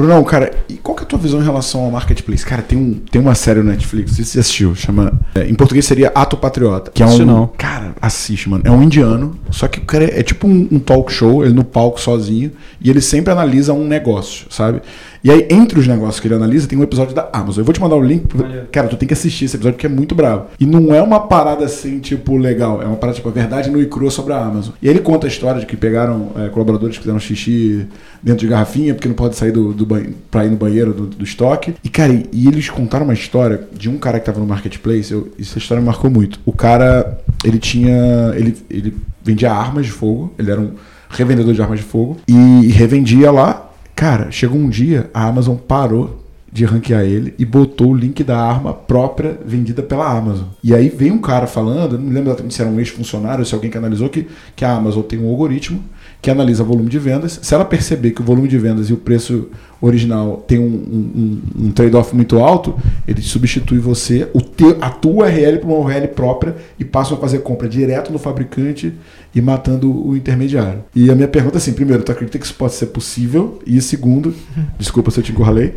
Brunão, 0.00 0.24
cara, 0.24 0.50
e 0.68 0.74
qual 0.74 0.96
que 0.96 1.02
é 1.02 1.04
a 1.04 1.06
tua 1.06 1.18
visão 1.18 1.40
em 1.40 1.44
relação 1.44 1.82
ao 1.82 1.90
marketplace? 1.90 2.44
Cara, 2.44 2.62
tem, 2.62 2.78
um, 2.78 2.94
tem 2.94 3.20
uma 3.20 3.34
série 3.34 3.60
no 3.60 3.66
Netflix, 3.66 4.12
não 4.12 4.16
sei 4.16 4.24
se 4.24 4.30
você 4.32 4.40
assistiu, 4.40 4.74
chama. 4.74 5.12
É, 5.34 5.46
em 5.46 5.54
português 5.54 5.84
seria 5.84 6.10
Ato 6.14 6.36
Patriota. 6.36 6.90
Que 6.90 7.02
é 7.02 7.06
um. 7.06 7.18
não. 7.18 7.46
Cara, 7.58 7.94
assiste, 8.00 8.48
mano. 8.48 8.62
É 8.66 8.70
um 8.70 8.82
indiano, 8.82 9.38
só 9.50 9.68
que 9.68 9.78
o 9.78 9.84
cara 9.84 10.04
é, 10.04 10.20
é 10.20 10.22
tipo 10.22 10.48
um, 10.48 10.68
um 10.72 10.78
talk 10.78 11.12
show, 11.12 11.44
ele 11.44 11.52
no 11.52 11.64
palco 11.64 12.00
sozinho, 12.00 12.50
e 12.80 12.88
ele 12.88 13.00
sempre 13.00 13.30
analisa 13.32 13.74
um 13.74 13.86
negócio, 13.86 14.46
sabe? 14.48 14.80
E 15.22 15.30
aí, 15.30 15.46
entre 15.50 15.78
os 15.78 15.86
negócios 15.86 16.18
que 16.18 16.26
ele 16.26 16.34
analisa, 16.34 16.66
tem 16.66 16.78
um 16.78 16.82
episódio 16.82 17.14
da 17.14 17.28
Amazon. 17.32 17.60
Eu 17.60 17.64
vou 17.64 17.74
te 17.74 17.80
mandar 17.80 17.96
o 17.96 18.02
link. 18.02 18.24
Cara, 18.72 18.88
tu 18.88 18.96
tem 18.96 19.06
que 19.06 19.12
assistir 19.12 19.44
esse 19.44 19.56
episódio 19.56 19.76
porque 19.76 19.86
é 19.86 19.90
muito 19.90 20.14
bravo. 20.14 20.46
E 20.58 20.64
não 20.64 20.94
é 20.94 21.02
uma 21.02 21.20
parada 21.20 21.64
assim, 21.64 21.98
tipo, 21.98 22.36
legal. 22.36 22.80
É 22.80 22.86
uma 22.86 22.96
parada, 22.96 23.16
tipo, 23.16 23.28
a 23.28 23.32
verdade 23.32 23.70
no 23.70 23.80
e 23.80 23.86
crua 23.86 24.10
sobre 24.10 24.32
a 24.32 24.38
Amazon. 24.38 24.72
E 24.80 24.88
ele 24.88 25.00
conta 25.00 25.26
a 25.26 25.28
história 25.28 25.60
de 25.60 25.66
que 25.66 25.76
pegaram 25.76 26.32
é, 26.36 26.48
colaboradores 26.48 26.96
que 26.96 27.02
fizeram 27.02 27.20
xixi 27.20 27.86
dentro 28.22 28.40
de 28.40 28.48
garrafinha 28.48 28.94
porque 28.94 29.08
não 29.08 29.14
pode 29.14 29.36
sair 29.36 29.52
do, 29.52 29.72
do 29.72 29.84
banho, 29.84 30.14
pra 30.30 30.44
ir 30.44 30.50
no 30.50 30.56
banheiro 30.56 30.94
do, 30.94 31.06
do 31.06 31.24
estoque. 31.24 31.74
E, 31.84 31.88
cara, 31.88 32.12
e, 32.12 32.26
e, 32.32 32.48
eles 32.48 32.70
contaram 32.70 33.04
uma 33.04 33.14
história 33.14 33.68
de 33.72 33.90
um 33.90 33.98
cara 33.98 34.18
que 34.18 34.26
tava 34.26 34.40
no 34.40 34.46
marketplace. 34.46 35.12
Eu, 35.12 35.30
essa 35.38 35.58
história 35.58 35.80
me 35.80 35.86
marcou 35.86 36.10
muito. 36.10 36.40
O 36.46 36.52
cara, 36.52 37.18
ele 37.44 37.58
tinha. 37.58 38.32
Ele, 38.34 38.56
ele 38.70 38.96
vendia 39.22 39.52
armas 39.52 39.84
de 39.84 39.92
fogo. 39.92 40.32
Ele 40.38 40.50
era 40.50 40.60
um 40.60 40.72
revendedor 41.10 41.52
de 41.52 41.60
armas 41.60 41.78
de 41.78 41.84
fogo. 41.84 42.16
E, 42.26 42.34
e 42.34 42.68
revendia 42.68 43.30
lá 43.30 43.69
Cara, 44.00 44.30
chegou 44.30 44.58
um 44.58 44.70
dia, 44.70 45.10
a 45.12 45.26
Amazon 45.26 45.56
parou 45.56 46.24
de 46.50 46.64
ranquear 46.64 47.02
ele 47.02 47.34
e 47.38 47.44
botou 47.44 47.88
o 47.88 47.94
link 47.94 48.24
da 48.24 48.40
arma 48.40 48.72
própria 48.72 49.38
vendida 49.44 49.82
pela 49.82 50.10
Amazon. 50.10 50.46
E 50.64 50.74
aí 50.74 50.88
veio 50.88 51.12
um 51.12 51.18
cara 51.18 51.46
falando, 51.46 51.98
não 51.98 52.06
me 52.06 52.14
lembro 52.14 52.30
exatamente 52.30 52.54
se 52.54 52.62
era 52.62 52.70
um 52.70 52.78
ex-funcionário 52.78 53.44
se 53.44 53.54
alguém 53.54 53.70
que 53.70 53.76
analisou, 53.76 54.08
que, 54.08 54.26
que 54.56 54.64
a 54.64 54.72
Amazon 54.72 55.02
tem 55.02 55.18
um 55.18 55.28
algoritmo 55.28 55.84
que 56.22 56.30
analisa 56.30 56.64
volume 56.64 56.88
de 56.88 56.98
vendas. 56.98 57.40
Se 57.42 57.54
ela 57.54 57.64
perceber 57.64 58.12
que 58.12 58.22
o 58.22 58.24
volume 58.24 58.48
de 58.48 58.56
vendas 58.56 58.88
e 58.88 58.94
o 58.94 58.96
preço 58.96 59.48
original 59.82 60.42
tem 60.46 60.58
um, 60.58 60.64
um, 60.64 61.66
um 61.66 61.70
trade-off 61.70 62.16
muito 62.16 62.38
alto, 62.38 62.78
ele 63.06 63.20
substitui 63.20 63.78
você, 63.78 64.28
o 64.32 64.40
teu, 64.40 64.78
a 64.80 64.88
tua 64.88 65.26
URL 65.26 65.58
para 65.58 65.68
uma 65.68 65.78
URL 65.78 66.08
própria 66.08 66.56
e 66.78 66.86
passa 66.86 67.12
a 67.12 67.18
fazer 67.18 67.40
compra 67.40 67.68
direto 67.68 68.10
no 68.10 68.18
fabricante 68.18 68.94
e 69.34 69.40
matando 69.40 69.90
o 69.90 70.16
intermediário. 70.16 70.84
E 70.94 71.10
a 71.10 71.14
minha 71.14 71.28
pergunta 71.28 71.56
é 71.56 71.58
assim, 71.58 71.72
primeiro, 71.72 72.02
tu 72.02 72.12
acredita 72.12 72.38
que 72.38 72.44
isso 72.44 72.54
pode 72.54 72.74
ser 72.74 72.86
possível? 72.86 73.60
E 73.66 73.80
segundo, 73.80 74.34
desculpa 74.78 75.10
se 75.10 75.20
eu 75.20 75.24
te 75.24 75.32
encurralei. 75.32 75.74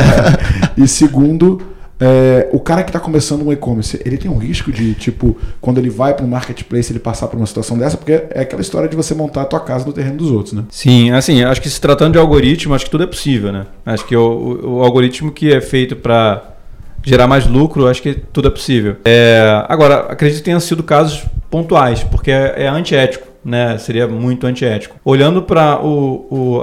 e 0.76 0.88
segundo, 0.88 1.60
é, 2.00 2.48
o 2.50 2.58
cara 2.58 2.82
que 2.82 2.88
está 2.88 2.98
começando 2.98 3.46
um 3.46 3.52
e-commerce, 3.52 4.00
ele 4.06 4.16
tem 4.16 4.30
um 4.30 4.38
risco 4.38 4.72
de, 4.72 4.94
tipo, 4.94 5.36
quando 5.60 5.76
ele 5.76 5.90
vai 5.90 6.14
para 6.14 6.24
um 6.24 6.28
marketplace, 6.28 6.90
ele 6.90 6.98
passar 6.98 7.28
por 7.28 7.36
uma 7.36 7.46
situação 7.46 7.76
dessa, 7.76 7.98
porque 7.98 8.12
é 8.12 8.40
aquela 8.40 8.62
história 8.62 8.88
de 8.88 8.96
você 8.96 9.14
montar 9.14 9.42
a 9.42 9.44
tua 9.44 9.60
casa 9.60 9.84
no 9.84 9.92
terreno 9.92 10.16
dos 10.16 10.30
outros, 10.30 10.54
né? 10.54 10.64
Sim, 10.70 11.10
assim, 11.10 11.42
acho 11.42 11.60
que 11.60 11.68
se 11.68 11.78
tratando 11.78 12.12
de 12.12 12.18
algoritmo, 12.18 12.74
acho 12.74 12.86
que 12.86 12.90
tudo 12.90 13.04
é 13.04 13.06
possível, 13.06 13.52
né? 13.52 13.66
Acho 13.84 14.06
que 14.06 14.16
o, 14.16 14.78
o 14.78 14.82
algoritmo 14.82 15.30
que 15.30 15.52
é 15.52 15.60
feito 15.60 15.94
para 15.94 16.42
gerar 17.02 17.26
mais 17.26 17.46
lucro, 17.46 17.86
acho 17.86 18.00
que 18.00 18.14
tudo 18.14 18.48
é 18.48 18.50
possível. 18.50 18.96
É, 19.04 19.64
agora, 19.68 20.00
acredito 20.10 20.38
que 20.38 20.44
tenham 20.44 20.60
sido 20.60 20.82
casos 20.82 21.22
pontuais, 21.50 22.04
porque 22.04 22.30
é, 22.30 22.64
é 22.64 22.68
antiético 22.68 23.30
né? 23.44 23.78
Seria 23.78 24.06
muito 24.06 24.46
antiético. 24.46 24.96
Olhando 25.04 25.42
para 25.42 25.80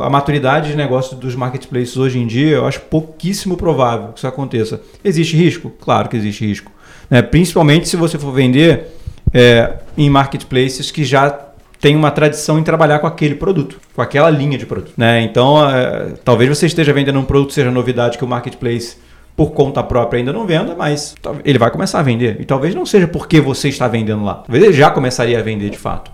a 0.02 0.10
maturidade 0.10 0.70
de 0.70 0.78
negócio 0.78 1.18
dos 1.18 1.36
marketplaces 1.36 1.98
hoje 1.98 2.20
em 2.20 2.28
dia, 2.28 2.58
eu 2.58 2.68
acho 2.68 2.82
pouquíssimo 2.82 3.58
provável 3.58 4.10
que 4.10 4.20
isso 4.20 4.28
aconteça. 4.28 4.82
Existe 5.04 5.36
risco? 5.36 5.72
Claro 5.82 6.08
que 6.08 6.16
existe 6.16 6.46
risco. 6.46 6.72
Né? 7.10 7.22
Principalmente 7.22 7.90
se 7.90 7.96
você 7.96 8.18
for 8.18 8.32
vender 8.32 8.96
é, 9.34 9.74
em 9.98 10.10
marketplaces 10.10 10.92
que 10.92 11.04
já 11.04 11.48
tem 11.80 11.96
uma 11.96 12.10
tradição 12.10 12.58
em 12.58 12.64
trabalhar 12.64 13.00
com 13.00 13.08
aquele 13.08 13.36
produto, 13.36 13.80
com 13.96 14.02
aquela 14.02 14.30
linha 14.30 14.58
de 14.58 14.66
produto. 14.66 14.94
Né? 14.98 15.22
Então, 15.22 15.70
é, 15.70 16.14
talvez 16.24 16.50
você 16.50 16.66
esteja 16.66 16.92
vendendo 16.92 17.20
um 17.20 17.26
produto, 17.26 17.54
seja 17.54 17.72
novidade 17.72 18.18
que 18.18 18.24
o 18.24 18.28
marketplace 18.28 18.98
por 19.38 19.52
conta 19.52 19.84
própria 19.84 20.18
ainda 20.18 20.34
não 20.34 20.48
venda, 20.48 20.76
mas 20.76 21.16
ele 21.46 21.60
vai 21.60 21.70
começar 21.70 22.00
a 22.00 22.02
vender. 22.02 22.38
E 22.40 22.44
talvez 22.44 22.74
não 22.74 22.88
seja 22.88 23.08
porque 23.08 23.40
você 23.40 23.70
está 23.70 23.88
vendendo 23.88 24.24
lá. 24.24 24.34
Talvez 24.34 24.64
ele 24.64 24.74
já 24.74 24.90
começaria 24.90 25.38
a 25.38 25.44
vender 25.44 25.70
de 25.70 25.78
fato. 25.78 26.12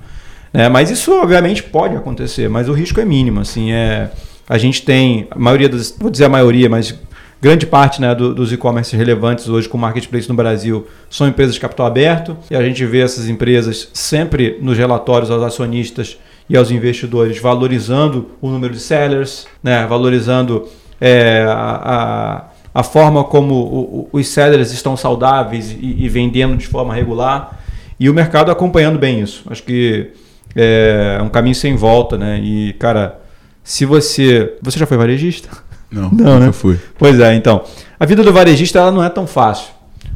É, 0.54 0.68
mas 0.68 0.92
isso 0.92 1.12
obviamente 1.14 1.64
pode 1.64 1.96
acontecer, 1.96 2.50
mas 2.50 2.68
o 2.68 2.74
risco 2.74 3.00
é 3.00 3.06
mínimo. 3.06 3.40
Assim, 3.40 3.72
é, 3.72 4.12
a 4.48 4.58
gente 4.58 4.84
tem, 4.84 5.26
a 5.32 5.40
maioria 5.40 5.70
das, 5.70 5.96
vou 5.98 6.12
dizer 6.12 6.26
a 6.26 6.30
maioria, 6.30 6.70
mas 6.70 7.00
grande 7.42 7.66
parte 7.66 8.02
né, 8.02 8.14
do, 8.14 8.36
dos 8.36 8.52
e-commerce 8.52 8.94
relevantes 8.94 9.48
hoje 9.48 9.70
com 9.70 9.78
marketplace 9.78 10.28
no 10.28 10.36
Brasil 10.36 10.86
são 11.10 11.26
empresas 11.26 11.56
de 11.56 11.62
capital 11.62 11.88
aberto 11.88 12.36
e 12.52 12.56
a 12.58 12.62
gente 12.62 12.86
vê 12.86 13.00
essas 13.00 13.30
empresas 13.30 13.88
sempre 13.94 14.60
nos 14.62 14.78
relatórios 14.78 15.32
aos 15.32 15.42
acionistas 15.42 16.20
e 16.50 16.58
aos 16.58 16.72
investidores 16.72 17.40
valorizando 17.40 18.32
o 18.42 18.50
número 18.50 18.74
de 18.74 18.82
sellers, 18.82 19.48
né, 19.64 19.88
valorizando 19.88 20.68
é, 21.00 21.46
a, 21.48 22.50
a, 22.74 22.84
forma 22.84 23.24
como 23.24 23.54
o, 23.54 24.10
o, 24.14 24.20
os 24.20 24.28
sellers 24.28 24.72
estão 24.72 24.98
saudáveis 24.98 25.72
e, 25.72 26.04
e 26.04 26.10
vendendo 26.10 26.56
de 26.58 26.68
forma 26.68 26.94
regular 26.94 27.60
e 28.00 28.10
o 28.10 28.14
mercado 28.14 28.52
acompanhando 28.52 28.98
bem 28.98 29.22
isso. 29.22 29.44
Acho 29.50 29.64
que 29.64 30.12
é 30.56 31.20
um 31.22 31.30
caminho 31.30 31.56
sem 31.56 31.76
volta, 31.76 32.18
né? 32.18 32.40
E, 32.40 32.74
cara, 32.74 33.20
se 33.64 33.86
você. 33.86 34.58
Você 34.62 34.78
já 34.78 34.86
foi 34.86 34.98
varejista? 34.98 35.50
Não, 35.90 36.10
não 36.10 36.40
né? 36.40 36.52
fui. 36.52 36.80
Pois 36.98 37.20
é, 37.20 37.34
então. 37.36 37.64
A 38.00 38.06
vida 38.06 38.24
do 38.24 38.34
varejista 38.34 38.80
ela 38.80 38.92
não 38.92 39.04
é 39.04 39.10
tão 39.10 39.26
fácil. 39.26 39.72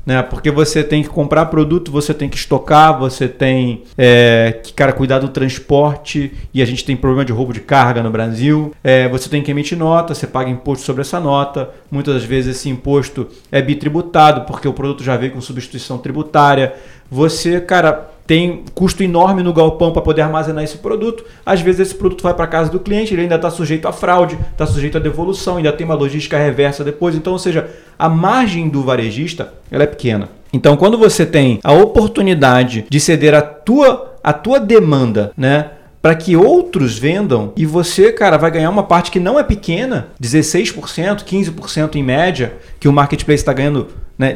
Né? 0.08 0.24
Porque 0.24 0.50
você 0.50 0.86
tem 0.86 1.04
que 1.04 1.10
comprar 1.10 1.48
produto, 1.48 1.92
você 1.92 2.14
tem 2.14 2.30
que 2.30 2.38
estocar, 2.38 2.98
você 2.98 3.28
tem 3.28 3.84
é, 3.98 4.58
que 4.64 4.72
cara, 4.72 4.94
cuidar 4.94 5.20
do 5.20 5.28
transporte 5.28 6.32
e 6.54 6.62
a 6.62 6.66
gente 6.66 6.86
tem 6.86 6.96
problema 6.96 7.26
de 7.26 7.34
roubo 7.34 7.52
de 7.52 7.60
carga 7.60 8.02
no 8.02 8.10
Brasil. 8.10 8.74
É, 8.82 9.10
você 9.10 9.28
tem 9.28 9.44
que 9.44 9.52
emitir 9.52 9.78
nota, 9.78 10.16
você 10.16 10.26
paga 10.26 10.50
imposto 10.50 10.86
sobre 10.86 11.02
essa 11.02 11.20
nota. 11.20 11.72
Muitas 11.92 12.14
das 12.16 12.24
vezes 12.24 12.56
esse 12.56 12.70
imposto 12.70 13.28
é 13.52 13.62
bitributado 13.62 14.46
porque 14.46 14.66
o 14.66 14.72
produto 14.72 15.04
já 15.04 15.18
veio 15.18 15.34
com 15.34 15.42
substituição 15.42 15.98
tributária. 15.98 16.74
Você, 17.12 17.60
cara, 17.60 18.10
tem 18.28 18.66
custo 18.76 19.02
enorme 19.02 19.42
no 19.42 19.54
galpão 19.54 19.94
para 19.94 20.02
poder 20.02 20.22
armazenar 20.22 20.64
esse 20.64 20.78
produto. 20.78 21.24
Às 21.46 21.62
vezes 21.62 21.80
esse 21.80 21.96
produto 21.96 22.22
vai 22.22 22.34
para 22.34 22.46
casa 22.46 22.70
do 22.70 22.80
cliente, 22.80 23.14
ele 23.14 23.22
ainda 23.22 23.36
está 23.36 23.50
sujeito 23.50 23.88
a 23.88 23.94
fraude, 23.94 24.38
está 24.52 24.68
sujeito 24.68 24.98
a 24.98 25.00
devolução, 25.00 25.56
ainda 25.58 25.72
tem 25.72 25.86
uma 25.86 25.96
logística 25.96 26.38
reversa 26.38 26.84
depois. 26.84 27.16
Então, 27.16 27.34
ou 27.34 27.40
seja, 27.40 27.70
a 27.98 28.10
margem 28.10 28.68
do 28.68 28.84
varejista 28.84 29.54
ela 29.72 29.84
é 29.84 29.88
pequena. 29.88 30.30
Então, 30.52 30.76
quando 30.76 30.98
você 30.98 31.26
tem 31.26 31.60
a 31.64 31.72
oportunidade 31.72 32.86
de 32.90 33.00
ceder 33.00 33.34
a 33.34 33.42
tua, 33.42 34.16
a 34.22 34.34
tua 34.34 34.60
demanda, 34.60 35.32
né? 35.38 35.72
para 36.02 36.16
que 36.16 36.38
outros 36.38 36.98
vendam 36.98 37.52
e 37.56 37.66
você, 37.66 38.14
cara, 38.14 38.38
vai 38.38 38.52
ganhar 38.52 38.70
uma 38.70 38.84
parte 38.84 39.12
que 39.12 39.20
não 39.20 39.40
é 39.40 39.44
pequena, 39.44 40.08
16%, 40.22 41.24
15% 41.26 41.96
em 41.96 42.04
média, 42.04 42.54
que 42.80 42.88
o 42.88 42.94
marketplace 42.94 43.42
está 43.42 43.52
ganhando 43.52 43.88
né, 44.18 44.36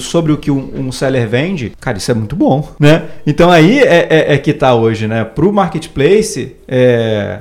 sobre 0.00 0.32
o 0.32 0.36
que 0.36 0.50
um, 0.50 0.88
um, 0.88 0.92
seller 0.92 1.28
vende, 1.28 1.72
cara, 1.80 1.98
isso 1.98 2.10
é 2.10 2.14
muito 2.14 2.34
bom, 2.34 2.68
né? 2.78 3.04
Então 3.26 3.50
aí 3.50 3.78
é, 3.78 4.06
é, 4.10 4.34
é 4.34 4.38
que 4.38 4.50
está 4.50 4.74
hoje, 4.74 5.06
né? 5.06 5.24
Para 5.24 5.46
o 5.46 5.52
marketplace, 5.52 6.56
é, 6.66 7.40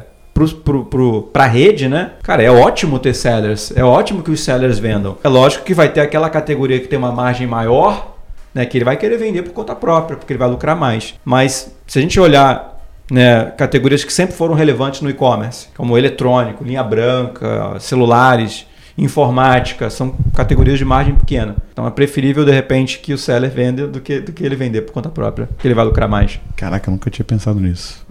para 1.34 1.44
a 1.44 1.48
rede, 1.48 1.88
né? 1.88 2.12
Cara, 2.22 2.44
é 2.44 2.52
ótimo 2.52 3.00
ter 3.00 3.14
sellers, 3.14 3.76
é 3.76 3.84
ótimo 3.84 4.22
que 4.22 4.32
os 4.32 4.40
sellers 4.40 4.78
vendam. 4.78 5.18
É 5.24 5.28
lógico 5.28 5.66
que 5.66 5.74
vai 5.74 5.90
ter 5.90 6.02
aquela 6.02 6.30
categoria 6.30 6.80
que 6.80 6.88
tem 6.88 7.00
uma 7.00 7.12
margem 7.12 7.48
maior, 7.48 8.18
né, 8.54 8.66
que 8.66 8.78
ele 8.78 8.86
vai 8.86 8.98
querer 8.98 9.18
vender 9.18 9.44
por 9.44 9.54
conta 9.54 9.76
própria, 9.76 10.18
porque 10.18 10.34
ele 10.34 10.40
vai 10.40 10.50
lucrar 10.50 10.76
mais. 10.76 11.16
Mas 11.26 11.74
se 11.86 12.00
a 12.00 12.02
gente 12.02 12.20
olhar 12.20 12.80
né, 13.12 13.46
categorias 13.58 14.04
que 14.04 14.14
sempre 14.14 14.36
foram 14.36 14.54
relevantes 14.54 15.02
no 15.02 15.10
e-commerce, 15.10 15.68
como 15.76 15.98
eletrônico, 15.98 16.64
linha 16.64 16.84
branca, 16.84 17.76
celulares, 17.80 18.66
informática, 19.04 19.90
são 19.90 20.16
categorias 20.36 20.78
de 20.78 20.86
margem 20.86 21.16
pequena. 21.16 21.56
Então 21.72 21.88
é 21.88 21.92
preferível, 21.92 22.46
de 22.46 22.52
repente, 22.52 23.00
que 23.00 23.14
o 23.14 23.18
seller 23.18 23.50
venda 23.50 23.88
do 23.88 24.00
que, 24.00 24.20
do 24.20 24.32
que 24.32 24.44
ele 24.44 24.56
vender 24.56 24.82
por 24.82 24.94
conta 24.94 25.10
própria, 25.10 25.50
que 25.58 25.68
ele 25.68 25.74
vai 25.74 25.86
lucrar 25.86 26.10
mais. 26.10 26.40
Caraca, 26.56 26.90
eu 26.90 26.92
nunca 26.92 27.10
tinha 27.10 27.26
pensado 27.26 27.60
nisso. 27.60 28.06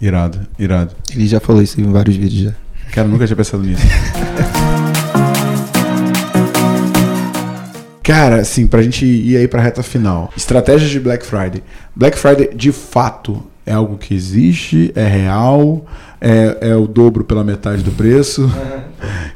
Irado, 0.00 0.40
irado. 0.58 0.94
Ele 1.12 1.26
já 1.26 1.40
falou 1.40 1.62
isso 1.62 1.80
em 1.80 1.90
vários 1.90 2.16
vídeos 2.16 2.52
já. 2.52 2.52
Cara, 2.92 3.08
eu 3.08 3.12
nunca 3.12 3.26
tinha 3.26 3.36
pensado 3.36 3.62
nisso. 3.62 3.82
Cara, 8.06 8.36
assim, 8.36 8.68
pra 8.68 8.82
gente 8.82 9.04
ir 9.04 9.36
aí 9.36 9.48
pra 9.48 9.60
reta 9.60 9.82
final. 9.82 10.32
Estratégias 10.36 10.90
de 10.90 11.00
Black 11.00 11.26
Friday. 11.26 11.60
Black 11.94 12.16
Friday, 12.16 12.54
de 12.54 12.70
fato, 12.70 13.42
é 13.66 13.72
algo 13.72 13.98
que 13.98 14.14
existe, 14.14 14.92
é 14.94 15.08
real, 15.08 15.84
é, 16.26 16.70
é 16.70 16.76
o 16.76 16.88
dobro 16.88 17.22
pela 17.22 17.44
metade 17.44 17.84
do 17.84 17.92
preço. 17.92 18.50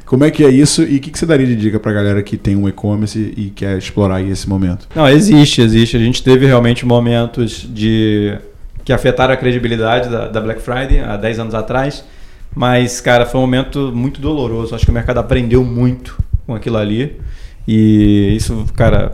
Como 0.05 0.25
é 0.25 0.31
que 0.31 0.43
é 0.43 0.49
isso 0.49 0.83
e 0.83 0.97
o 0.97 0.99
que, 0.99 1.09
que, 1.09 1.17
você 1.17 1.25
daria 1.25 1.47
de 1.47 1.55
dica 1.55 1.79
pra 1.79 1.93
galera 1.93 2.21
que 2.21 2.35
tem 2.35 2.57
um 2.57 2.67
e-commerce 2.67 3.33
e 3.37 3.49
quer 3.49 3.77
explorar 3.77 4.21
esse 4.21 4.49
momento? 4.49 4.89
Não, 4.93 5.07
existe, 5.07 5.61
existe. 5.61 5.95
A 5.95 5.99
gente 5.99 6.21
teve 6.21 6.45
realmente 6.45 6.85
momentos 6.85 7.65
de 7.73 8.37
que 8.83 8.91
afetaram 8.91 9.33
a 9.33 9.37
credibilidade 9.37 10.09
da, 10.09 10.27
da 10.27 10.41
Black 10.41 10.61
Friday 10.61 10.99
há 10.99 11.15
10 11.15 11.39
anos 11.39 11.55
atrás. 11.55 12.03
Mas, 12.53 12.99
cara, 12.99 13.25
foi 13.25 13.39
um 13.39 13.43
momento 13.43 13.91
muito 13.95 14.19
doloroso. 14.19 14.75
Acho 14.75 14.83
que 14.83 14.91
o 14.91 14.93
mercado 14.93 15.19
aprendeu 15.19 15.63
muito 15.63 16.17
com 16.45 16.53
aquilo 16.53 16.75
ali. 16.75 17.17
E 17.65 18.35
isso, 18.35 18.65
cara, 18.75 19.13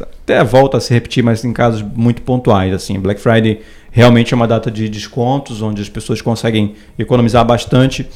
até 0.00 0.42
volta 0.42 0.78
a 0.78 0.80
se 0.80 0.94
repetir, 0.94 1.22
mas 1.22 1.44
em 1.44 1.52
casos 1.52 1.82
muito 1.82 2.22
pontuais. 2.22 2.72
Assim, 2.72 2.98
Black 2.98 3.20
Friday 3.20 3.60
realmente 3.90 4.32
é 4.32 4.36
uma 4.36 4.46
data 4.46 4.70
de 4.70 4.88
descontos, 4.88 5.62
onde 5.62 5.82
as 5.82 5.88
pessoas 5.88 6.22
conseguem 6.22 6.74
economizar 6.98 7.44
bastante. 7.44 8.08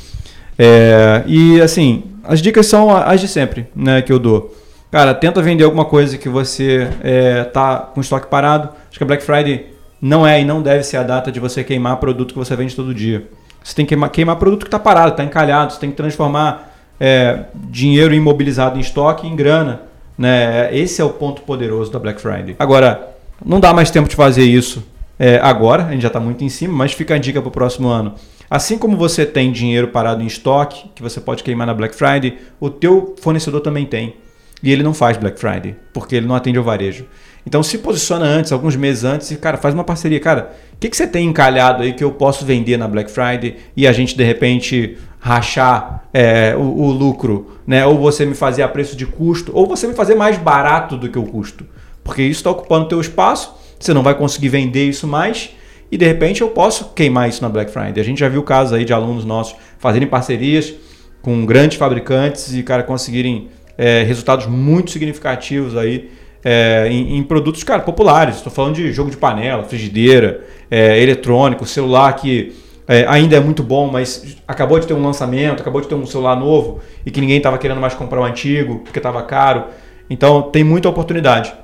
É, 0.58 1.22
e 1.26 1.60
assim, 1.60 2.04
as 2.22 2.40
dicas 2.40 2.66
são 2.66 2.94
as 2.96 3.20
de 3.20 3.28
sempre, 3.28 3.66
né, 3.74 4.02
que 4.02 4.12
eu 4.12 4.18
dou. 4.18 4.54
Cara, 4.90 5.12
tenta 5.12 5.42
vender 5.42 5.64
alguma 5.64 5.84
coisa 5.84 6.16
que 6.16 6.28
você 6.28 6.88
é, 7.02 7.42
tá 7.44 7.78
com 7.78 8.00
estoque 8.00 8.28
parado. 8.28 8.68
Acho 8.88 8.98
que 8.98 9.02
a 9.02 9.06
Black 9.06 9.24
Friday 9.24 9.66
não 10.00 10.24
é 10.24 10.40
e 10.40 10.44
não 10.44 10.62
deve 10.62 10.84
ser 10.84 10.98
a 10.98 11.02
data 11.02 11.32
de 11.32 11.40
você 11.40 11.64
queimar 11.64 11.96
produto 11.96 12.32
que 12.32 12.38
você 12.38 12.54
vende 12.54 12.76
todo 12.76 12.94
dia. 12.94 13.26
Você 13.62 13.74
tem 13.74 13.84
que 13.84 13.88
queimar, 13.88 14.10
queimar 14.10 14.36
produto 14.36 14.60
que 14.60 14.68
está 14.68 14.78
parado, 14.78 15.10
está 15.10 15.24
encalhado. 15.24 15.72
Você 15.72 15.80
tem 15.80 15.90
que 15.90 15.96
transformar 15.96 16.72
é, 17.00 17.40
dinheiro 17.70 18.14
imobilizado 18.14 18.78
em 18.78 18.80
estoque 18.80 19.26
em 19.26 19.34
grana. 19.34 19.80
Né? 20.16 20.68
Esse 20.72 21.02
é 21.02 21.04
o 21.04 21.10
ponto 21.10 21.42
poderoso 21.42 21.90
da 21.90 21.98
Black 21.98 22.20
Friday. 22.20 22.54
Agora, 22.56 23.16
não 23.44 23.58
dá 23.58 23.72
mais 23.72 23.90
tempo 23.90 24.08
de 24.08 24.14
fazer 24.14 24.44
isso 24.44 24.84
é, 25.18 25.38
agora, 25.42 25.86
a 25.86 25.92
gente 25.92 26.02
já 26.02 26.08
está 26.08 26.20
muito 26.20 26.42
em 26.44 26.48
cima, 26.48 26.74
mas 26.74 26.92
fica 26.92 27.14
a 27.14 27.18
dica 27.18 27.40
para 27.40 27.48
o 27.48 27.52
próximo 27.52 27.88
ano. 27.88 28.14
Assim 28.50 28.76
como 28.76 28.96
você 28.96 29.24
tem 29.24 29.50
dinheiro 29.52 29.88
parado 29.88 30.22
em 30.22 30.26
estoque, 30.26 30.88
que 30.94 31.02
você 31.02 31.20
pode 31.20 31.42
queimar 31.42 31.66
na 31.66 31.74
Black 31.74 31.94
Friday, 31.94 32.38
o 32.60 32.68
teu 32.68 33.14
fornecedor 33.20 33.60
também 33.60 33.86
tem. 33.86 34.16
E 34.62 34.72
ele 34.72 34.82
não 34.82 34.94
faz 34.94 35.16
Black 35.16 35.38
Friday, 35.38 35.76
porque 35.92 36.16
ele 36.16 36.26
não 36.26 36.34
atende 36.34 36.58
ao 36.58 36.64
varejo. 36.64 37.06
Então 37.46 37.62
se 37.62 37.76
posiciona 37.78 38.24
antes, 38.24 38.52
alguns 38.52 38.74
meses 38.74 39.04
antes, 39.04 39.30
e 39.30 39.36
cara, 39.36 39.58
faz 39.58 39.74
uma 39.74 39.84
parceria. 39.84 40.18
Cara, 40.18 40.52
o 40.72 40.76
que, 40.78 40.88
que 40.88 40.96
você 40.96 41.06
tem 41.06 41.26
encalhado 41.26 41.82
aí 41.82 41.92
que 41.92 42.02
eu 42.02 42.10
posso 42.10 42.44
vender 42.44 42.76
na 42.76 42.88
Black 42.88 43.10
Friday 43.10 43.56
e 43.76 43.86
a 43.86 43.92
gente 43.92 44.16
de 44.16 44.24
repente 44.24 44.96
rachar 45.20 46.04
é, 46.12 46.54
o, 46.56 46.60
o, 46.60 46.90
lucro, 46.90 47.58
né? 47.66 47.84
Ou 47.84 47.98
você 47.98 48.24
me 48.24 48.34
fazer 48.34 48.62
a 48.62 48.68
preço 48.68 48.96
de 48.96 49.06
custo, 49.06 49.52
ou 49.54 49.66
você 49.66 49.86
me 49.86 49.94
fazer 49.94 50.14
mais 50.14 50.38
barato 50.38 50.96
do 50.96 51.08
que 51.08 51.18
o 51.18 51.24
custo. 51.24 51.66
Porque 52.02 52.22
isso 52.22 52.40
está 52.40 52.50
ocupando 52.50 52.86
o 52.86 52.88
teu 52.88 53.00
espaço, 53.00 53.54
você 53.78 53.92
não 53.92 54.02
vai 54.02 54.14
conseguir 54.14 54.48
vender 54.48 54.88
isso 54.88 55.06
mais 55.06 55.50
e 55.90 55.96
de 55.96 56.06
repente 56.06 56.40
eu 56.40 56.48
posso 56.48 56.92
queimar 56.94 57.28
isso 57.28 57.42
na 57.42 57.48
Black 57.48 57.70
Friday. 57.70 58.00
A 58.00 58.04
gente 58.04 58.18
já 58.18 58.28
viu 58.28 58.42
casos 58.42 58.72
aí 58.72 58.84
de 58.84 58.92
alunos 58.92 59.24
nossos 59.24 59.54
fazerem 59.78 60.08
parcerias 60.08 60.74
com 61.22 61.46
grandes 61.46 61.78
fabricantes 61.78 62.54
e 62.54 62.62
cara 62.62 62.82
conseguirem 62.82 63.48
é, 63.78 64.02
resultados 64.02 64.46
muito 64.46 64.90
significativos 64.90 65.76
aí 65.76 66.10
é, 66.44 66.88
em, 66.90 67.16
em, 67.16 67.22
produtos, 67.22 67.64
cara, 67.64 67.80
populares. 67.82 68.36
Estou 68.36 68.52
falando 68.52 68.74
de 68.74 68.92
jogo 68.92 69.10
de 69.10 69.16
panela, 69.16 69.64
frigideira, 69.64 70.44
é, 70.70 71.00
eletrônico, 71.02 71.64
celular 71.64 72.12
que 72.14 72.52
é, 72.86 73.06
ainda 73.08 73.36
é 73.36 73.40
muito 73.40 73.62
bom, 73.62 73.90
mas 73.90 74.36
acabou 74.46 74.78
de 74.78 74.86
ter 74.86 74.92
um 74.92 75.02
lançamento, 75.02 75.60
acabou 75.60 75.80
de 75.80 75.88
ter 75.88 75.94
um 75.94 76.04
celular 76.04 76.36
novo 76.36 76.80
e 77.04 77.10
que 77.10 77.20
ninguém 77.20 77.38
estava 77.38 77.56
querendo 77.56 77.80
mais 77.80 77.94
comprar 77.94 78.20
o 78.20 78.24
antigo 78.24 78.80
porque 78.80 78.98
estava 78.98 79.22
caro. 79.22 79.64
Então 80.10 80.42
tem 80.42 80.62
muita 80.62 80.88
oportunidade. 80.88 81.54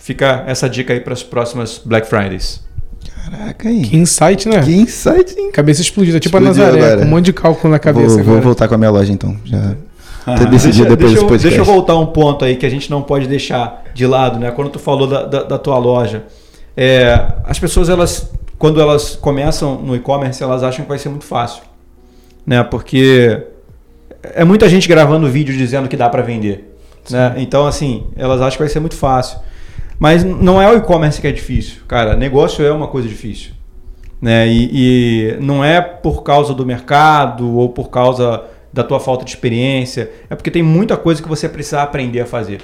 Fica 0.00 0.44
essa 0.46 0.68
dica 0.68 0.92
aí 0.92 1.00
para 1.00 1.12
as 1.12 1.22
próximas 1.22 1.80
Black 1.84 2.08
Fridays. 2.08 2.62
Caraca, 3.24 3.68
aí. 3.68 3.82
Que 3.82 3.96
insight, 3.96 4.48
né? 4.48 4.60
Que 4.62 4.74
insight, 4.74 5.38
hein? 5.38 5.52
Cabeça 5.52 5.80
explodida, 5.80 6.18
tipo 6.18 6.36
Explodiu 6.36 6.62
a 6.62 6.66
Nazaré, 6.66 6.84
agora. 6.84 7.00
com 7.00 7.06
um 7.06 7.10
monte 7.10 7.24
de 7.26 7.32
cálculo 7.32 7.70
na 7.70 7.78
cabeça. 7.78 8.16
Vou, 8.16 8.34
vou 8.34 8.40
voltar 8.40 8.66
com 8.66 8.74
a 8.74 8.78
minha 8.78 8.90
loja 8.90 9.12
então. 9.12 9.36
Já 9.44 9.76
ter 10.24 10.48
decidido 10.48 10.96
deixa, 10.96 11.14
depois 11.14 11.30
deixa, 11.30 11.32
desse 11.32 11.48
Deixa 11.48 11.60
eu 11.60 11.64
voltar 11.64 11.96
um 11.96 12.06
ponto 12.06 12.44
aí 12.44 12.56
que 12.56 12.66
a 12.66 12.68
gente 12.68 12.90
não 12.90 13.02
pode 13.02 13.26
deixar 13.26 13.84
de 13.94 14.06
lado, 14.06 14.38
né? 14.38 14.50
Quando 14.50 14.70
tu 14.70 14.78
falou 14.78 15.06
da, 15.06 15.24
da, 15.24 15.42
da 15.42 15.58
tua 15.58 15.78
loja. 15.78 16.24
É, 16.76 17.32
as 17.44 17.58
pessoas, 17.58 17.88
elas, 17.88 18.30
quando 18.58 18.80
elas 18.80 19.16
começam 19.16 19.80
no 19.80 19.96
e-commerce, 19.96 20.42
elas 20.42 20.62
acham 20.62 20.84
que 20.84 20.88
vai 20.88 20.98
ser 20.98 21.08
muito 21.08 21.24
fácil. 21.24 21.62
Né? 22.46 22.62
Porque 22.62 23.42
é 24.22 24.44
muita 24.44 24.68
gente 24.68 24.88
gravando 24.88 25.28
vídeo 25.28 25.56
dizendo 25.56 25.88
que 25.88 25.96
dá 25.96 26.08
para 26.08 26.22
vender. 26.22 26.76
Né? 27.10 27.34
Então, 27.38 27.66
assim, 27.66 28.06
elas 28.16 28.40
acham 28.40 28.52
que 28.52 28.62
vai 28.62 28.68
ser 28.68 28.80
muito 28.80 28.96
fácil. 28.96 29.38
Mas 30.00 30.24
não 30.24 30.60
é 30.60 30.66
o 30.72 30.78
e-commerce 30.78 31.20
que 31.20 31.26
é 31.26 31.30
difícil. 31.30 31.82
Cara, 31.86 32.16
negócio 32.16 32.64
é 32.64 32.72
uma 32.72 32.88
coisa 32.88 33.06
difícil. 33.06 33.50
Né? 34.20 34.48
E, 34.48 34.70
e 34.72 35.36
não 35.40 35.62
é 35.62 35.78
por 35.78 36.22
causa 36.22 36.54
do 36.54 36.64
mercado 36.64 37.54
ou 37.54 37.68
por 37.68 37.90
causa 37.90 38.44
da 38.72 38.82
tua 38.82 38.98
falta 38.98 39.26
de 39.26 39.30
experiência, 39.30 40.10
é 40.30 40.34
porque 40.34 40.50
tem 40.50 40.62
muita 40.62 40.96
coisa 40.96 41.22
que 41.22 41.28
você 41.28 41.46
precisa 41.46 41.82
aprender 41.82 42.20
a 42.20 42.26
fazer. 42.26 42.62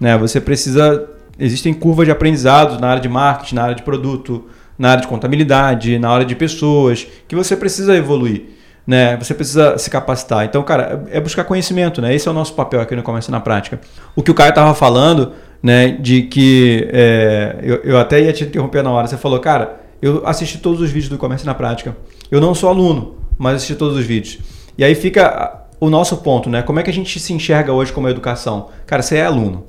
Né? 0.00 0.18
Você 0.18 0.40
precisa. 0.40 1.10
Existem 1.38 1.72
curvas 1.72 2.06
de 2.06 2.12
aprendizados 2.12 2.80
na 2.80 2.88
área 2.88 3.02
de 3.02 3.08
marketing, 3.08 3.54
na 3.54 3.62
área 3.62 3.74
de 3.76 3.82
produto, 3.82 4.46
na 4.76 4.90
área 4.90 5.02
de 5.02 5.08
contabilidade, 5.08 5.98
na 5.98 6.10
área 6.10 6.26
de 6.26 6.34
pessoas, 6.34 7.06
que 7.28 7.36
você 7.36 7.56
precisa 7.56 7.96
evoluir. 7.96 8.53
Né? 8.86 9.16
Você 9.16 9.32
precisa 9.32 9.78
se 9.78 9.88
capacitar. 9.88 10.44
Então, 10.44 10.62
cara, 10.62 11.04
é 11.10 11.20
buscar 11.20 11.44
conhecimento, 11.44 12.02
né? 12.02 12.14
Esse 12.14 12.28
é 12.28 12.30
o 12.30 12.34
nosso 12.34 12.54
papel 12.54 12.80
aqui 12.80 12.94
no 12.94 13.02
Comércio 13.02 13.32
na 13.32 13.40
Prática. 13.40 13.80
O 14.14 14.22
que 14.22 14.30
o 14.30 14.34
Caio 14.34 14.50
estava 14.50 14.74
falando, 14.74 15.32
né, 15.62 15.88
de 15.88 16.22
que 16.22 16.86
é, 16.92 17.56
eu, 17.62 17.76
eu 17.76 17.98
até 17.98 18.20
ia 18.20 18.32
te 18.32 18.44
interromper 18.44 18.82
na 18.82 18.90
hora. 18.90 19.06
Você 19.06 19.16
falou, 19.16 19.40
cara, 19.40 19.80
eu 20.02 20.22
assisti 20.26 20.58
todos 20.58 20.82
os 20.82 20.90
vídeos 20.90 21.08
do 21.08 21.16
Comércio 21.16 21.46
na 21.46 21.54
Prática. 21.54 21.96
Eu 22.30 22.38
não 22.38 22.54
sou 22.54 22.68
aluno, 22.68 23.16
mas 23.38 23.56
assisti 23.56 23.74
todos 23.74 23.96
os 23.96 24.04
vídeos. 24.04 24.38
E 24.76 24.84
aí 24.84 24.94
fica 24.94 25.64
o 25.80 25.88
nosso 25.88 26.18
ponto, 26.18 26.50
né? 26.50 26.60
Como 26.60 26.78
é 26.78 26.82
que 26.82 26.90
a 26.90 26.92
gente 26.92 27.18
se 27.18 27.32
enxerga 27.32 27.72
hoje 27.72 27.92
como 27.92 28.08
educação? 28.08 28.68
Cara, 28.86 29.00
você 29.00 29.16
é 29.16 29.24
aluno. 29.24 29.64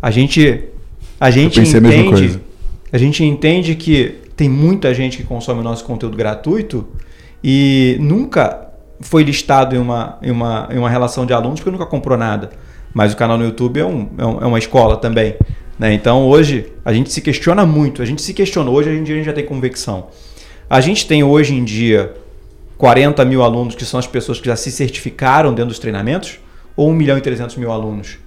A 0.00 0.10
gente 0.10 0.64
a 1.20 1.30
gente 1.30 1.60
entende 1.60 2.40
a, 2.92 2.96
a 2.96 2.98
gente 2.98 3.24
entende 3.24 3.74
que 3.74 4.18
tem 4.36 4.48
muita 4.48 4.92
gente 4.94 5.16
que 5.16 5.24
consome 5.24 5.60
o 5.60 5.62
nosso 5.62 5.84
conteúdo 5.84 6.16
gratuito 6.16 6.86
e 7.48 7.96
nunca 8.00 8.66
foi 9.00 9.22
listado 9.22 9.76
em 9.76 9.78
uma, 9.78 10.18
em 10.20 10.32
uma, 10.32 10.68
em 10.68 10.78
uma 10.78 10.90
relação 10.90 11.24
de 11.24 11.32
alunos 11.32 11.60
porque 11.60 11.70
nunca 11.70 11.86
comprou 11.86 12.18
nada. 12.18 12.50
Mas 12.92 13.12
o 13.12 13.16
canal 13.16 13.38
no 13.38 13.44
YouTube 13.44 13.78
é, 13.78 13.84
um, 13.84 14.08
é, 14.18 14.26
um, 14.26 14.40
é 14.40 14.46
uma 14.46 14.58
escola 14.58 14.96
também. 14.96 15.36
Né? 15.78 15.94
Então 15.94 16.26
hoje 16.26 16.72
a 16.84 16.92
gente 16.92 17.12
se 17.12 17.20
questiona 17.20 17.64
muito. 17.64 18.02
A 18.02 18.04
gente 18.04 18.20
se 18.20 18.34
questionou. 18.34 18.74
Hoje 18.74 18.90
a 18.90 18.92
gente 18.92 19.22
já 19.22 19.32
tem 19.32 19.46
convicção. 19.46 20.08
A 20.68 20.80
gente 20.80 21.06
tem 21.06 21.22
hoje 21.22 21.54
em 21.54 21.62
dia 21.62 22.14
40 22.78 23.24
mil 23.24 23.44
alunos, 23.44 23.76
que 23.76 23.84
são 23.84 24.00
as 24.00 24.08
pessoas 24.08 24.40
que 24.40 24.46
já 24.46 24.56
se 24.56 24.72
certificaram 24.72 25.50
dentro 25.50 25.68
dos 25.68 25.78
treinamentos, 25.78 26.40
ou 26.74 26.90
1 26.90 26.94
milhão 26.94 27.16
e 27.16 27.20
300 27.20 27.54
mil 27.54 27.70
alunos. 27.70 28.18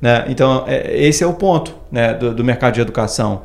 Né? 0.00 0.26
Então, 0.28 0.62
é, 0.68 0.96
esse 0.96 1.24
é 1.24 1.26
o 1.26 1.34
ponto 1.34 1.74
né, 1.90 2.14
do, 2.14 2.32
do, 2.32 2.44
mercado 2.44 2.74
de 2.74 2.80
educação, 2.80 3.42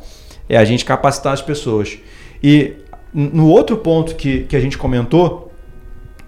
é 0.47 0.55
a 0.55 0.63
gente 0.63 0.85
capacitar 0.85 1.33
as 1.33 1.41
pessoas. 1.41 1.97
E 2.43 2.73
no 3.15 3.47
outro 3.47 3.77
ponto 3.77 4.15
que, 4.15 4.41
que 4.41 4.55
a 4.55 4.59
gente 4.59 4.77
comentou, 4.77 5.51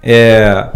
é 0.02 0.70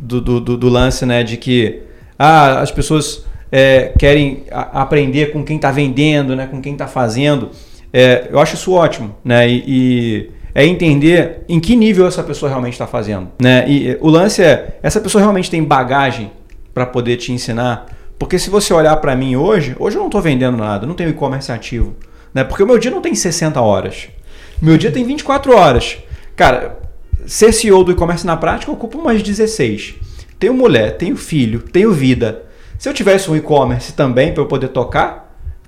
do, 0.00 0.20
do, 0.20 0.56
do 0.56 0.68
lance 0.68 1.06
né, 1.06 1.22
de 1.22 1.36
que 1.36 1.82
ah, 2.18 2.60
as 2.60 2.72
pessoas 2.72 3.24
é, 3.52 3.92
querem 3.96 4.44
a, 4.50 4.82
aprender 4.82 5.32
com 5.32 5.44
quem 5.44 5.56
está 5.56 5.70
vendendo, 5.70 6.34
né, 6.34 6.48
com 6.48 6.60
quem 6.60 6.72
está 6.72 6.88
fazendo. 6.88 7.50
É, 7.92 8.28
eu 8.30 8.40
acho 8.40 8.54
isso 8.54 8.72
ótimo. 8.72 9.14
Né, 9.24 9.48
e, 9.48 9.64
e 9.66 10.30
é 10.54 10.66
entender 10.66 11.44
em 11.48 11.60
que 11.60 11.76
nível 11.76 12.06
essa 12.06 12.22
pessoa 12.22 12.48
realmente 12.48 12.74
está 12.74 12.86
fazendo. 12.86 13.28
Né? 13.40 13.64
E 13.68 13.96
o 14.00 14.10
lance 14.10 14.42
é, 14.42 14.78
essa 14.82 15.00
pessoa 15.00 15.22
realmente 15.22 15.50
tem 15.50 15.62
bagagem 15.62 16.32
para 16.74 16.84
poder 16.84 17.16
te 17.16 17.32
ensinar? 17.32 17.86
Porque 18.18 18.38
se 18.38 18.50
você 18.50 18.74
olhar 18.74 18.96
para 18.96 19.14
mim 19.14 19.36
hoje, 19.36 19.76
hoje 19.78 19.96
eu 19.96 20.00
não 20.00 20.08
estou 20.08 20.20
vendendo 20.20 20.56
nada, 20.56 20.86
não 20.86 20.94
tenho 20.94 21.10
e-commerce 21.10 21.50
ativo. 21.50 21.94
Né? 22.34 22.42
Porque 22.44 22.62
o 22.62 22.66
meu 22.66 22.78
dia 22.78 22.90
não 22.90 23.00
tem 23.00 23.14
60 23.14 23.60
horas. 23.60 24.08
Meu 24.62 24.78
dia 24.78 24.92
tem 24.92 25.04
24 25.04 25.54
horas. 25.54 25.98
Cara, 26.36 26.78
ser 27.26 27.52
CEO 27.52 27.84
do 27.84 27.92
e-commerce 27.92 28.24
na 28.24 28.36
prática 28.36 28.72
ocupa 28.72 28.96
umas 28.96 29.22
16. 29.22 29.96
Tenho 30.38 30.54
mulher, 30.54 30.96
tenho 30.96 31.16
filho, 31.16 31.60
tenho 31.60 31.92
vida. 31.92 32.44
Se 32.78 32.88
eu 32.88 32.94
tivesse 32.94 33.30
um 33.30 33.36
e-commerce 33.36 33.92
também 33.92 34.32
para 34.32 34.42
eu 34.42 34.46
poder 34.46 34.68
tocar, 34.68 35.22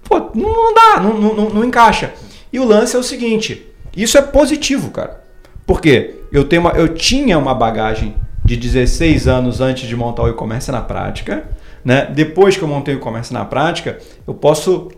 Pô, 0.05 0.30
não, 0.34 0.74
dá, 0.74 1.01
não, 1.01 1.34
não, 1.34 1.49
não 1.49 1.64
encaixa. 1.64 2.12
E 2.53 2.59
o 2.61 2.64
lance 2.64 2.95
é 2.95 2.99
o 2.99 3.03
seguinte: 3.03 3.66
isso 3.97 4.16
é 4.16 4.22
positivo, 4.22 4.90
cara. 4.90 5.22
Porque 5.66 6.16
eu, 6.30 6.45
tenho 6.45 6.62
uma, 6.62 6.72
eu 6.72 6.88
tinha 6.88 7.38
uma 7.38 7.55
bagagem 7.55 8.14
de 8.45 8.57
16 8.57 9.26
anos 9.26 9.61
antes 9.61 9.88
de 9.88 9.97
montar 9.97 10.22
o 10.22 10.28
e-commerce 10.28 10.70
na 10.70 10.82
prática. 10.82 11.45
Né? 11.84 12.07
Depois 12.07 12.57
que 12.57 12.62
eu 12.62 12.68
montei 12.68 12.95
o 12.95 12.99
e-commerce 12.99 13.32
na 13.32 13.45
prática, 13.45 13.99
eu 14.26 14.34
posso, 14.34 14.90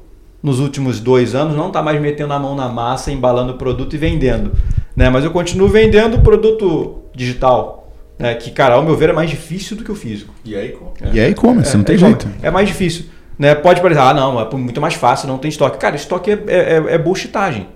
nos 0.42 0.60
últimos 0.60 1.00
dois 1.00 1.34
anos, 1.34 1.56
não 1.56 1.68
estar 1.68 1.80
tá 1.80 1.84
mais 1.84 2.00
metendo 2.00 2.32
a 2.32 2.38
mão 2.38 2.54
na 2.54 2.68
massa, 2.68 3.10
embalando 3.10 3.52
o 3.52 3.56
produto 3.56 3.94
e 3.94 3.98
vendendo. 3.98 4.52
Né? 4.94 5.10
Mas 5.10 5.24
eu 5.24 5.30
continuo 5.30 5.68
vendendo 5.68 6.20
produto 6.20 7.02
digital. 7.14 7.92
Né? 8.18 8.34
Que, 8.34 8.50
cara, 8.50 8.74
ao 8.74 8.82
meu 8.82 8.96
ver, 8.96 9.10
é 9.10 9.12
mais 9.12 9.28
difícil 9.28 9.76
do 9.76 9.84
que 9.84 9.92
o 9.92 9.94
físico. 9.94 10.34
E 10.44 10.56
aí, 10.56 10.70
como? 10.70 10.94
É, 11.00 11.10
e 11.12 11.20
aí, 11.20 11.34
como? 11.34 11.64
Você 11.64 11.74
é, 11.74 11.76
não 11.76 11.84
tem 11.84 11.96
é, 11.96 11.98
jeito. 11.98 12.28
É 12.42 12.50
mais 12.50 12.68
difícil. 12.68 13.06
Né? 13.38 13.54
Pode 13.54 13.80
parecer, 13.80 14.00
ah, 14.00 14.14
não, 14.14 14.40
é 14.40 14.48
muito 14.54 14.80
mais 14.80 14.94
fácil, 14.94 15.28
não 15.28 15.38
tem 15.38 15.48
estoque. 15.48 15.78
Cara, 15.78 15.96
estoque 15.96 16.30
é, 16.30 16.34
é, 16.48 16.94
é 16.94 16.98
bullshitagem. 16.98 17.68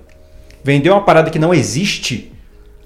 Vender 0.64 0.90
uma 0.90 1.02
parada 1.02 1.30
que 1.30 1.38
não 1.38 1.52
existe 1.52 2.32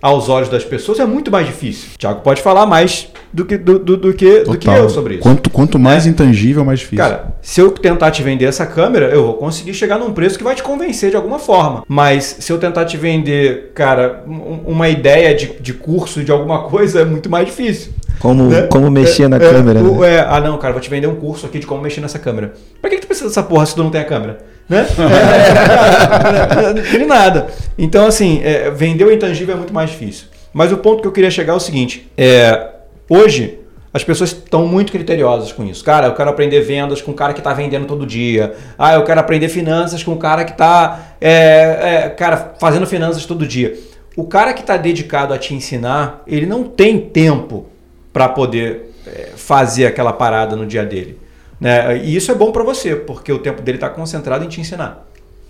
aos 0.04 0.28
olhos 0.28 0.50
das 0.50 0.62
pessoas 0.62 1.00
é 1.00 1.06
muito 1.06 1.30
mais 1.30 1.46
difícil. 1.46 1.88
O 1.94 1.98
Thiago 1.98 2.20
pode 2.20 2.42
falar 2.42 2.66
mais 2.66 3.08
do 3.32 3.42
que, 3.42 3.56
do, 3.56 3.78
do, 3.78 3.96
do 3.96 4.12
que, 4.12 4.40
do 4.40 4.58
que 4.58 4.68
eu 4.68 4.90
sobre 4.90 5.14
isso. 5.14 5.22
Quanto, 5.22 5.48
quanto 5.48 5.78
mais 5.78 6.06
é. 6.06 6.10
intangível, 6.10 6.62
mais 6.62 6.80
difícil. 6.80 7.02
Cara, 7.02 7.34
se 7.40 7.58
eu 7.58 7.70
tentar 7.70 8.10
te 8.10 8.22
vender 8.22 8.44
essa 8.44 8.66
câmera, 8.66 9.06
eu 9.06 9.24
vou 9.24 9.34
conseguir 9.34 9.72
chegar 9.72 9.98
num 9.98 10.12
preço 10.12 10.36
que 10.36 10.44
vai 10.44 10.54
te 10.54 10.62
convencer 10.62 11.08
de 11.08 11.16
alguma 11.16 11.38
forma. 11.38 11.84
Mas 11.88 12.36
se 12.40 12.52
eu 12.52 12.58
tentar 12.58 12.84
te 12.84 12.98
vender, 12.98 13.72
cara, 13.74 14.22
uma 14.26 14.90
ideia 14.90 15.34
de, 15.34 15.54
de 15.58 15.72
curso 15.72 16.22
de 16.22 16.30
alguma 16.30 16.64
coisa, 16.64 17.00
é 17.00 17.04
muito 17.06 17.30
mais 17.30 17.46
difícil. 17.46 17.94
Como, 18.18 18.44
né? 18.50 18.66
como 18.66 18.90
mexer 18.90 19.22
é, 19.22 19.28
na 19.28 19.36
é, 19.36 19.40
câmera. 19.40 19.82
né? 19.82 20.16
é, 20.16 20.20
ah, 20.20 20.38
não, 20.38 20.58
cara, 20.58 20.74
vou 20.74 20.82
te 20.82 20.90
vender 20.90 21.06
um 21.06 21.16
curso 21.16 21.46
aqui 21.46 21.58
de 21.58 21.66
como 21.66 21.80
mexer 21.80 22.02
nessa 22.02 22.18
câmera. 22.18 22.52
Pra 22.78 22.90
que, 22.90 22.96
que 22.96 23.02
tu 23.02 23.06
precisa 23.06 23.28
dessa 23.28 23.42
porra 23.42 23.64
se 23.64 23.74
tu 23.74 23.82
não 23.82 23.90
tem 23.90 24.02
a 24.02 24.04
câmera? 24.04 24.38
Né? 24.68 24.86
É, 26.94 27.04
nada. 27.04 27.48
Então, 27.76 28.06
assim, 28.06 28.40
é, 28.42 28.70
vender 28.70 29.04
o 29.04 29.12
intangível 29.12 29.54
é 29.54 29.58
muito 29.58 29.72
mais 29.72 29.90
difícil. 29.90 30.26
Mas 30.52 30.72
o 30.72 30.78
ponto 30.78 31.02
que 31.02 31.08
eu 31.08 31.12
queria 31.12 31.30
chegar 31.30 31.52
é 31.52 31.56
o 31.56 31.60
seguinte: 31.60 32.10
é, 32.16 32.68
hoje 33.08 33.58
as 33.92 34.02
pessoas 34.02 34.30
estão 34.30 34.66
muito 34.66 34.90
criteriosas 34.90 35.52
com 35.52 35.64
isso. 35.64 35.84
Cara, 35.84 36.08
eu 36.08 36.14
quero 36.14 36.30
aprender 36.30 36.60
vendas 36.60 37.00
com 37.00 37.12
o 37.12 37.14
cara 37.14 37.32
que 37.32 37.40
está 37.40 37.52
vendendo 37.52 37.86
todo 37.86 38.04
dia. 38.04 38.54
Ah, 38.78 38.94
eu 38.94 39.04
quero 39.04 39.20
aprender 39.20 39.48
finanças 39.48 40.02
com 40.02 40.12
o 40.12 40.16
cara 40.16 40.44
que 40.44 40.52
está 40.52 41.14
é, 41.20 42.02
é, 42.04 42.08
cara, 42.08 42.54
fazendo 42.58 42.86
finanças 42.86 43.24
todo 43.24 43.46
dia. 43.46 43.78
O 44.16 44.24
cara 44.24 44.52
que 44.52 44.60
está 44.60 44.76
dedicado 44.76 45.34
a 45.34 45.38
te 45.38 45.54
ensinar, 45.54 46.22
ele 46.26 46.46
não 46.46 46.64
tem 46.64 47.00
tempo 47.00 47.66
para 48.12 48.28
poder 48.28 48.92
é, 49.06 49.30
fazer 49.36 49.86
aquela 49.86 50.12
parada 50.12 50.56
no 50.56 50.66
dia 50.66 50.84
dele. 50.84 51.18
Né? 51.60 51.98
E 51.98 52.16
isso 52.16 52.30
é 52.30 52.34
bom 52.34 52.52
para 52.52 52.62
você, 52.62 52.96
porque 52.96 53.32
o 53.32 53.38
tempo 53.38 53.62
dele 53.62 53.78
está 53.78 53.88
concentrado 53.88 54.44
em 54.44 54.48
te 54.48 54.60
ensinar. 54.60 55.06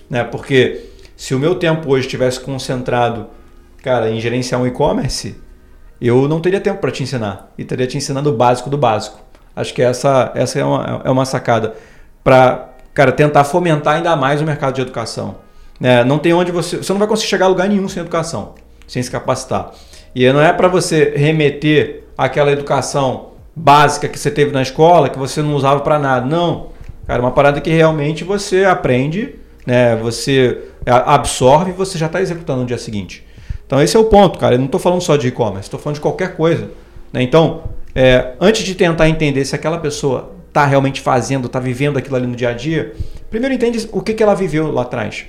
Né? 0.09 0.25
Porque 0.25 0.87
se 1.17 1.35
o 1.35 1.39
meu 1.39 1.55
tempo 1.55 1.91
hoje 1.91 2.07
estivesse 2.07 2.41
concentrado 2.41 3.29
cara, 3.85 4.11
em 4.11 4.19
gerenciar 4.19 4.61
um 4.61 4.67
e-commerce, 4.67 5.37
eu 6.01 6.27
não 6.27 6.41
teria 6.41 6.59
tempo 6.59 6.81
para 6.81 6.91
te 6.91 7.03
ensinar. 7.03 7.53
E 7.59 7.65
teria 7.65 7.87
te 7.87 7.99
ensinando 7.99 8.31
o 8.31 8.33
básico 8.33 8.71
do 8.71 8.79
básico. 8.79 9.19
Acho 9.55 9.75
que 9.75 9.83
essa, 9.83 10.33
essa 10.35 10.59
é, 10.59 10.65
uma, 10.65 11.03
é 11.05 11.11
uma 11.11 11.27
sacada. 11.27 11.75
Para, 12.25 12.71
cara, 12.95 13.13
tentar 13.13 13.45
fomentar 13.45 13.97
ainda 13.97 14.17
mais 14.17 14.41
o 14.41 14.45
mercado 14.45 14.75
de 14.75 14.81
educação. 14.81 15.37
Né? 15.79 16.03
Não 16.03 16.19
tem 16.19 16.33
onde 16.33 16.51
você. 16.51 16.79
Você 16.79 16.93
não 16.93 16.99
vai 16.99 17.07
conseguir 17.07 17.29
chegar 17.29 17.45
a 17.45 17.49
lugar 17.49 17.69
nenhum 17.69 17.89
sem 17.89 18.01
educação, 18.01 18.55
sem 18.87 19.03
se 19.03 19.11
capacitar. 19.11 19.73
E 20.15 20.31
não 20.33 20.41
é 20.41 20.53
para 20.53 20.67
você 20.67 21.13
remeter 21.15 22.05
aquela 22.17 22.51
educação 22.51 23.33
básica 23.55 24.09
que 24.09 24.19
você 24.19 24.31
teve 24.31 24.53
na 24.53 24.63
escola, 24.63 25.09
que 25.09 25.19
você 25.19 25.43
não 25.43 25.55
usava 25.55 25.81
para 25.81 25.99
nada. 25.99 26.27
Não. 26.27 26.71
Cara, 27.07 27.21
uma 27.21 27.31
parada 27.31 27.61
que 27.61 27.71
realmente 27.71 28.25
você 28.25 28.65
aprende, 28.65 29.37
né? 29.67 29.97
você 29.97 30.59
absorve 30.87 31.71
e 31.71 31.75
você 31.75 31.99
já 31.99 32.07
está 32.07 32.21
executando 32.21 32.61
no 32.61 32.67
dia 32.67 32.79
seguinte. 32.79 33.25
Então 33.67 33.81
esse 33.81 33.97
é 33.97 34.01
o 34.01 34.05
ponto, 34.05 34.39
cara. 34.39 34.55
Eu 34.55 34.59
não 34.59 34.67
estou 34.67 34.81
falando 34.81 35.01
só 35.01 35.17
de 35.17 35.29
e-commerce, 35.29 35.67
estou 35.67 35.79
falando 35.79 35.97
de 35.97 36.01
qualquer 36.01 36.37
coisa. 36.37 36.71
Né? 37.13 37.23
Então, 37.23 37.65
é, 37.95 38.33
antes 38.41 38.65
de 38.65 38.75
tentar 38.75 39.09
entender 39.09 39.45
se 39.45 39.55
aquela 39.55 39.79
pessoa 39.79 40.33
está 40.49 40.65
realmente 40.65 41.01
fazendo, 41.01 41.47
está 41.47 41.59
vivendo 41.59 41.99
aquilo 41.99 42.17
ali 42.17 42.27
no 42.27 42.37
dia 42.37 42.51
a 42.51 42.53
dia, 42.53 42.95
primeiro 43.31 43.55
entende 43.55 43.89
o 43.93 44.01
que, 44.01 44.15
que 44.15 44.23
ela 44.23 44.35
viveu 44.35 44.71
lá 44.73 44.83
atrás. 44.83 45.27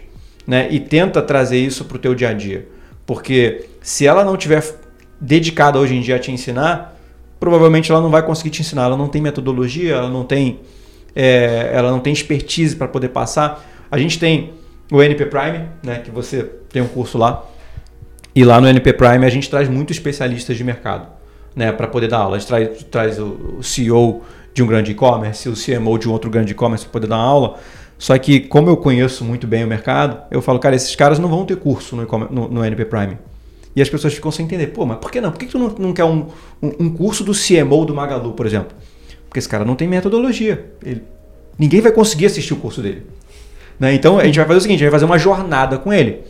Né? 0.48 0.68
E 0.70 0.80
tenta 0.80 1.22
trazer 1.22 1.58
isso 1.58 1.86
para 1.86 1.98
o 1.98 2.00
teu 2.00 2.14
dia 2.14 2.30
a 2.30 2.34
dia. 2.34 2.68
Porque 3.06 3.66
se 3.82 4.06
ela 4.06 4.24
não 4.24 4.38
tiver 4.38 4.64
dedicada 5.20 5.80
hoje 5.80 5.96
em 5.96 6.02
dia 6.02 6.16
a 6.16 6.20
te 6.20 6.32
ensinar, 6.32 6.95
provavelmente 7.46 7.92
ela 7.92 8.02
não 8.02 8.10
vai 8.10 8.24
conseguir 8.24 8.50
te 8.50 8.62
ensinar. 8.62 8.86
Ela 8.86 8.98
não 8.98 9.08
tem 9.08 9.22
metodologia, 9.22 9.94
ela 9.94 10.10
não 10.10 10.24
tem, 10.24 10.62
é, 11.16 11.70
ela 11.72 11.92
não 11.92 12.00
tem 12.00 12.12
expertise 12.12 12.76
para 12.76 12.88
poder 12.88 13.10
passar. 13.10 13.64
A 13.92 14.00
gente 14.00 14.18
tem 14.18 14.54
o 14.92 15.00
NP 15.00 15.28
Prime, 15.28 15.68
né, 15.84 16.00
que 16.04 16.10
você 16.10 16.44
tem 16.70 16.82
um 16.82 16.88
curso 16.88 17.20
lá. 17.20 17.46
E 18.34 18.44
lá 18.44 18.60
no 18.60 18.68
NP 18.68 18.94
Prime 18.94 19.24
a 19.24 19.30
gente 19.30 19.48
traz 19.48 19.70
muitos 19.70 19.96
especialistas 19.96 20.58
de 20.58 20.64
mercado 20.64 21.08
né, 21.56 21.72
para 21.72 21.88
poder 21.88 22.08
dar 22.08 22.18
aula. 22.18 22.38
A 22.38 22.40
gente 22.40 22.48
traz, 22.48 22.84
traz 22.86 23.20
o 23.20 23.62
CEO 23.62 24.24
de 24.52 24.64
um 24.64 24.68
grande 24.68 24.92
e-commerce, 24.92 25.48
o 25.48 25.54
CMO 25.54 26.00
de 26.00 26.10
um 26.10 26.12
outro 26.12 26.32
grande 26.32 26.52
e-commerce 26.52 26.84
para 26.84 26.94
poder 26.94 27.08
dar 27.08 27.18
aula. 27.18 27.60
Só 28.00 28.18
que, 28.18 28.40
como 28.40 28.70
eu 28.70 28.76
conheço 28.76 29.24
muito 29.24 29.46
bem 29.46 29.64
o 29.64 29.68
mercado, 29.68 30.18
eu 30.32 30.42
falo, 30.42 30.58
cara, 30.58 30.76
esses 30.76 30.96
caras 30.96 31.20
não 31.20 31.30
vão 31.30 31.46
ter 31.46 31.58
curso 31.58 31.96
no, 31.96 32.06
no, 32.32 32.48
no 32.50 32.66
NP 32.66 32.86
Prime. 32.86 33.18
E 33.76 33.82
as 33.82 33.90
pessoas 33.90 34.14
ficam 34.14 34.32
sem 34.32 34.46
entender. 34.46 34.68
Pô, 34.68 34.86
mas 34.86 34.98
por 34.98 35.12
que 35.12 35.20
não? 35.20 35.32
Por 35.32 35.40
que 35.40 35.48
tu 35.48 35.60
não, 35.60 35.70
não 35.78 35.94
quer 35.94 36.06
um, 36.06 36.28
um, 36.62 36.72
um, 36.80 36.90
curso 36.90 37.24
do 37.24 37.34
CMO 37.34 37.86
do 37.86 37.94
Magalu, 37.94 38.34
por 38.34 38.46
exemplo? 38.46 38.76
Porque 39.28 39.40
esse 39.40 39.50
cara 39.50 39.66
não 39.66 39.76
tem 39.76 39.88
metodologia. 39.88 40.72
Ele, 40.84 41.04
ninguém 41.60 41.82
vai 41.82 41.92
conseguir 41.92 42.28
assistir 42.28 42.54
o 42.54 42.58
curso 42.58 42.82
dele. 42.82 43.04
Né? 43.80 43.94
Então, 43.94 44.18
a 44.18 44.26
gente 44.26 44.38
vai 44.38 44.46
fazer 44.46 44.60
o 44.60 44.62
seguinte, 44.62 44.78
a 44.78 44.80
gente 44.80 44.92
vai 44.92 45.00
fazer 45.00 45.06
uma 45.06 45.20
jornada 45.20 45.78
com 45.78 45.92
ele 45.92 46.24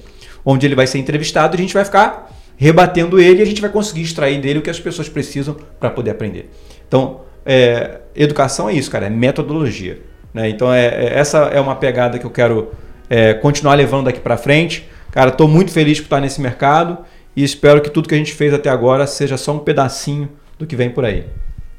onde 0.46 0.66
ele 0.66 0.76
vai 0.76 0.86
ser 0.86 1.00
entrevistado 1.00 1.56
e 1.56 1.58
a 1.58 1.62
gente 1.62 1.74
vai 1.74 1.84
ficar 1.84 2.32
rebatendo 2.56 3.20
ele 3.20 3.40
e 3.40 3.42
a 3.42 3.46
gente 3.46 3.60
vai 3.60 3.70
conseguir 3.70 4.04
extrair 4.04 4.40
dele 4.40 4.60
o 4.60 4.62
que 4.62 4.70
as 4.70 4.80
pessoas 4.80 5.10
precisam 5.10 5.58
para 5.80 5.90
poder 5.90 6.12
aprender. 6.12 6.50
Então, 6.88 7.22
é, 7.46 8.00
educação 8.16 8.70
é 8.70 8.74
isso, 8.74 8.92
cara, 8.92 9.08
é 9.08 9.10
metodologia. 9.10 10.00
Né? 10.34 10.50
Então, 10.50 10.72
é, 10.72 10.86
é, 10.86 11.20
essa 11.20 11.40
é 11.46 11.60
uma 11.60 11.76
pegada 11.76 12.20
que 12.20 12.26
eu 12.26 12.30
quero 12.30 12.72
é, 13.10 13.34
continuar 13.34 13.74
levando 13.74 14.06
daqui 14.06 14.20
para 14.20 14.38
frente. 14.38 14.88
Cara, 15.12 15.32
estou 15.32 15.48
muito 15.48 15.72
feliz 15.72 16.00
por 16.00 16.06
estar 16.06 16.22
nesse 16.22 16.40
mercado 16.40 17.00
e 17.36 17.44
espero 17.44 17.82
que 17.82 17.90
tudo 17.90 18.08
que 18.08 18.16
a 18.16 18.18
gente 18.18 18.34
fez 18.34 18.54
até 18.54 18.70
agora 18.70 19.06
seja 19.06 19.38
só 19.38 19.56
um 19.56 19.60
pedacinho 19.60 20.30
do 20.58 20.66
que 20.66 20.76
vem 20.76 20.90
por 20.90 21.06
aí. 21.06 21.26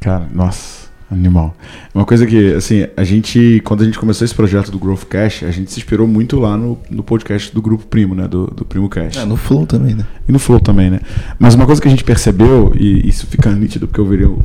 Cara, 0.00 0.28
nossa. 0.32 0.86
Animal. 1.08 1.56
Uma 1.94 2.04
coisa 2.04 2.26
que, 2.26 2.54
assim, 2.54 2.84
a 2.96 3.04
gente, 3.04 3.60
quando 3.64 3.82
a 3.82 3.84
gente 3.84 3.96
começou 3.96 4.24
esse 4.24 4.34
projeto 4.34 4.72
do 4.72 4.78
Growth 4.78 5.04
Cash, 5.04 5.44
a 5.44 5.52
gente 5.52 5.70
se 5.70 5.78
inspirou 5.78 6.04
muito 6.04 6.40
lá 6.40 6.56
no, 6.56 6.76
no 6.90 7.04
podcast 7.04 7.54
do 7.54 7.62
Grupo 7.62 7.86
Primo, 7.86 8.12
né? 8.12 8.26
Do, 8.26 8.48
do 8.48 8.64
Primo 8.64 8.88
Cash. 8.88 9.16
É, 9.16 9.24
no 9.24 9.36
Flow 9.36 9.64
também, 9.64 9.94
né? 9.94 10.04
E 10.28 10.32
no 10.32 10.40
Flow 10.40 10.58
também, 10.58 10.90
né? 10.90 10.98
Mas 11.38 11.54
uma 11.54 11.64
coisa 11.64 11.80
que 11.80 11.86
a 11.86 11.90
gente 11.92 12.02
percebeu, 12.02 12.72
e 12.74 13.08
isso 13.08 13.24
fica 13.28 13.52
nítido 13.52 13.86
porque 13.86 14.00
eu 14.00 14.04
virei 14.04 14.26
um, 14.26 14.40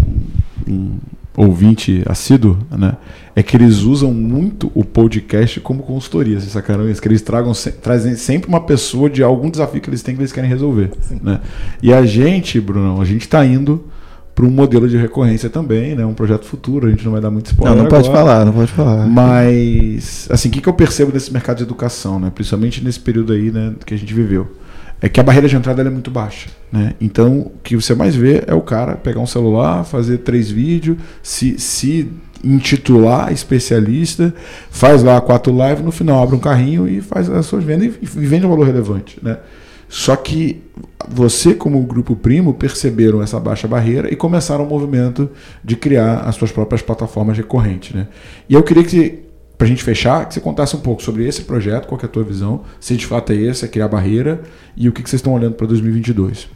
um 0.67 0.99
ouvinte 1.35 2.03
assíduo, 2.05 2.59
né? 2.69 2.95
É 3.35 3.41
que 3.41 3.55
eles 3.55 3.79
usam 3.79 4.13
muito 4.13 4.71
o 4.75 4.83
podcast 4.83 5.59
como 5.61 5.83
consultoria, 5.83 6.39
vocês 6.39 6.51
sacaram 6.51 6.89
isso? 6.89 7.01
Que 7.01 7.07
eles 7.07 7.21
tragam, 7.21 7.53
trazem 7.81 8.15
sempre 8.15 8.49
uma 8.49 8.59
pessoa 8.59 9.09
de 9.09 9.23
algum 9.23 9.49
desafio 9.49 9.79
que 9.79 9.89
eles 9.89 10.01
têm 10.01 10.15
que 10.15 10.21
eles 10.21 10.33
querem 10.33 10.49
resolver, 10.49 10.91
Sim. 11.01 11.19
né? 11.23 11.39
E 11.81 11.93
a 11.93 12.05
gente, 12.05 12.59
Bruno, 12.59 13.01
a 13.01 13.05
gente 13.05 13.21
está 13.21 13.45
indo 13.45 13.85
para 14.35 14.45
um 14.45 14.49
modelo 14.49 14.87
de 14.87 14.97
recorrência 14.97 15.49
também, 15.49 15.95
né? 15.95 16.05
Um 16.05 16.13
projeto 16.13 16.45
futuro, 16.45 16.87
a 16.87 16.89
gente 16.89 17.05
não 17.05 17.11
vai 17.11 17.21
dar 17.21 17.31
muito 17.31 17.47
spoiler. 17.47 17.75
Não, 17.75 17.83
não 17.83 17.89
pode 17.89 18.09
falar, 18.09 18.45
não 18.45 18.53
pode 18.53 18.71
falar. 18.71 19.07
Mas, 19.07 20.27
assim, 20.29 20.49
o 20.49 20.51
que, 20.51 20.61
que 20.61 20.69
eu 20.69 20.73
percebo 20.73 21.11
desse 21.11 21.31
mercado 21.31 21.57
de 21.57 21.63
educação, 21.63 22.19
né? 22.19 22.31
Principalmente 22.33 22.83
nesse 22.83 22.99
período 22.99 23.33
aí, 23.33 23.51
né, 23.51 23.73
que 23.85 23.93
a 23.93 23.97
gente 23.97 24.13
viveu. 24.13 24.49
É 25.01 25.09
que 25.09 25.19
a 25.19 25.23
barreira 25.23 25.47
de 25.47 25.55
entrada 25.55 25.81
é 25.81 25.89
muito 25.89 26.11
baixa, 26.11 26.49
né? 26.71 26.93
Então, 27.01 27.39
o 27.39 27.51
que 27.63 27.75
você 27.75 27.95
mais 27.95 28.15
vê 28.15 28.43
é 28.45 28.53
o 28.53 28.61
cara 28.61 28.95
pegar 28.95 29.19
um 29.19 29.25
celular, 29.25 29.83
fazer 29.83 30.19
três 30.19 30.51
vídeos, 30.51 30.97
se, 31.23 31.57
se 31.57 32.11
intitular 32.43 33.31
especialista, 33.31 34.33
faz 34.69 35.03
lá 35.03 35.19
quatro 35.21 35.51
lives, 35.51 35.83
no 35.83 35.91
final 35.91 36.21
abre 36.23 36.35
um 36.35 36.39
carrinho 36.39 36.87
e 36.87 37.01
faz 37.01 37.29
as 37.29 37.45
suas 37.45 37.63
vendas 37.63 37.87
e, 37.87 38.03
e 38.03 38.25
vende 38.25 38.45
um 38.45 38.49
valor 38.49 38.65
relevante, 38.65 39.17
né? 39.21 39.37
Só 39.91 40.15
que 40.15 40.63
você, 41.09 41.53
como 41.53 41.81
grupo 41.83 42.15
primo, 42.15 42.53
perceberam 42.53 43.21
essa 43.21 43.37
baixa 43.37 43.67
barreira 43.67 44.11
e 44.11 44.15
começaram 44.15 44.63
o 44.63 44.67
movimento 44.67 45.29
de 45.61 45.75
criar 45.75 46.21
as 46.21 46.35
suas 46.35 46.49
próprias 46.49 46.81
plataformas 46.81 47.35
recorrentes. 47.35 47.93
Né? 47.93 48.07
E 48.47 48.53
eu 48.53 48.63
queria 48.63 48.85
que, 48.85 49.19
para 49.57 49.65
a 49.65 49.69
gente 49.69 49.83
fechar, 49.83 50.25
que 50.25 50.33
você 50.33 50.39
contasse 50.39 50.77
um 50.77 50.79
pouco 50.79 51.03
sobre 51.03 51.27
esse 51.27 51.41
projeto, 51.41 51.87
qual 51.87 51.99
é 52.01 52.05
a 52.05 52.07
tua 52.07 52.23
visão, 52.23 52.61
se 52.79 52.95
de 52.95 53.05
fato 53.05 53.33
é 53.33 53.35
esse, 53.35 53.65
é 53.65 53.67
criar 53.67 53.89
barreira, 53.89 54.41
e 54.77 54.87
o 54.87 54.93
que, 54.93 55.03
que 55.03 55.09
vocês 55.09 55.19
estão 55.19 55.33
olhando 55.33 55.55
para 55.55 55.67
2022. 55.67 56.47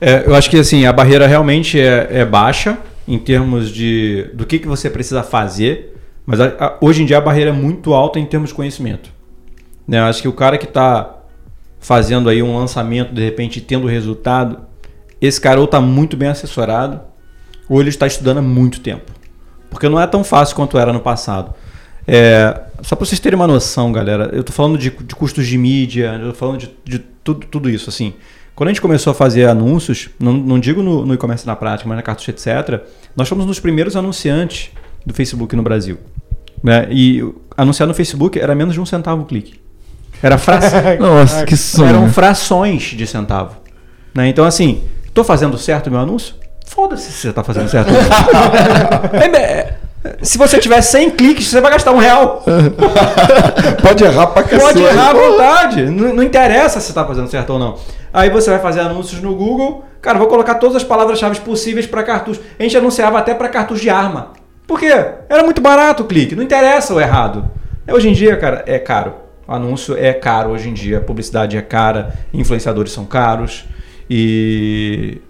É, 0.00 0.22
eu 0.24 0.34
acho 0.36 0.48
que 0.48 0.56
assim, 0.56 0.86
a 0.86 0.92
barreira 0.92 1.26
realmente 1.26 1.80
é, 1.80 2.08
é 2.12 2.24
baixa 2.24 2.78
em 3.06 3.18
termos 3.18 3.70
de 3.70 4.30
do 4.34 4.46
que, 4.46 4.58
que 4.58 4.68
você 4.68 4.88
precisa 4.88 5.22
fazer, 5.22 5.96
mas 6.24 6.40
a, 6.40 6.46
a, 6.58 6.78
hoje 6.80 7.02
em 7.02 7.06
dia 7.06 7.18
a 7.18 7.20
barreira 7.20 7.50
é 7.50 7.52
muito 7.52 7.92
alta 7.94 8.18
em 8.18 8.26
termos 8.26 8.50
de 8.50 8.54
conhecimento. 8.54 9.10
Né? 9.86 9.98
Eu 9.98 10.04
acho 10.04 10.22
que 10.22 10.28
o 10.28 10.32
cara 10.32 10.56
que 10.56 10.66
está 10.66 11.18
fazendo 11.80 12.28
aí 12.28 12.42
um 12.42 12.56
lançamento, 12.56 13.12
de 13.12 13.22
repente 13.22 13.60
tendo 13.60 13.86
resultado, 13.86 14.60
esse 15.20 15.40
cara 15.40 15.58
ou 15.58 15.66
está 15.66 15.80
muito 15.80 16.16
bem 16.16 16.28
assessorado, 16.28 17.00
ou 17.68 17.80
ele 17.80 17.88
está 17.88 18.06
estudando 18.06 18.38
há 18.38 18.42
muito 18.42 18.80
tempo. 18.80 19.12
Porque 19.70 19.88
não 19.88 20.00
é 20.00 20.06
tão 20.06 20.22
fácil 20.22 20.54
quanto 20.54 20.78
era 20.78 20.92
no 20.92 21.00
passado. 21.00 21.54
É, 22.06 22.60
só 22.82 22.96
para 22.96 23.06
vocês 23.06 23.20
terem 23.20 23.36
uma 23.36 23.46
noção, 23.46 23.92
galera, 23.92 24.30
eu 24.32 24.42
tô 24.44 24.52
falando 24.52 24.76
de, 24.76 24.90
de 24.90 25.14
custos 25.14 25.46
de 25.46 25.56
mídia, 25.56 26.18
eu 26.20 26.32
tô 26.32 26.34
falando 26.34 26.58
de, 26.58 26.70
de 26.84 26.98
tudo, 26.98 27.46
tudo 27.46 27.70
isso, 27.70 27.88
assim. 27.88 28.14
Quando 28.54 28.68
a 28.68 28.72
gente 28.72 28.82
começou 28.82 29.10
a 29.10 29.14
fazer 29.14 29.46
anúncios, 29.48 30.10
não, 30.20 30.32
não 30.32 30.58
digo 30.58 30.82
no, 30.82 31.06
no 31.06 31.14
e-commerce 31.14 31.46
na 31.46 31.56
prática, 31.56 31.88
mas 31.88 31.96
na 31.96 32.02
cartucho, 32.02 32.30
etc., 32.30 32.82
nós 33.16 33.28
fomos 33.28 33.46
nos 33.46 33.58
primeiros 33.58 33.96
anunciantes 33.96 34.70
do 35.04 35.14
Facebook 35.14 35.56
no 35.56 35.62
Brasil. 35.62 35.98
Né? 36.62 36.86
E 36.90 37.24
anunciar 37.56 37.86
no 37.86 37.94
Facebook 37.94 38.38
era 38.38 38.54
menos 38.54 38.74
de 38.74 38.80
um 38.80 38.86
centavo 38.86 39.22
o 39.22 39.24
clique. 39.24 39.60
Era 40.22 40.38
fra... 40.38 40.60
Nossa, 41.00 41.44
que 41.44 41.56
sonho. 41.56 41.88
Eram 41.88 42.12
frações 42.12 42.82
de 42.82 43.06
centavo. 43.06 43.56
Né? 44.14 44.28
Então, 44.28 44.44
assim, 44.44 44.84
tô 45.12 45.24
fazendo 45.24 45.56
certo 45.58 45.88
o 45.88 45.90
meu 45.90 46.00
anúncio? 46.00 46.34
Foda-se 46.66 47.10
se 47.10 47.18
você 47.18 47.32
tá 47.32 47.42
fazendo 47.42 47.68
certo. 47.68 47.90
É, 49.34 49.74
se 50.20 50.36
você 50.36 50.58
tiver 50.58 50.80
100 50.80 51.10
cliques, 51.10 51.46
você 51.46 51.60
vai 51.60 51.70
gastar 51.72 51.92
um 51.92 51.98
real. 51.98 52.44
Pode 53.80 54.02
errar 54.02 54.26
pra 54.28 54.42
cacete. 54.42 54.62
Pode 54.62 54.82
errar 54.82 55.10
à 55.10 55.14
vontade. 55.14 55.84
Não, 55.86 56.14
não 56.14 56.22
interessa 56.22 56.80
se 56.80 56.88
está 56.88 57.04
fazendo 57.04 57.28
certo 57.28 57.50
ou 57.50 57.58
não. 57.58 57.76
Aí 58.12 58.28
você 58.28 58.50
vai 58.50 58.58
fazer 58.58 58.80
anúncios 58.80 59.22
no 59.22 59.34
Google. 59.34 59.84
Cara, 60.00 60.18
vou 60.18 60.26
colocar 60.26 60.56
todas 60.56 60.76
as 60.76 60.84
palavras-chave 60.84 61.38
possíveis 61.40 61.86
para 61.86 62.02
cartucho. 62.02 62.40
A 62.58 62.62
gente 62.62 62.76
anunciava 62.76 63.18
até 63.18 63.32
para 63.32 63.48
cartucho 63.48 63.80
de 63.80 63.90
arma. 63.90 64.32
Por 64.66 64.80
quê? 64.80 64.92
Era 65.28 65.44
muito 65.44 65.60
barato 65.60 66.02
o 66.02 66.06
clique. 66.06 66.34
Não 66.34 66.42
interessa 66.42 66.92
o 66.92 67.00
errado. 67.00 67.48
Hoje 67.88 68.08
em 68.08 68.12
dia, 68.12 68.36
cara, 68.36 68.64
é 68.66 68.78
caro. 68.78 69.14
O 69.46 69.52
anúncio 69.52 69.96
é 69.96 70.12
caro 70.12 70.50
hoje 70.50 70.68
em 70.68 70.74
dia. 70.74 70.98
A 70.98 71.00
publicidade 71.00 71.56
é 71.56 71.62
cara. 71.62 72.12
Influenciadores 72.34 72.92
são 72.92 73.04
caros. 73.04 73.64
E. 74.10 75.20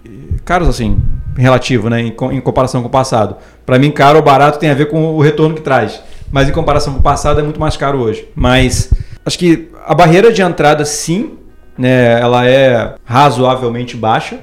Caros 0.43 0.67
assim, 0.67 0.99
relativo, 1.35 1.89
né? 1.89 2.01
Em, 2.01 2.15
em 2.31 2.41
comparação 2.41 2.81
com 2.81 2.87
o 2.87 2.91
passado. 2.91 3.35
Para 3.65 3.79
mim, 3.79 3.91
caro 3.91 4.17
ou 4.17 4.23
barato 4.23 4.59
tem 4.59 4.69
a 4.69 4.73
ver 4.73 4.87
com 4.87 5.15
o 5.15 5.21
retorno 5.21 5.55
que 5.55 5.61
traz. 5.61 6.01
Mas 6.31 6.49
em 6.49 6.51
comparação 6.51 6.93
com 6.93 6.99
o 6.99 7.03
passado 7.03 7.39
é 7.39 7.43
muito 7.43 7.59
mais 7.59 7.77
caro 7.77 7.99
hoje. 7.99 8.27
Mas 8.35 8.91
acho 9.25 9.37
que 9.37 9.69
a 9.85 9.93
barreira 9.93 10.31
de 10.31 10.41
entrada, 10.41 10.83
sim, 10.85 11.37
né? 11.77 12.19
Ela 12.19 12.47
é 12.47 12.95
razoavelmente 13.05 13.95
baixa. 13.95 14.39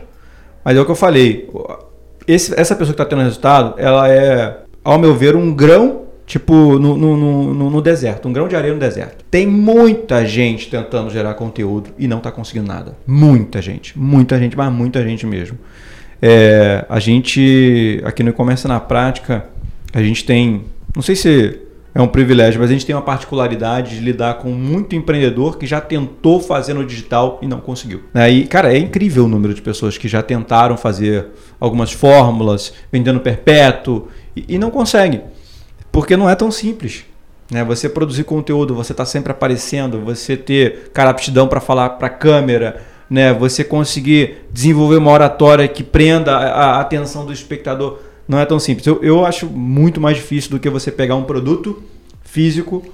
Mas 0.64 0.76
é 0.76 0.80
o 0.80 0.84
que 0.84 0.91
eu 0.91 0.97
falei. 0.97 1.49
Esse, 2.26 2.59
essa 2.59 2.74
pessoa 2.74 2.95
que 2.95 3.03
está 3.03 3.05
tendo 3.05 3.22
resultado, 3.22 3.74
ela 3.78 4.09
é, 4.09 4.59
ao 4.84 4.99
meu 4.99 5.14
ver, 5.14 5.34
um 5.34 5.53
grão 5.53 6.03
tipo 6.30 6.78
no, 6.78 6.97
no, 6.97 7.16
no, 7.16 7.70
no, 7.70 7.82
deserto, 7.82 8.28
um 8.28 8.32
grão 8.32 8.47
de 8.47 8.55
areia 8.55 8.72
no 8.72 8.78
deserto. 8.78 9.24
Tem 9.28 9.49
muita 9.49 10.24
gente 10.24 10.70
tentando 10.70 11.11
gerar 11.11 11.34
conteúdo 11.34 11.91
e 11.99 12.07
não 12.07 12.18
está 12.18 12.30
conseguindo 12.30 12.68
nada. 12.68 12.97
Muita 13.05 13.61
gente, 13.61 13.99
muita 13.99 14.38
gente, 14.38 14.57
mas 14.57 14.72
muita 14.72 15.03
gente 15.03 15.26
mesmo. 15.26 15.59
É, 16.22 16.84
a 16.88 16.98
gente, 16.98 18.00
aqui 18.04 18.22
no 18.22 18.30
e-commerce 18.30 18.66
na 18.68 18.78
prática, 18.78 19.46
a 19.92 20.02
gente 20.02 20.24
tem, 20.24 20.64
não 20.94 21.02
sei 21.02 21.16
se 21.16 21.60
é 21.94 22.00
um 22.00 22.06
privilégio, 22.06 22.60
mas 22.60 22.70
a 22.70 22.72
gente 22.72 22.86
tem 22.86 22.94
uma 22.94 23.02
particularidade 23.02 23.96
de 23.96 24.04
lidar 24.04 24.34
com 24.34 24.50
muito 24.50 24.94
empreendedor 24.94 25.58
que 25.58 25.66
já 25.66 25.80
tentou 25.80 26.40
fazer 26.40 26.74
no 26.74 26.86
digital 26.86 27.38
e 27.42 27.48
não 27.48 27.60
conseguiu. 27.60 28.02
Né? 28.14 28.30
E, 28.30 28.46
cara, 28.46 28.72
é 28.72 28.78
incrível 28.78 29.24
o 29.24 29.28
número 29.28 29.52
de 29.52 29.60
pessoas 29.60 29.98
que 29.98 30.06
já 30.06 30.22
tentaram 30.22 30.76
fazer 30.76 31.26
algumas 31.58 31.92
fórmulas, 31.92 32.72
vendendo 32.92 33.20
perpétuo, 33.20 34.08
e, 34.36 34.58
não 34.58 34.70
consegue. 34.70 35.20
Porque 35.90 36.16
não 36.16 36.30
é 36.30 36.34
tão 36.36 36.50
simples. 36.52 37.04
Né? 37.50 37.64
Você 37.64 37.88
produzir 37.88 38.22
conteúdo, 38.22 38.74
você 38.74 38.92
está 38.92 39.04
sempre 39.04 39.32
aparecendo, 39.32 40.00
você 40.00 40.36
ter 40.36 40.90
cara 40.94 41.10
aptidão 41.10 41.48
para 41.48 41.60
falar 41.60 41.90
para 41.90 42.08
câmera, 42.08 42.80
né? 43.11 43.34
Você 43.34 43.64
conseguir 43.64 44.46
desenvolver 44.52 44.96
uma 44.96 45.11
oratória 45.11 45.66
que 45.66 45.82
prenda 45.82 46.36
a, 46.36 46.80
atenção 46.80 47.26
do 47.26 47.32
espectador 47.32 47.98
não 48.28 48.38
é 48.38 48.46
tão 48.46 48.61
simples. 48.61 48.86
Eu, 48.86 49.02
eu 49.02 49.26
acho 49.26 49.46
muito 49.46 50.00
mais 50.00 50.16
difícil 50.16 50.52
do 50.52 50.61
que 50.61 50.70
você 50.70 50.92
pegar 50.92 51.16
um 51.16 51.24
produto 51.24 51.82
físico, 52.22 52.84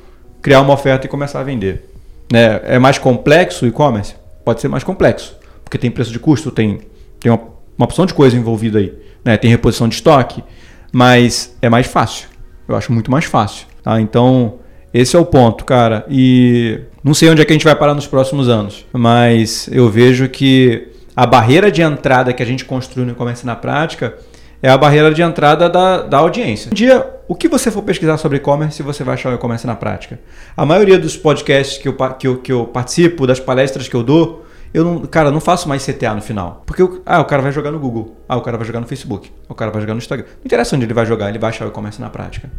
criar 0.40 0.62
uma 0.62 0.72
oferta 0.72 1.06
e 1.06 1.10
começar 1.10 1.40
a 1.40 1.44
vender. 1.44 1.90
Né? 2.32 2.60
É 2.64 2.78
mais 2.78 2.98
complexo 2.98 3.66
o 3.66 3.68
e-commerce? 3.68 4.14
Pode 4.42 4.62
ser 4.62 4.68
mais 4.68 4.82
complexo, 4.82 5.36
porque 5.62 5.76
tem 5.76 5.90
preço 5.90 6.10
de 6.10 6.18
custo, 6.18 6.50
tem, 6.50 6.80
tem 7.20 7.30
uma, 7.30 7.40
uma 7.76 7.84
opção 7.84 8.06
de 8.06 8.14
coisa 8.14 8.34
envolvida 8.34 8.78
aí. 8.78 8.94
Né? 9.22 9.36
Tem 9.36 9.50
reposição 9.50 9.86
de 9.86 9.96
estoque, 9.96 10.42
mas 10.90 11.54
é 11.60 11.68
mais 11.68 11.86
fácil. 11.86 12.28
Eu 12.66 12.74
acho 12.74 12.90
muito 12.90 13.10
mais 13.10 13.26
fácil. 13.26 13.66
Tá? 13.82 14.00
Então, 14.00 14.54
esse 15.00 15.14
é 15.14 15.18
o 15.18 15.24
ponto, 15.24 15.64
cara. 15.64 16.04
E 16.08 16.80
não 17.04 17.14
sei 17.14 17.28
onde 17.28 17.42
é 17.42 17.44
que 17.44 17.52
a 17.52 17.54
gente 17.54 17.64
vai 17.64 17.76
parar 17.76 17.94
nos 17.94 18.06
próximos 18.06 18.48
anos, 18.48 18.86
mas 18.92 19.68
eu 19.70 19.88
vejo 19.88 20.28
que 20.28 20.88
a 21.14 21.26
barreira 21.26 21.70
de 21.70 21.82
entrada 21.82 22.32
que 22.32 22.42
a 22.42 22.46
gente 22.46 22.64
construiu 22.64 23.06
no 23.06 23.12
e-commerce 23.12 23.44
na 23.44 23.56
prática 23.56 24.14
é 24.62 24.68
a 24.70 24.76
barreira 24.76 25.12
de 25.12 25.22
entrada 25.22 25.68
da, 25.68 26.02
da 26.02 26.18
audiência. 26.18 26.70
Um 26.70 26.74
dia, 26.74 27.06
o 27.28 27.34
que 27.34 27.48
você 27.48 27.70
for 27.70 27.82
pesquisar 27.82 28.16
sobre 28.16 28.38
e-commerce, 28.38 28.82
você 28.82 29.04
vai 29.04 29.14
achar 29.14 29.30
o 29.30 29.34
e-commerce 29.34 29.66
na 29.66 29.76
prática. 29.76 30.18
A 30.56 30.64
maioria 30.64 30.98
dos 30.98 31.16
podcasts 31.16 31.78
que 31.78 31.88
eu, 31.88 31.94
que 31.94 32.26
eu, 32.26 32.38
que 32.38 32.52
eu 32.52 32.66
participo, 32.66 33.26
das 33.26 33.38
palestras 33.38 33.88
que 33.88 33.94
eu 33.94 34.02
dou, 34.02 34.46
eu 34.74 34.84
não, 34.84 35.00
cara, 35.06 35.30
não 35.30 35.40
faço 35.40 35.68
mais 35.68 35.86
CTA 35.86 36.14
no 36.14 36.20
final. 36.20 36.62
Porque 36.66 36.82
eu, 36.82 37.02
ah, 37.06 37.20
o 37.20 37.24
cara 37.24 37.42
vai 37.42 37.52
jogar 37.52 37.70
no 37.70 37.78
Google, 37.78 38.16
ah, 38.28 38.36
o 38.36 38.40
cara 38.40 38.56
vai 38.56 38.66
jogar 38.66 38.80
no 38.80 38.86
Facebook, 38.86 39.30
o 39.48 39.54
cara 39.54 39.70
vai 39.70 39.80
jogar 39.80 39.94
no 39.94 39.98
Instagram. 39.98 40.26
Não 40.26 40.44
interessa 40.44 40.74
onde 40.74 40.84
ele 40.84 40.94
vai 40.94 41.06
jogar, 41.06 41.28
ele 41.28 41.38
vai 41.38 41.50
achar 41.50 41.66
o 41.66 41.68
e-commerce 41.68 42.00
na 42.00 42.10
prática. 42.10 42.50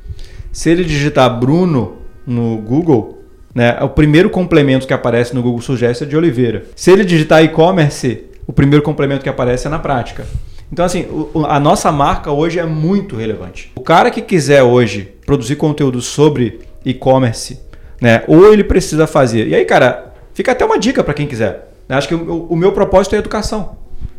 Se 0.51 0.69
ele 0.69 0.83
digitar 0.83 1.39
Bruno 1.39 2.06
no 2.27 2.57
Google, 2.57 3.17
né? 3.55 3.75
O 3.81 3.89
primeiro 3.89 4.29
complemento 4.29 4.85
que 4.85 4.93
aparece 4.93 5.33
no 5.33 5.41
Google 5.41 5.61
Suggest 5.61 6.03
é 6.03 6.05
de 6.05 6.15
Oliveira. 6.15 6.65
Se 6.75 6.91
ele 6.91 7.03
digitar 7.03 7.43
e-commerce, 7.43 8.25
o 8.45 8.53
primeiro 8.53 8.83
complemento 8.83 9.23
que 9.23 9.29
aparece 9.29 9.65
é 9.65 9.69
na 9.69 9.79
prática. 9.79 10.27
Então, 10.71 10.85
assim, 10.85 11.07
a 11.47 11.59
nossa 11.59 11.91
marca 11.91 12.31
hoje 12.31 12.59
é 12.59 12.65
muito 12.65 13.15
relevante. 13.15 13.71
O 13.75 13.81
cara 13.81 14.11
que 14.11 14.21
quiser 14.21 14.61
hoje 14.61 15.13
produzir 15.25 15.55
conteúdo 15.55 16.01
sobre 16.01 16.59
e-commerce, 16.85 17.59
né? 18.01 18.23
Ou 18.27 18.53
ele 18.53 18.63
precisa 18.63 19.07
fazer. 19.07 19.47
E 19.47 19.55
aí, 19.55 19.65
cara, 19.65 20.13
fica 20.33 20.51
até 20.51 20.65
uma 20.65 20.77
dica 20.77 21.03
para 21.03 21.13
quem 21.13 21.25
quiser. 21.25 21.71
Acho 21.89 22.09
que 22.09 22.15
o, 22.15 22.55
meu 22.55 22.73
propósito 22.73 23.15
é 23.15 23.19
educação. 23.19 23.77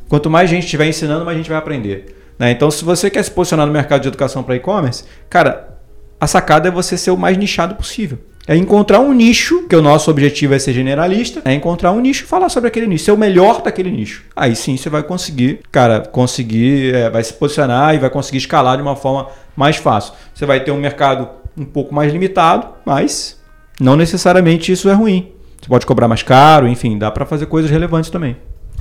Quanto 0.09 0.31
mais 0.31 0.49
gente 0.49 0.65
estiver 0.65 0.87
ensinando, 0.87 1.25
mais 1.25 1.37
gente 1.37 1.51
vai 1.51 1.59
aprender. 1.59 2.17
Né? 2.39 2.51
Então, 2.51 2.71
se 2.71 2.83
você 2.83 3.11
quer 3.11 3.23
se 3.23 3.31
posicionar 3.31 3.67
no 3.67 3.73
mercado 3.73 4.01
de 4.01 4.09
educação 4.09 4.43
para 4.43 4.57
e-commerce, 4.57 5.05
cara, 5.29 5.78
a 6.21 6.27
sacada 6.27 6.69
é 6.69 6.71
você 6.71 6.97
ser 6.97 7.11
o 7.11 7.17
mais 7.17 7.37
nichado 7.37 7.75
possível. 7.75 8.19
É 8.47 8.57
encontrar 8.57 9.01
um 9.01 9.13
nicho, 9.13 9.69
que 9.69 9.77
o 9.77 9.83
nosso 9.83 10.11
objetivo 10.11 10.55
é 10.55 10.59
ser 10.59 10.73
generalista, 10.73 11.43
é 11.45 11.53
encontrar 11.53 11.93
um 11.93 12.01
nicho 12.01 12.25
e 12.25 12.27
falar 12.27 12.49
sobre 12.49 12.69
aquele 12.69 12.87
nicho, 12.87 13.05
ser 13.05 13.13
o 13.13 13.17
melhor 13.17 13.61
daquele 13.61 13.91
nicho. 13.91 14.25
Aí 14.35 14.57
sim 14.57 14.75
você 14.75 14.89
vai 14.89 15.03
conseguir, 15.03 15.61
cara, 15.71 16.01
conseguir, 16.01 16.95
é, 16.95 17.11
vai 17.11 17.23
se 17.23 17.35
posicionar 17.35 17.95
e 17.95 17.99
vai 17.99 18.09
conseguir 18.09 18.39
escalar 18.39 18.77
de 18.77 18.83
uma 18.83 18.97
forma 18.97 19.29
mais 19.55 19.77
fácil. 19.77 20.15
Você 20.35 20.47
vai 20.47 20.61
ter 20.61 20.71
um 20.71 20.79
mercado 20.79 21.29
um 21.59 21.65
pouco 21.65 21.95
mais 21.95 22.11
limitado, 22.11 22.69
mas 22.87 23.39
não 23.79 23.97
necessariamente 23.97 24.73
isso 24.73 24.89
é 24.89 24.95
ruim. 24.95 25.31
Você 25.61 25.69
pode 25.69 25.85
cobrar 25.85 26.09
mais 26.09 26.23
caro, 26.23 26.67
enfim, 26.67 26.97
dá 26.97 27.11
para 27.11 27.27
fazer 27.27 27.47
coisas 27.47 27.71
relevantes 27.71 28.09
também. 28.09 28.35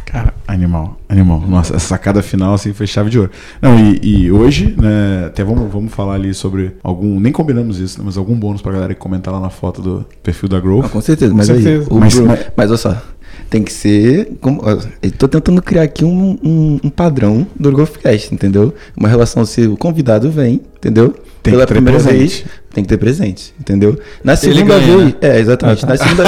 Cara, 0.10 0.34
animal, 0.47 0.97
animal. 1.10 1.41
Nossa, 1.41 1.76
essa 1.76 1.88
sacada 1.88 2.22
final 2.22 2.53
assim 2.53 2.72
foi 2.72 2.88
chave 2.88 3.10
de 3.10 3.20
ouro. 3.20 3.30
Não, 3.62 3.78
e, 3.78 3.99
e 4.01 4.32
hoje, 4.32 4.74
né, 4.78 5.26
até 5.28 5.43
vamos, 5.43 5.70
vamos 5.70 5.93
falar 5.93 6.14
ali 6.14 6.34
sobre 6.34 6.78
algum. 6.82 7.20
Nem 7.20 7.34
combinamos 7.34 7.78
isso, 7.78 7.99
né, 7.99 8.05
mas 8.05 8.18
algum 8.18 8.34
bônus 8.34 8.62
pra 8.62 8.72
galera 8.72 8.93
que 8.93 8.99
comentar 9.01 9.34
lá 9.34 9.41
na 9.41 9.49
foto 9.49 9.82
do 9.82 10.05
perfil 10.24 10.47
da 10.47 10.62
Growth. 10.62 10.86
Ah, 10.86 10.89
com 10.89 11.01
certeza, 11.01 11.32
com 11.32 11.38
mas 11.38 11.47
certeza. 11.47 11.89
aí. 11.91 11.99
Mas, 11.99 12.16
mas, 12.20 12.45
mas 12.55 12.70
olha 12.70 12.78
só, 12.78 13.01
tem 13.49 13.62
que 13.62 13.74
ser. 13.74 14.38
Como, 14.39 14.62
eu 15.01 15.12
tô 15.12 15.28
tentando 15.28 15.62
criar 15.62 15.84
aqui 15.84 16.05
um, 16.05 16.39
um, 16.41 16.80
um 16.86 16.89
padrão 16.89 17.45
do 17.60 17.70
Growthcast, 17.70 18.34
entendeu? 18.34 18.74
Uma 18.95 19.10
relação 19.10 19.45
se 19.45 19.68
o 19.68 19.76
convidado 19.76 20.32
vem, 20.32 20.62
entendeu? 20.78 21.14
Tem 21.48 21.54
Pela 21.54 21.66
que 21.66 21.68
ter 21.70 21.74
primeira 21.76 22.00
presente. 22.04 22.20
vez, 22.20 22.45
tem 22.74 22.84
que 22.84 22.89
ter 22.89 22.98
presente, 22.98 23.54
entendeu? 23.58 23.98
Na 24.22 24.36
segunda 24.36 24.78
ganha, 24.78 24.98
vez. 24.98 25.06
né? 25.06 25.14
É, 25.22 25.39
exatamente. 25.39 25.86
Ah, 25.86 25.88
Na 25.88 25.95
segunda. 25.98 26.24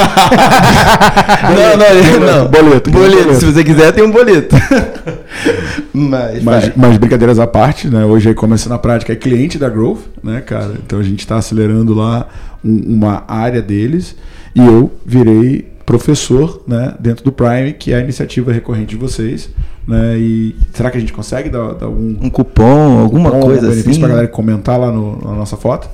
não, 1.50 1.76
não, 1.76 2.44
não. 2.44 2.48
Boleto, 2.48 2.90
Boleto. 2.90 3.34
Se 3.34 3.44
você 3.44 3.62
quiser, 3.62 3.92
tem 3.92 4.02
um 4.02 4.10
boleto. 4.10 4.56
mas, 5.92 6.42
Mas, 6.42 6.72
mas 6.74 6.96
brincadeiras 6.96 7.38
à 7.38 7.46
parte, 7.46 7.88
né? 7.88 8.04
Hoje 8.04 8.28
aí 8.30 8.34
começando 8.34 8.70
na 8.72 8.78
prática 8.78 9.12
é 9.12 9.16
cliente 9.16 9.58
da 9.58 9.68
Growth, 9.68 10.00
né, 10.22 10.40
cara? 10.40 10.72
Então 10.86 10.98
a 10.98 11.02
gente 11.02 11.20
está 11.20 11.36
acelerando 11.36 11.92
lá 11.94 12.26
um- 12.64 12.94
uma 12.96 13.24
área 13.28 13.60
deles 13.60 14.16
e 14.54 14.60
eu 14.64 14.90
virei 15.04 15.68
professor, 15.84 16.62
né, 16.68 16.94
dentro 17.00 17.24
do 17.24 17.32
Prime, 17.32 17.72
que 17.72 17.92
é 17.92 17.96
a 17.96 18.00
iniciativa 18.00 18.52
recorrente 18.52 18.86
de 18.90 18.96
vocês, 18.96 19.50
né? 19.90 20.16
E 20.18 20.56
será 20.72 20.90
que 20.90 20.96
a 20.96 21.00
gente 21.00 21.12
consegue 21.12 21.50
dar, 21.50 21.74
dar 21.74 21.86
algum 21.86 22.16
Um 22.22 22.30
cupom, 22.30 23.00
alguma 23.00 23.30
cupom, 23.30 23.42
coisa 23.42 23.56
algum 23.60 23.68
benefício 23.70 23.90
assim. 23.90 24.00
pra 24.00 24.08
galera 24.08 24.28
comentar 24.28 24.78
lá 24.78 24.90
no- 24.90 25.18
na 25.22 25.32
nossa 25.32 25.56
foto? 25.56 25.88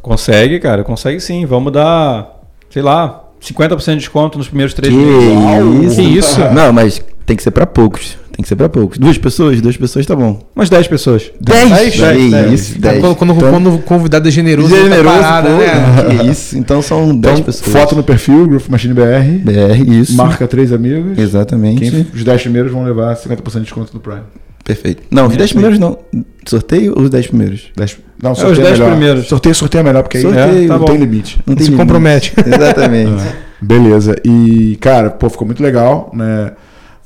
Consegue, 0.00 0.58
cara, 0.60 0.82
consegue 0.84 1.20
sim. 1.20 1.44
Vamos 1.44 1.72
dar, 1.72 2.40
sei 2.70 2.80
lá, 2.82 3.24
50% 3.40 3.92
de 3.94 3.96
desconto 3.98 4.38
nos 4.38 4.48
primeiros 4.48 4.72
três 4.72 4.92
Que 4.94 4.98
meses. 4.98 5.92
isso? 5.92 5.96
Que 5.96 6.02
isso? 6.02 6.40
Não, 6.54 6.72
mas 6.72 7.02
tem 7.26 7.36
que 7.36 7.42
ser 7.42 7.50
pra 7.50 7.66
poucos. 7.66 8.18
Tem 8.32 8.42
que 8.42 8.48
ser 8.48 8.56
pra 8.56 8.68
poucos. 8.68 8.96
Duas 8.96 9.18
pessoas, 9.18 9.60
duas 9.60 9.76
pessoas 9.76 10.06
tá 10.06 10.16
bom. 10.16 10.40
Umas 10.56 10.70
10 10.70 10.86
pessoas. 10.88 11.30
Dez? 11.40 11.68
Dez, 11.70 11.96
dez, 11.98 12.30
dez. 12.30 12.52
isso, 12.52 12.80
Tá, 12.80 12.88
dez. 12.90 13.00
quando, 13.00 13.16
quando, 13.16 13.32
Então- 13.34 13.50
quando 13.50 13.74
o 13.74 13.78
convidado 13.80 14.28
é 14.28 14.30
generoso, 14.30 14.74
Generoso, 14.74 15.04
tá 15.04 15.20
parada, 15.20 15.48
pô. 15.50 15.56
né? 15.56 16.16
Que 16.24 16.26
isso. 16.30 16.56
Então 16.56 16.80
são 16.80 17.14
10 17.14 17.34
Então, 17.40 17.44
pessoas. 17.44 17.70
foto 17.72 17.94
no 17.94 18.02
perfil, 18.02 18.46
Growth 18.48 18.68
Machine 18.68 18.94
BR, 18.94 19.42
BR, 19.44 19.90
isso. 20.00 20.16
marca 20.16 20.46
três 20.48 20.72
amigos. 20.72 21.18
Exatamente. 21.18 21.90
Quem, 21.90 22.06
os 22.14 22.24
10 22.24 22.42
primeiros 22.42 22.72
vão 22.72 22.82
levar 22.84 23.14
50% 23.16 23.52
de 23.58 23.60
desconto 23.64 23.92
no 23.92 24.00
Prime. 24.00 24.22
Perfeito. 24.64 25.02
Não, 25.10 25.26
os 25.26 25.36
10 25.36 25.52
primeiros 25.52 25.78
não. 25.78 25.98
Sorteio 26.46 26.94
ou 26.96 27.02
os 27.02 27.10
10 27.10 27.26
primeiros? 27.26 27.64
Dez- 27.76 27.98
Não, 28.22 28.30
É, 28.30 28.32
os 28.32 28.38
sorteio 28.38 28.60
é, 28.60 28.68
10 28.68 28.78
melhor. 28.78 28.90
primeiros. 28.96 29.26
Sorteio, 29.28 29.54
sorteio 29.54 29.80
é 29.80 29.84
melhor, 29.84 30.02
porque 30.02 30.16
aí 30.18 30.22
Sorteio, 30.22 30.64
é, 30.64 30.68
tá 30.68 30.78
não 30.78 30.84
tem 30.86 30.96
limite. 30.96 31.40
Não 31.46 31.54
tem 31.56 31.64
Se 31.66 31.70
limite. 31.72 31.82
compromete. 31.86 32.32
Exatamente. 32.46 33.22
Beleza. 33.60 34.16
E, 34.24 34.78
cara, 34.80 35.10
pô, 35.10 35.28
ficou 35.28 35.46
muito 35.46 35.62
legal, 35.62 36.10
né? 36.14 36.52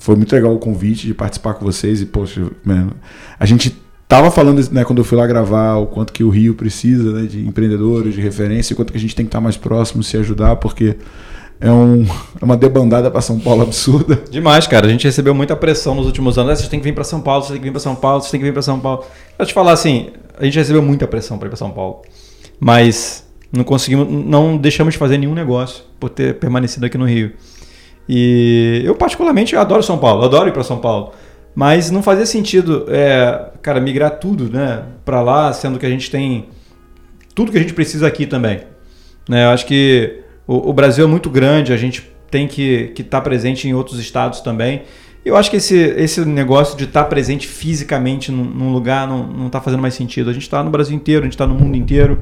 Foi 0.05 0.15
muito 0.17 0.35
legal 0.35 0.55
o 0.55 0.59
convite 0.59 1.07
de 1.07 1.15
participar 1.15 1.55
com 1.55 1.65
vocês 1.65 2.03
e, 2.03 2.05
poxa, 2.05 2.43
mano, 2.63 2.93
a 3.41 3.47
gente 3.47 3.75
tava 4.07 4.31
falando, 4.31 4.63
né, 4.71 4.85
quando 4.85 4.99
eu 4.99 5.05
fui 5.05 5.17
lá 5.17 5.27
gravar, 5.27 5.77
o 5.77 5.87
quanto 5.87 6.13
que 6.13 6.23
o 6.23 6.29
Rio 6.29 6.53
precisa, 6.53 7.11
né, 7.11 7.27
de 7.27 7.49
empreendedores, 7.49 8.13
de 8.13 8.21
referência, 8.21 8.75
o 8.75 8.77
quanto 8.77 8.93
que 8.93 8.99
a 8.99 9.01
gente 9.01 9.17
tem 9.17 9.25
que 9.25 9.29
estar 9.29 9.41
mais 9.41 9.57
próximo, 9.57 10.03
se 10.03 10.19
ajudar, 10.19 10.57
porque 10.57 10.99
é, 11.59 11.71
um, 11.71 12.05
é 12.05 12.45
uma 12.45 12.55
debandada 12.55 13.11
para 13.11 13.23
São 13.23 13.41
Paulo 13.41 13.63
absurda. 13.63 14.23
Demais, 14.31 14.67
cara. 14.67 14.87
A 14.87 14.91
gente 14.91 15.05
recebeu 15.05 15.35
muita 15.35 15.57
pressão 15.57 15.95
nos 15.95 16.05
últimos 16.05 16.37
anos. 16.37 16.53
Ah, 16.53 16.57
Vocês 16.57 16.69
têm 16.69 16.81
que 16.81 16.85
vir 16.85 16.95
para 16.95 17.05
São 17.05 17.23
Paulo, 17.23 17.43
vocês 17.43 17.53
têm 17.53 17.61
que 17.61 17.65
vir 17.65 17.73
para 17.73 17.81
São 17.81 17.95
Paulo, 17.95 18.21
vocês 18.21 18.31
têm 18.31 18.41
que 18.41 18.45
vir 18.45 18.53
para 18.53 18.61
São 18.61 18.79
Paulo. 18.79 19.05
Pra 19.39 19.47
te 19.47 19.55
falar 19.55 19.73
assim, 19.73 20.11
a 20.39 20.45
gente 20.45 20.59
recebeu 20.59 20.83
muita 20.83 21.07
pressão 21.07 21.39
para 21.39 21.47
ir 21.47 21.49
para 21.49 21.57
São 21.57 21.71
Paulo. 21.71 22.03
Mas 22.61 23.25
não 23.51 23.65
conseguimos, 23.65 24.07
não 24.07 24.59
deixamos 24.59 24.93
de 24.93 24.99
fazer 24.99 25.17
nenhum 25.17 25.35
negócio 25.35 25.83
por 25.99 26.11
ter 26.11 26.35
permanecido 26.35 26.85
aqui 26.85 26.99
no 26.99 27.07
Rio. 27.07 27.33
E 28.09 28.83
eu 28.85 28.95
particularmente 28.95 29.57
adoro 29.57 29.83
São 29.83 29.99
Paulo, 29.99 30.25
adoro 30.25 30.49
ir 30.49 30.53
para 30.53 30.63
São 30.63 30.79
Paulo. 30.79 31.13
Mas 31.55 31.91
não 31.91 32.03
fazia 32.03 32.27
sentido, 32.27 32.87
é, 32.89 33.51
cara, 33.63 33.81
migrar 33.81 34.19
tudo, 34.19 34.51
né, 34.53 34.83
para 35.05 35.23
lá, 35.23 35.53
sendo 35.53 35.79
que 35.79 35.87
a 35.87 35.91
gente 35.91 36.11
tem 36.11 36.49
tudo 37.35 37.53
que 37.53 37.59
a 37.59 37.61
gente 37.61 37.75
precisa 37.75 38.07
aqui 38.07 38.27
também. 38.27 38.61
Né? 39.29 39.45
Eu 39.45 39.51
acho 39.51 39.67
que 39.67 40.21
o, 40.47 40.71
o 40.71 40.73
Brasil 40.73 41.05
é 41.05 41.09
muito 41.09 41.31
grande, 41.31 41.73
a 41.73 41.77
gente 41.77 42.11
tem 42.31 42.49
que 42.49 42.93
estar 42.99 43.21
presente 43.21 43.69
em 43.69 43.75
outros 43.75 43.99
estados 43.99 44.41
também. 44.41 44.83
Eu 45.25 45.37
acho 45.37 45.51
que 45.51 45.57
esse, 45.57 45.77
esse 45.77 46.23
negócio 46.25 46.77
de 46.77 46.85
estar 46.85 47.05
presente 47.05 47.47
fisicamente 47.47 48.31
num, 48.31 48.45
num 48.45 48.73
lugar 48.73 49.09
não 49.09 49.47
está 49.47 49.61
fazendo 49.61 49.81
mais 49.81 49.95
sentido. 49.95 50.29
A 50.29 50.33
gente 50.33 50.43
está 50.43 50.63
no 50.63 50.71
Brasil 50.71 50.95
inteiro, 50.95 51.23
a 51.23 51.25
gente 51.25 51.33
está 51.33 51.47
no 51.47 51.55
mundo 51.55 51.77
inteiro 51.77 52.21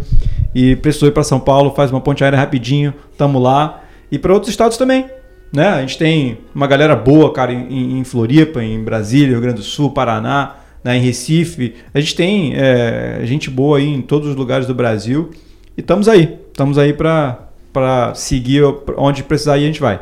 e 0.55 0.77
precisou 0.77 1.09
ir 1.09 1.13
para 1.13 1.25
São 1.25 1.41
Paulo, 1.41 1.75
faz 1.75 1.91
uma 1.91 2.01
ponte 2.01 2.23
aérea 2.23 2.39
rapidinho, 2.39 2.95
estamos 3.11 3.43
lá. 3.43 3.83
E 4.11 4.19
para 4.19 4.33
outros 4.33 4.51
estados 4.51 4.77
também. 4.77 5.07
Né? 5.53 5.69
A 5.69 5.81
gente 5.81 5.99
tem 5.99 6.39
uma 6.55 6.67
galera 6.67 6.97
boa, 6.97 7.33
cara, 7.33 7.53
em, 7.53 7.99
em 7.99 8.05
Floripa, 8.05 8.63
em 8.63 8.83
Brasília, 8.83 9.33
Rio 9.33 9.41
Grande 9.41 9.57
do 9.57 9.63
Sul, 9.63 9.91
Paraná, 9.91 10.57
né? 10.83 10.97
em 10.97 11.01
Recife. 11.01 11.75
A 11.93 12.01
gente 12.01 12.15
tem 12.15 12.53
é, 12.57 13.21
gente 13.25 13.51
boa 13.51 13.79
aí 13.79 13.87
em 13.87 14.01
todos 14.01 14.29
os 14.29 14.37
lugares 14.37 14.67
do 14.67 14.75
Brasil. 14.75 15.31
E 15.77 15.81
estamos 15.81 16.09
aí. 16.09 16.39
Estamos 16.51 16.79
aí 16.79 16.93
para 16.95 18.13
seguir 18.15 18.63
onde 18.97 19.23
precisar 19.23 19.59
ir, 19.59 19.65
a 19.65 19.67
gente 19.67 19.81
vai. 19.81 20.01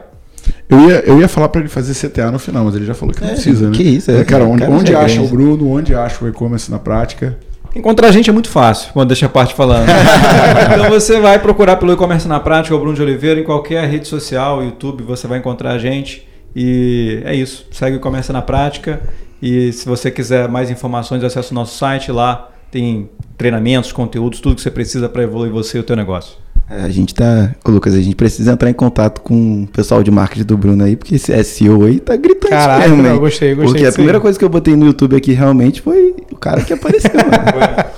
Eu 0.69 0.89
ia, 0.89 1.01
eu 1.01 1.21
ia 1.21 1.29
falar 1.29 1.49
para 1.49 1.61
ele 1.61 1.69
fazer 1.69 1.95
CTA 1.95 2.31
no 2.31 2.39
final, 2.39 2.65
mas 2.65 2.75
ele 2.77 2.87
já 2.87 2.95
falou 2.95 3.15
que 3.15 3.21
não 3.21 3.29
É, 3.29 3.33
precisa, 3.33 3.69
né? 3.69 3.73
que 3.77 3.83
isso, 3.83 4.11
é. 4.11 4.25
Cara, 4.25 4.45
onde, 4.45 4.61
Cara, 4.63 4.73
onde 4.73 4.93
já 4.93 5.01
é 5.01 5.05
acha 5.05 5.21
o. 5.21 5.29
Bruno, 5.29 5.69
onde 5.69 5.95
acha 5.95 6.25
o 6.25 6.29
e-commerce 6.29 6.71
na 6.71 6.79
prática? 6.79 7.37
Encontrar 7.75 8.09
a 8.09 8.13
gente 8.13 8.29
é 8.29 8.33
muito 8.33 8.49
fácil, 8.49 8.93
quando 8.93 9.09
deixa 9.09 9.27
a 9.27 9.29
parte 9.29 9.55
falando. 9.55 9.89
então 10.75 10.91
você 10.91 11.21
vai 11.21 11.39
procurar 11.39 11.77
pelo 11.77 11.93
e-commerce 11.93 12.27
na 12.27 12.41
prática, 12.41 12.75
o 12.75 12.79
Bruno 12.79 12.95
de 12.95 13.03
Oliveira, 13.03 13.39
em 13.39 13.45
qualquer 13.45 13.89
rede 13.89 14.09
social, 14.09 14.63
YouTube, 14.63 15.05
você 15.05 15.27
vai 15.27 15.39
encontrar 15.39 15.73
a 15.73 15.79
gente. 15.79 16.27
E 16.55 17.23
é 17.25 17.35
isso. 17.35 17.67
Segue 17.71 17.97
o 17.97 17.99
e-commerce 17.99 18.33
na 18.33 18.43
prática. 18.43 19.01
E 19.41 19.73
se 19.73 19.87
você 19.87 20.11
quiser 20.11 20.49
mais 20.49 20.71
informações, 20.71 21.23
acesse 21.23 21.53
o 21.53 21.55
nosso 21.55 21.79
site 21.79 22.11
lá. 22.11 22.51
Tem 22.71 23.09
treinamentos, 23.37 23.93
conteúdos, 23.93 24.41
tudo 24.41 24.55
que 24.55 24.63
você 24.63 24.71
precisa 24.71 25.09
para 25.09 25.23
evoluir 25.23 25.53
você 25.53 25.79
e 25.79 25.81
o 25.81 25.85
teu 25.85 25.97
negócio. 25.97 26.37
É, 26.71 26.83
A 26.85 26.89
gente 26.89 27.13
tá. 27.15 27.51
Ô, 27.65 27.71
Lucas, 27.73 27.95
a 27.95 28.01
gente 28.01 28.15
precisa 28.15 28.53
entrar 28.53 28.71
em 28.71 28.75
contato 28.75 29.21
com 29.21 29.65
o 29.65 29.67
pessoal 29.67 30.03
de 30.05 30.11
marketing 30.11 30.45
do 30.45 30.57
Bruno 30.57 30.85
aí, 30.85 30.95
porque 30.95 31.17
esse 31.17 31.43
SEO 31.43 31.85
aí 31.85 31.99
tá 31.99 32.15
gritando 32.15 32.51
Caraca, 32.51 32.89
mesmo, 32.89 33.03
não, 33.03 33.19
gostei, 33.19 33.55
gostei 33.55 33.73
Porque 33.73 33.87
a 33.87 33.93
primeira 33.93 34.19
aí. 34.19 34.23
coisa 34.23 34.39
que 34.39 34.45
eu 34.45 34.49
botei 34.49 34.77
no 34.77 34.87
YouTube 34.87 35.17
aqui 35.17 35.33
realmente 35.33 35.83
foi 35.83 36.15
o 36.31 36.37
cara 36.37 36.63
que 36.63 36.73
apareceu, 36.73 37.11
mano. 37.17 37.91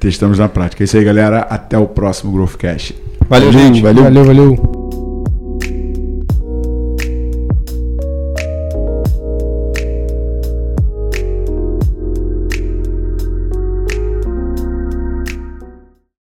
Testamos 0.00 0.38
na 0.38 0.48
prática. 0.48 0.82
É 0.82 0.84
isso 0.84 0.96
aí, 0.96 1.04
galera. 1.04 1.40
Até 1.40 1.76
o 1.78 1.86
próximo 1.86 2.32
Growthcast. 2.32 2.96
Valeu, 3.28 3.52
gente. 3.52 3.82
Valeu. 3.82 4.04
Valeu, 4.04 4.24
valeu. 4.24 4.75